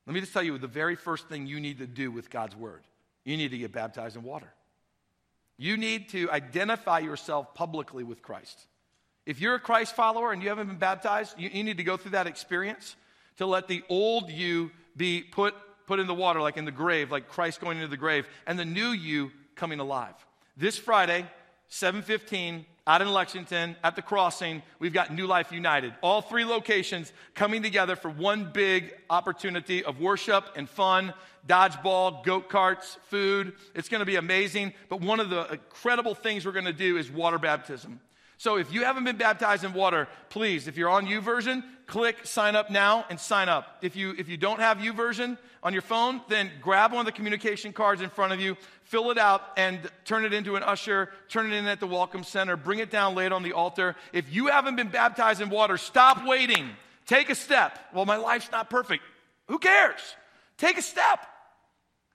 let 0.05 0.13
me 0.13 0.19
just 0.19 0.33
tell 0.33 0.43
you 0.43 0.55
the 0.59 0.67
very 0.67 0.95
first 0.95 1.27
thing 1.27 1.47
you 1.47 1.59
need 1.59 1.79
to 1.79 1.87
do 1.87 2.11
with 2.11 2.29
God's 2.29 2.55
word 2.55 2.83
you 3.23 3.37
need 3.37 3.51
to 3.51 3.57
get 3.57 3.71
baptized 3.71 4.15
in 4.15 4.23
water. 4.23 4.51
You 5.57 5.77
need 5.77 6.09
to 6.09 6.29
identify 6.31 6.99
yourself 6.99 7.53
publicly 7.53 8.03
with 8.03 8.21
Christ. 8.23 8.65
If 9.27 9.39
you're 9.39 9.53
a 9.53 9.59
Christ 9.59 9.95
follower 9.95 10.31
and 10.31 10.41
you 10.41 10.49
haven't 10.49 10.67
been 10.67 10.77
baptized, 10.77 11.39
you, 11.39 11.49
you 11.53 11.63
need 11.63 11.77
to 11.77 11.83
go 11.83 11.97
through 11.97 12.11
that 12.11 12.25
experience 12.25 12.95
to 13.41 13.47
let 13.47 13.67
the 13.67 13.83
old 13.89 14.29
you 14.29 14.69
be 14.95 15.23
put, 15.23 15.55
put 15.87 15.99
in 15.99 16.05
the 16.05 16.13
water, 16.13 16.39
like 16.39 16.57
in 16.57 16.65
the 16.65 16.71
grave, 16.71 17.11
like 17.11 17.27
Christ 17.27 17.59
going 17.59 17.77
into 17.77 17.87
the 17.87 17.97
grave, 17.97 18.27
and 18.45 18.57
the 18.57 18.65
new 18.65 18.89
you 18.89 19.31
coming 19.55 19.79
alive. 19.79 20.13
This 20.55 20.77
Friday, 20.77 21.25
715 21.67 22.67
out 22.85 23.01
in 23.01 23.11
Lexington 23.11 23.75
at 23.83 23.95
the 23.95 24.01
crossing, 24.03 24.61
we've 24.77 24.93
got 24.93 25.11
New 25.11 25.25
Life 25.25 25.51
United. 25.51 25.93
All 26.03 26.21
three 26.21 26.45
locations 26.45 27.11
coming 27.33 27.63
together 27.63 27.95
for 27.95 28.11
one 28.11 28.51
big 28.53 28.93
opportunity 29.09 29.83
of 29.83 29.99
worship 29.99 30.45
and 30.55 30.69
fun, 30.69 31.11
dodgeball, 31.47 32.23
goat 32.23 32.47
carts, 32.47 32.99
food. 33.07 33.53
It's 33.73 33.89
going 33.89 34.01
to 34.01 34.05
be 34.05 34.17
amazing. 34.17 34.73
But 34.87 35.01
one 35.01 35.19
of 35.19 35.31
the 35.31 35.53
incredible 35.53 36.13
things 36.13 36.45
we're 36.45 36.51
going 36.51 36.65
to 36.65 36.73
do 36.73 36.97
is 36.97 37.09
water 37.09 37.39
baptism. 37.39 38.01
So 38.41 38.57
if 38.57 38.73
you 38.73 38.83
haven't 38.83 39.03
been 39.03 39.17
baptized 39.17 39.63
in 39.63 39.71
water, 39.71 40.07
please, 40.29 40.67
if 40.67 40.75
you're 40.75 40.89
on 40.89 41.05
U 41.05 41.21
YouVersion, 41.21 41.63
click 41.85 42.25
sign 42.25 42.55
up 42.55 42.71
now 42.71 43.05
and 43.11 43.19
sign 43.19 43.49
up. 43.49 43.77
If 43.83 43.95
you 43.95 44.15
if 44.17 44.27
you 44.29 44.35
don't 44.35 44.59
have 44.59 44.83
U 44.83 44.93
YouVersion 44.93 45.37
on 45.61 45.73
your 45.73 45.83
phone, 45.83 46.21
then 46.27 46.49
grab 46.59 46.91
one 46.91 47.01
of 47.01 47.05
the 47.05 47.11
communication 47.11 47.71
cards 47.71 48.01
in 48.01 48.09
front 48.09 48.33
of 48.33 48.39
you, 48.39 48.57
fill 48.85 49.11
it 49.11 49.19
out 49.19 49.43
and 49.57 49.79
turn 50.05 50.25
it 50.25 50.33
into 50.33 50.55
an 50.55 50.63
usher, 50.63 51.11
turn 51.29 51.53
it 51.53 51.55
in 51.55 51.67
at 51.67 51.79
the 51.79 51.85
welcome 51.85 52.23
center, 52.23 52.57
bring 52.57 52.79
it 52.79 52.89
down, 52.89 53.13
lay 53.13 53.27
it 53.27 53.31
on 53.31 53.43
the 53.43 53.53
altar. 53.53 53.95
If 54.11 54.33
you 54.33 54.47
haven't 54.47 54.75
been 54.75 54.89
baptized 54.89 55.39
in 55.39 55.51
water, 55.51 55.77
stop 55.77 56.25
waiting. 56.25 56.67
Take 57.05 57.29
a 57.29 57.35
step. 57.35 57.77
Well, 57.93 58.07
my 58.07 58.17
life's 58.17 58.51
not 58.51 58.71
perfect. 58.71 59.03
Who 59.49 59.59
cares? 59.59 59.99
Take 60.57 60.79
a 60.79 60.81
step. 60.81 61.19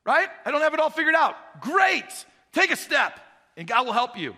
Right? 0.04 0.28
I 0.44 0.50
don't 0.50 0.62
have 0.62 0.74
it 0.74 0.80
all 0.80 0.90
figured 0.90 1.14
out. 1.14 1.36
Great. 1.60 2.26
Take 2.52 2.72
a 2.72 2.76
step 2.76 3.20
and 3.56 3.68
God 3.68 3.86
will 3.86 3.92
help 3.92 4.18
you 4.18 4.34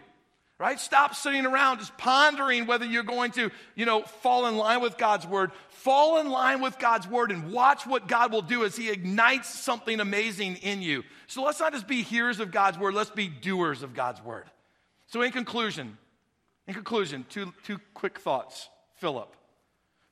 right? 0.58 0.78
Stop 0.80 1.14
sitting 1.14 1.46
around 1.46 1.78
just 1.78 1.96
pondering 1.96 2.66
whether 2.66 2.84
you're 2.84 3.04
going 3.04 3.30
to, 3.32 3.50
you 3.74 3.86
know, 3.86 4.02
fall 4.02 4.46
in 4.46 4.56
line 4.56 4.80
with 4.80 4.98
God's 4.98 5.26
word. 5.26 5.52
Fall 5.68 6.18
in 6.18 6.28
line 6.28 6.60
with 6.60 6.78
God's 6.78 7.06
word 7.06 7.30
and 7.30 7.52
watch 7.52 7.86
what 7.86 8.08
God 8.08 8.32
will 8.32 8.42
do 8.42 8.64
as 8.64 8.76
He 8.76 8.90
ignites 8.90 9.48
something 9.48 10.00
amazing 10.00 10.56
in 10.56 10.82
you. 10.82 11.04
So 11.28 11.44
let's 11.44 11.60
not 11.60 11.72
just 11.72 11.86
be 11.86 12.02
hearers 12.02 12.40
of 12.40 12.50
God's 12.50 12.78
word, 12.78 12.94
let's 12.94 13.10
be 13.10 13.28
doers 13.28 13.82
of 13.82 13.94
God's 13.94 14.22
word. 14.22 14.44
So, 15.06 15.22
in 15.22 15.32
conclusion, 15.32 15.96
in 16.66 16.74
conclusion, 16.74 17.24
two, 17.28 17.54
two 17.64 17.78
quick 17.94 18.18
thoughts. 18.18 18.68
Philip. 18.96 19.34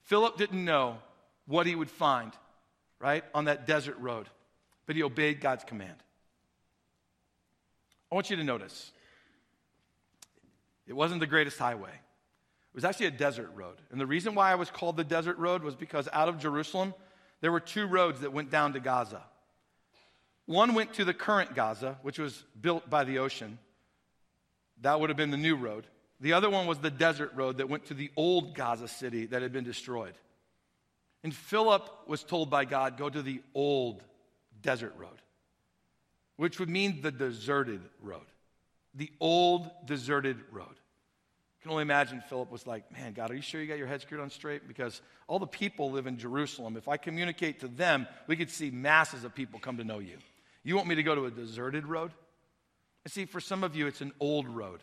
Philip 0.04 0.38
didn't 0.38 0.64
know 0.64 0.98
what 1.46 1.66
he 1.66 1.74
would 1.74 1.90
find, 1.90 2.32
right, 3.00 3.24
on 3.34 3.46
that 3.46 3.66
desert 3.66 3.98
road, 3.98 4.28
but 4.86 4.94
he 4.94 5.02
obeyed 5.02 5.40
God's 5.40 5.64
command. 5.64 5.96
I 8.10 8.14
want 8.14 8.30
you 8.30 8.36
to 8.36 8.44
notice 8.44 8.92
it 10.86 10.94
wasn't 10.94 11.20
the 11.20 11.26
greatest 11.26 11.58
highway. 11.58 11.90
It 11.90 12.74
was 12.74 12.84
actually 12.84 13.06
a 13.06 13.12
desert 13.12 13.50
road. 13.54 13.80
And 13.90 14.00
the 14.00 14.06
reason 14.06 14.34
why 14.34 14.52
it 14.52 14.58
was 14.58 14.70
called 14.70 14.96
the 14.96 15.04
desert 15.04 15.38
road 15.38 15.62
was 15.62 15.74
because 15.74 16.08
out 16.12 16.28
of 16.28 16.38
Jerusalem, 16.38 16.94
there 17.40 17.52
were 17.52 17.60
two 17.60 17.86
roads 17.86 18.20
that 18.20 18.32
went 18.32 18.50
down 18.50 18.74
to 18.74 18.80
Gaza. 18.80 19.22
One 20.46 20.74
went 20.74 20.94
to 20.94 21.04
the 21.04 21.14
current 21.14 21.54
Gaza, 21.54 21.98
which 22.02 22.18
was 22.18 22.44
built 22.60 22.88
by 22.88 23.04
the 23.04 23.18
ocean. 23.18 23.58
That 24.82 25.00
would 25.00 25.10
have 25.10 25.16
been 25.16 25.30
the 25.30 25.36
new 25.36 25.56
road. 25.56 25.86
The 26.20 26.34
other 26.34 26.48
one 26.48 26.66
was 26.66 26.78
the 26.78 26.90
desert 26.90 27.32
road 27.34 27.58
that 27.58 27.68
went 27.68 27.86
to 27.86 27.94
the 27.94 28.10
old 28.16 28.54
Gaza 28.54 28.88
city 28.88 29.26
that 29.26 29.42
had 29.42 29.52
been 29.52 29.64
destroyed. 29.64 30.14
And 31.24 31.34
Philip 31.34 31.88
was 32.06 32.22
told 32.22 32.50
by 32.50 32.64
God, 32.64 32.96
go 32.96 33.10
to 33.10 33.22
the 33.22 33.42
old 33.54 34.02
desert 34.62 34.94
road, 34.96 35.20
which 36.36 36.60
would 36.60 36.68
mean 36.68 37.00
the 37.02 37.10
deserted 37.10 37.80
road 38.00 38.26
the 38.96 39.10
old 39.20 39.70
deserted 39.84 40.38
road. 40.50 40.66
I 40.68 41.62
can 41.62 41.70
only 41.70 41.82
imagine 41.82 42.22
Philip 42.28 42.50
was 42.50 42.66
like, 42.66 42.90
Man, 42.92 43.12
God, 43.12 43.30
are 43.30 43.34
you 43.34 43.42
sure 43.42 43.60
you 43.60 43.66
got 43.66 43.78
your 43.78 43.86
head 43.86 44.00
screwed 44.00 44.20
on 44.20 44.30
straight? 44.30 44.66
Because 44.66 45.00
all 45.28 45.38
the 45.38 45.46
people 45.46 45.90
live 45.90 46.06
in 46.06 46.18
Jerusalem. 46.18 46.76
If 46.76 46.88
I 46.88 46.96
communicate 46.96 47.60
to 47.60 47.68
them, 47.68 48.06
we 48.26 48.36
could 48.36 48.50
see 48.50 48.70
masses 48.70 49.24
of 49.24 49.34
people 49.34 49.60
come 49.60 49.76
to 49.78 49.84
know 49.84 49.98
you. 49.98 50.18
You 50.62 50.76
want 50.76 50.88
me 50.88 50.96
to 50.96 51.02
go 51.02 51.14
to 51.14 51.26
a 51.26 51.30
deserted 51.30 51.86
road? 51.86 52.12
And 53.04 53.12
see, 53.12 53.24
for 53.24 53.40
some 53.40 53.62
of 53.62 53.76
you, 53.76 53.86
it's 53.86 54.00
an 54.00 54.12
old 54.18 54.48
road. 54.48 54.80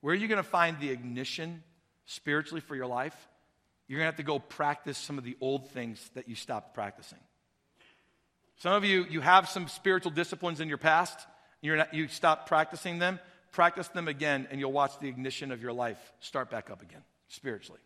Where 0.00 0.12
are 0.12 0.16
you 0.16 0.28
going 0.28 0.36
to 0.36 0.48
find 0.48 0.78
the 0.78 0.90
ignition 0.90 1.64
spiritually 2.04 2.60
for 2.60 2.76
your 2.76 2.86
life? 2.86 3.16
You're 3.88 3.98
going 3.98 4.04
to 4.04 4.12
have 4.12 4.16
to 4.16 4.22
go 4.22 4.38
practice 4.38 4.98
some 4.98 5.18
of 5.18 5.24
the 5.24 5.36
old 5.40 5.70
things 5.70 6.10
that 6.14 6.28
you 6.28 6.34
stopped 6.34 6.74
practicing. 6.74 7.18
Some 8.58 8.72
of 8.72 8.84
you, 8.84 9.04
you 9.10 9.20
have 9.20 9.48
some 9.48 9.68
spiritual 9.68 10.10
disciplines 10.12 10.60
in 10.60 10.68
your 10.68 10.78
past. 10.78 11.18
You're 11.60 11.76
not, 11.76 11.92
you 11.92 12.08
stopped 12.08 12.46
practicing 12.46 12.98
them. 12.98 13.18
Practice 13.56 13.88
them 13.88 14.06
again, 14.06 14.46
and 14.50 14.60
you'll 14.60 14.70
watch 14.70 14.98
the 14.98 15.08
ignition 15.08 15.50
of 15.50 15.62
your 15.62 15.72
life 15.72 15.96
start 16.20 16.50
back 16.50 16.68
up 16.68 16.82
again, 16.82 17.00
spiritually. 17.28 17.80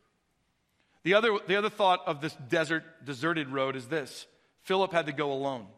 The 1.04 1.14
other, 1.14 1.38
the 1.46 1.54
other 1.54 1.70
thought 1.70 2.00
of 2.08 2.20
this 2.20 2.34
desert, 2.48 2.82
deserted 3.04 3.50
road 3.50 3.76
is 3.76 3.86
this 3.86 4.26
Philip 4.62 4.90
had 4.90 5.06
to 5.06 5.12
go 5.12 5.32
alone. 5.32 5.68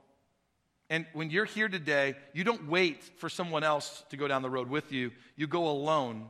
And 0.88 1.04
when 1.12 1.28
you're 1.28 1.44
here 1.44 1.68
today, 1.68 2.14
you 2.32 2.42
don't 2.42 2.70
wait 2.70 3.04
for 3.18 3.28
someone 3.28 3.64
else 3.64 4.02
to 4.08 4.16
go 4.16 4.26
down 4.26 4.40
the 4.40 4.48
road 4.48 4.70
with 4.70 4.92
you. 4.92 5.10
You 5.36 5.46
go 5.46 5.68
alone 5.68 6.24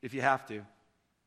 if 0.00 0.14
you 0.14 0.22
have 0.22 0.46
to. 0.48 0.62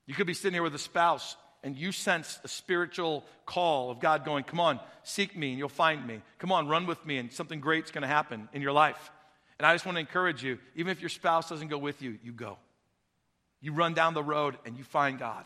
You 0.08 0.16
could 0.16 0.26
be 0.26 0.34
sitting 0.34 0.56
here 0.56 0.64
with 0.64 0.74
a 0.74 0.80
spouse 0.80 1.36
and 1.62 1.78
you 1.78 1.92
sense 1.92 2.40
a 2.44 2.48
spiritual 2.48 3.24
call 3.46 3.92
of 3.92 4.00
God 4.00 4.26
going, 4.26 4.44
Come 4.44 4.60
on, 4.60 4.80
seek 5.04 5.38
me 5.38 5.50
and 5.50 5.60
you'll 5.60 5.70
find 5.70 6.08
me. 6.08 6.20
Come 6.40 6.52
on, 6.52 6.68
run 6.68 6.88
with 6.88 7.06
me 7.06 7.20
and 7.20 7.32
something 7.32 7.60
great's 7.60 7.92
going 7.92 8.02
to 8.02 8.08
happen 8.08 8.50
in 8.54 8.64
your 8.64 8.72
life. 8.72 9.12
And 9.64 9.70
I 9.70 9.76
just 9.76 9.86
want 9.86 9.96
to 9.96 10.02
encourage 10.02 10.44
you, 10.44 10.60
even 10.76 10.92
if 10.92 11.00
your 11.00 11.08
spouse 11.08 11.48
doesn't 11.48 11.70
go 11.70 11.78
with 11.78 12.02
you, 12.02 12.20
you 12.22 12.34
go. 12.34 12.58
You 13.62 13.72
run 13.72 13.94
down 13.94 14.14
the 14.14 14.22
road 14.22 14.58
and 14.66 14.78
you 14.78 14.84
find 14.84 15.18
God. 15.18 15.46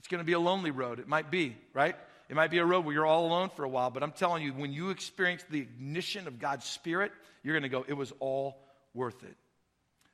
It's 0.00 0.08
going 0.08 0.18
to 0.18 0.24
be 0.24 0.32
a 0.32 0.40
lonely 0.40 0.72
road. 0.72 0.98
It 0.98 1.06
might 1.06 1.30
be, 1.30 1.56
right? 1.72 1.94
It 2.28 2.34
might 2.34 2.50
be 2.50 2.58
a 2.58 2.64
road 2.64 2.84
where 2.84 2.92
you're 2.92 3.06
all 3.06 3.24
alone 3.24 3.50
for 3.54 3.62
a 3.62 3.68
while, 3.68 3.90
but 3.90 4.02
I'm 4.02 4.10
telling 4.10 4.42
you, 4.42 4.52
when 4.52 4.72
you 4.72 4.90
experience 4.90 5.44
the 5.48 5.60
ignition 5.60 6.26
of 6.26 6.40
God's 6.40 6.64
Spirit, 6.64 7.12
you're 7.44 7.54
going 7.54 7.62
to 7.62 7.68
go, 7.68 7.84
it 7.86 7.92
was 7.92 8.12
all 8.18 8.56
worth 8.94 9.22
it. 9.22 9.36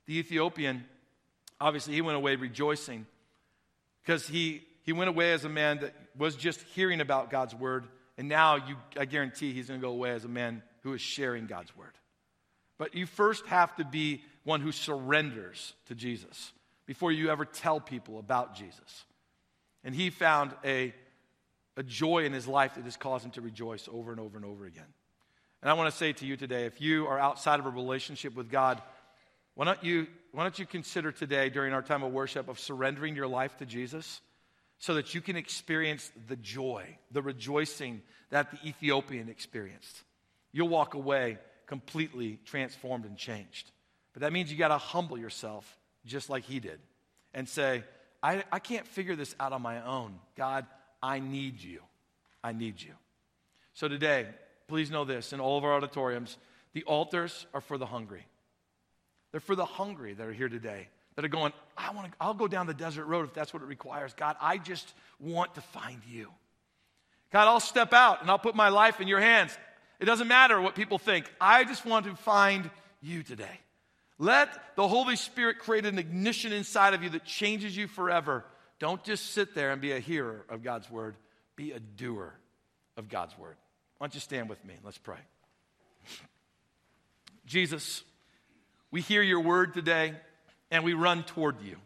The 0.04 0.18
Ethiopian, 0.18 0.84
obviously, 1.58 1.94
he 1.94 2.02
went 2.02 2.18
away 2.18 2.36
rejoicing 2.36 3.06
because 4.04 4.28
he, 4.28 4.62
he 4.82 4.92
went 4.92 5.08
away 5.08 5.32
as 5.32 5.46
a 5.46 5.48
man 5.48 5.78
that 5.78 5.94
was 6.18 6.36
just 6.36 6.60
hearing 6.74 7.00
about 7.00 7.30
God's 7.30 7.54
word, 7.54 7.86
and 8.18 8.28
now 8.28 8.56
you, 8.56 8.76
I 9.00 9.06
guarantee 9.06 9.54
he's 9.54 9.68
going 9.68 9.80
to 9.80 9.86
go 9.86 9.92
away 9.94 10.10
as 10.10 10.26
a 10.26 10.28
man 10.28 10.62
who 10.82 10.92
is 10.92 11.00
sharing 11.00 11.46
God's 11.46 11.74
word. 11.74 11.92
But 12.82 12.96
you 12.96 13.06
first 13.06 13.46
have 13.46 13.76
to 13.76 13.84
be 13.84 14.24
one 14.42 14.60
who 14.60 14.72
surrenders 14.72 15.74
to 15.86 15.94
Jesus 15.94 16.50
before 16.84 17.12
you 17.12 17.30
ever 17.30 17.44
tell 17.44 17.78
people 17.78 18.18
about 18.18 18.56
Jesus. 18.56 19.04
And 19.84 19.94
he 19.94 20.10
found 20.10 20.50
a, 20.64 20.92
a 21.76 21.84
joy 21.84 22.24
in 22.24 22.32
his 22.32 22.48
life 22.48 22.74
that 22.74 22.84
just 22.84 22.98
caused 22.98 23.24
him 23.24 23.30
to 23.30 23.40
rejoice 23.40 23.88
over 23.88 24.10
and 24.10 24.18
over 24.18 24.36
and 24.36 24.44
over 24.44 24.66
again. 24.66 24.92
And 25.62 25.70
I 25.70 25.74
want 25.74 25.92
to 25.92 25.96
say 25.96 26.12
to 26.12 26.26
you 26.26 26.36
today 26.36 26.64
if 26.64 26.80
you 26.80 27.06
are 27.06 27.20
outside 27.20 27.60
of 27.60 27.66
a 27.66 27.70
relationship 27.70 28.34
with 28.34 28.50
God, 28.50 28.82
why 29.54 29.66
don't 29.66 29.84
you, 29.84 30.08
why 30.32 30.42
don't 30.42 30.58
you 30.58 30.66
consider 30.66 31.12
today 31.12 31.50
during 31.50 31.72
our 31.72 31.82
time 31.82 32.02
of 32.02 32.10
worship 32.10 32.48
of 32.48 32.58
surrendering 32.58 33.14
your 33.14 33.28
life 33.28 33.56
to 33.58 33.64
Jesus 33.64 34.20
so 34.80 34.94
that 34.94 35.14
you 35.14 35.20
can 35.20 35.36
experience 35.36 36.10
the 36.26 36.34
joy, 36.34 36.98
the 37.12 37.22
rejoicing 37.22 38.02
that 38.30 38.50
the 38.50 38.58
Ethiopian 38.68 39.28
experienced? 39.28 40.02
You'll 40.50 40.68
walk 40.68 40.94
away 40.94 41.38
completely 41.72 42.38
transformed 42.44 43.06
and 43.06 43.16
changed. 43.16 43.70
But 44.12 44.20
that 44.20 44.32
means 44.34 44.52
you 44.52 44.58
got 44.58 44.68
to 44.68 44.76
humble 44.76 45.16
yourself 45.16 45.78
just 46.04 46.28
like 46.28 46.44
he 46.44 46.60
did 46.60 46.78
and 47.32 47.48
say, 47.48 47.82
I, 48.22 48.44
I 48.52 48.58
can't 48.58 48.86
figure 48.86 49.16
this 49.16 49.34
out 49.40 49.54
on 49.54 49.62
my 49.62 49.82
own. 49.82 50.18
God, 50.36 50.66
I 51.02 51.18
need 51.18 51.62
you. 51.62 51.80
I 52.44 52.52
need 52.52 52.82
you. 52.82 52.92
So 53.72 53.88
today, 53.88 54.26
please 54.68 54.90
know 54.90 55.06
this 55.06 55.32
in 55.32 55.40
all 55.40 55.56
of 55.56 55.64
our 55.64 55.72
auditoriums, 55.72 56.36
the 56.74 56.82
altars 56.82 57.46
are 57.54 57.62
for 57.62 57.78
the 57.78 57.86
hungry. 57.86 58.26
They're 59.30 59.40
for 59.40 59.56
the 59.56 59.64
hungry 59.64 60.12
that 60.12 60.26
are 60.26 60.32
here 60.34 60.50
today 60.50 60.88
that 61.16 61.24
are 61.24 61.28
going, 61.28 61.54
I 61.74 61.90
want 61.92 62.12
to, 62.12 62.18
I'll 62.20 62.34
go 62.34 62.48
down 62.48 62.66
the 62.66 62.74
desert 62.74 63.06
road 63.06 63.24
if 63.24 63.32
that's 63.32 63.54
what 63.54 63.62
it 63.62 63.66
requires. 63.66 64.12
God, 64.12 64.36
I 64.42 64.58
just 64.58 64.92
want 65.18 65.54
to 65.54 65.62
find 65.62 66.02
you. 66.06 66.28
God, 67.32 67.48
I'll 67.48 67.60
step 67.60 67.94
out 67.94 68.20
and 68.20 68.30
I'll 68.30 68.38
put 68.38 68.54
my 68.54 68.68
life 68.68 69.00
in 69.00 69.08
your 69.08 69.20
hands. 69.20 69.56
It 70.00 70.04
doesn't 70.04 70.28
matter 70.28 70.60
what 70.60 70.74
people 70.74 70.98
think. 70.98 71.30
I 71.40 71.64
just 71.64 71.84
want 71.84 72.06
to 72.06 72.16
find 72.16 72.70
you 73.00 73.22
today. 73.22 73.60
Let 74.18 74.48
the 74.76 74.86
Holy 74.86 75.16
Spirit 75.16 75.58
create 75.58 75.86
an 75.86 75.98
ignition 75.98 76.52
inside 76.52 76.94
of 76.94 77.02
you 77.02 77.10
that 77.10 77.24
changes 77.24 77.76
you 77.76 77.88
forever. 77.88 78.44
Don't 78.78 79.02
just 79.04 79.32
sit 79.32 79.54
there 79.54 79.70
and 79.72 79.80
be 79.80 79.92
a 79.92 79.98
hearer 79.98 80.44
of 80.48 80.62
God's 80.62 80.90
word, 80.90 81.16
be 81.56 81.72
a 81.72 81.80
doer 81.80 82.34
of 82.96 83.08
God's 83.08 83.36
word. 83.38 83.56
Why 83.98 84.06
don't 84.06 84.14
you 84.14 84.20
stand 84.20 84.48
with 84.48 84.64
me? 84.64 84.74
Let's 84.84 84.98
pray. 84.98 85.18
Jesus, 87.46 88.02
we 88.90 89.00
hear 89.00 89.22
your 89.22 89.40
word 89.40 89.74
today 89.74 90.14
and 90.70 90.84
we 90.84 90.94
run 90.94 91.22
toward 91.24 91.60
you. 91.62 91.76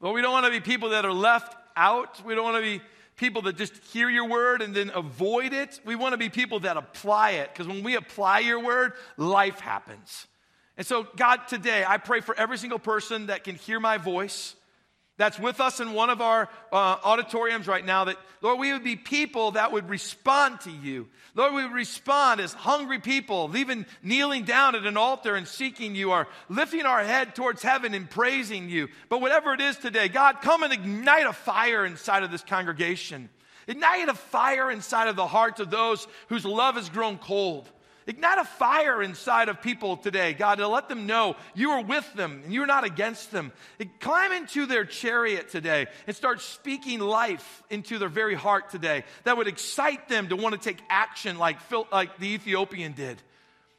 But 0.00 0.12
we 0.12 0.22
don't 0.22 0.32
want 0.32 0.46
to 0.46 0.52
be 0.52 0.60
people 0.60 0.90
that 0.90 1.04
are 1.04 1.12
left 1.12 1.56
out. 1.76 2.24
We 2.24 2.34
don't 2.34 2.44
want 2.44 2.56
to 2.56 2.62
be 2.62 2.82
people 3.16 3.42
that 3.42 3.56
just 3.56 3.76
hear 3.92 4.08
your 4.08 4.28
word 4.28 4.62
and 4.62 4.74
then 4.74 4.90
avoid 4.94 5.52
it. 5.52 5.80
We 5.84 5.96
want 5.96 6.12
to 6.12 6.18
be 6.18 6.28
people 6.28 6.60
that 6.60 6.76
apply 6.76 7.32
it 7.32 7.50
because 7.52 7.68
when 7.68 7.82
we 7.82 7.96
apply 7.96 8.40
your 8.40 8.60
word, 8.60 8.94
life 9.16 9.60
happens. 9.60 10.26
And 10.76 10.86
so, 10.86 11.06
God, 11.16 11.48
today, 11.48 11.84
I 11.86 11.98
pray 11.98 12.20
for 12.20 12.34
every 12.36 12.56
single 12.58 12.78
person 12.78 13.26
that 13.26 13.44
can 13.44 13.56
hear 13.56 13.78
my 13.78 13.98
voice, 13.98 14.56
that's 15.18 15.38
with 15.38 15.60
us 15.60 15.78
in 15.78 15.92
one 15.92 16.10
of 16.10 16.20
our 16.20 16.48
uh, 16.72 16.96
auditoriums 17.04 17.68
right 17.68 17.84
now 17.84 18.04
that, 18.04 18.16
Lord, 18.40 18.58
we 18.58 18.72
would 18.72 18.82
be 18.82 18.96
people 18.96 19.52
that 19.52 19.70
would 19.70 19.88
respond 19.88 20.60
to 20.62 20.70
you. 20.70 21.08
Lord, 21.34 21.54
we 21.54 21.62
would 21.62 21.74
respond 21.74 22.40
as 22.40 22.54
hungry 22.54 22.98
people, 22.98 23.54
even 23.56 23.86
kneeling 24.02 24.44
down 24.44 24.74
at 24.74 24.84
an 24.86 24.96
altar 24.96 25.34
and 25.34 25.46
seeking 25.46 25.94
you, 25.94 26.12
or 26.12 26.28
lifting 26.48 26.82
our 26.82 27.04
head 27.04 27.34
towards 27.34 27.62
heaven 27.62 27.94
and 27.94 28.08
praising 28.08 28.68
you. 28.68 28.88
But 29.08 29.20
whatever 29.20 29.52
it 29.52 29.60
is 29.60 29.76
today, 29.76 30.08
God, 30.08 30.40
come 30.40 30.62
and 30.62 30.72
ignite 30.72 31.26
a 31.26 31.32
fire 31.32 31.84
inside 31.84 32.22
of 32.22 32.30
this 32.30 32.42
congregation. 32.42 33.28
Ignite 33.66 34.08
a 34.08 34.14
fire 34.14 34.70
inside 34.70 35.08
of 35.08 35.16
the 35.16 35.26
hearts 35.26 35.60
of 35.60 35.70
those 35.70 36.08
whose 36.28 36.44
love 36.44 36.76
has 36.76 36.88
grown 36.88 37.18
cold. 37.18 37.70
Ignite 38.06 38.38
a 38.38 38.44
fire 38.44 39.02
inside 39.02 39.48
of 39.48 39.62
people 39.62 39.96
today, 39.96 40.32
God, 40.32 40.56
to 40.58 40.66
let 40.66 40.88
them 40.88 41.06
know 41.06 41.36
you 41.54 41.70
are 41.70 41.84
with 41.84 42.12
them 42.14 42.42
and 42.44 42.52
you're 42.52 42.66
not 42.66 42.84
against 42.84 43.30
them. 43.30 43.52
Climb 44.00 44.32
into 44.32 44.66
their 44.66 44.84
chariot 44.84 45.50
today 45.50 45.86
and 46.06 46.16
start 46.16 46.40
speaking 46.40 46.98
life 46.98 47.62
into 47.70 47.98
their 47.98 48.08
very 48.08 48.34
heart 48.34 48.70
today 48.70 49.04
that 49.24 49.36
would 49.36 49.46
excite 49.46 50.08
them 50.08 50.28
to 50.28 50.36
want 50.36 50.54
to 50.54 50.60
take 50.60 50.82
action 50.90 51.38
like, 51.38 51.58
like 51.92 52.18
the 52.18 52.34
Ethiopian 52.34 52.92
did. 52.92 53.22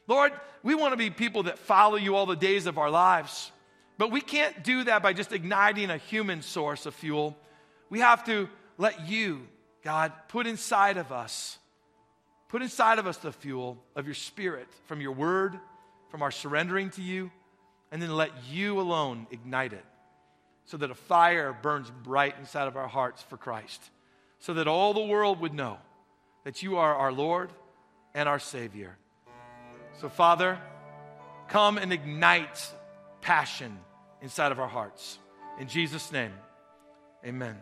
Lord, 0.06 0.32
we 0.62 0.74
want 0.74 0.92
to 0.92 0.96
be 0.96 1.10
people 1.10 1.44
that 1.44 1.58
follow 1.58 1.96
you 1.96 2.16
all 2.16 2.26
the 2.26 2.36
days 2.36 2.66
of 2.66 2.78
our 2.78 2.90
lives, 2.90 3.52
but 3.98 4.10
we 4.10 4.20
can't 4.20 4.64
do 4.64 4.84
that 4.84 5.02
by 5.02 5.12
just 5.12 5.32
igniting 5.32 5.90
a 5.90 5.98
human 5.98 6.40
source 6.42 6.86
of 6.86 6.94
fuel. 6.94 7.36
We 7.90 8.00
have 8.00 8.24
to 8.24 8.48
let 8.78 9.06
you, 9.06 9.46
God, 9.82 10.12
put 10.28 10.46
inside 10.46 10.96
of 10.96 11.12
us 11.12 11.58
Put 12.48 12.62
inside 12.62 12.98
of 12.98 13.06
us 13.06 13.16
the 13.16 13.32
fuel 13.32 13.82
of 13.96 14.06
your 14.06 14.14
spirit 14.14 14.68
from 14.86 15.00
your 15.00 15.12
word, 15.12 15.58
from 16.10 16.22
our 16.22 16.30
surrendering 16.30 16.90
to 16.90 17.02
you, 17.02 17.30
and 17.90 18.00
then 18.00 18.14
let 18.14 18.30
you 18.50 18.80
alone 18.80 19.26
ignite 19.30 19.72
it 19.72 19.84
so 20.64 20.76
that 20.78 20.90
a 20.90 20.94
fire 20.94 21.56
burns 21.62 21.90
bright 22.02 22.34
inside 22.38 22.68
of 22.68 22.76
our 22.76 22.88
hearts 22.88 23.22
for 23.22 23.36
Christ, 23.36 23.82
so 24.38 24.54
that 24.54 24.66
all 24.66 24.94
the 24.94 25.02
world 25.02 25.40
would 25.40 25.54
know 25.54 25.78
that 26.44 26.62
you 26.62 26.76
are 26.76 26.94
our 26.94 27.12
Lord 27.12 27.50
and 28.14 28.28
our 28.28 28.38
Savior. 28.38 28.96
So, 30.00 30.08
Father, 30.08 30.58
come 31.48 31.78
and 31.78 31.92
ignite 31.92 32.66
passion 33.20 33.78
inside 34.22 34.52
of 34.52 34.58
our 34.58 34.68
hearts. 34.68 35.18
In 35.58 35.68
Jesus' 35.68 36.10
name, 36.10 36.32
amen. 37.24 37.56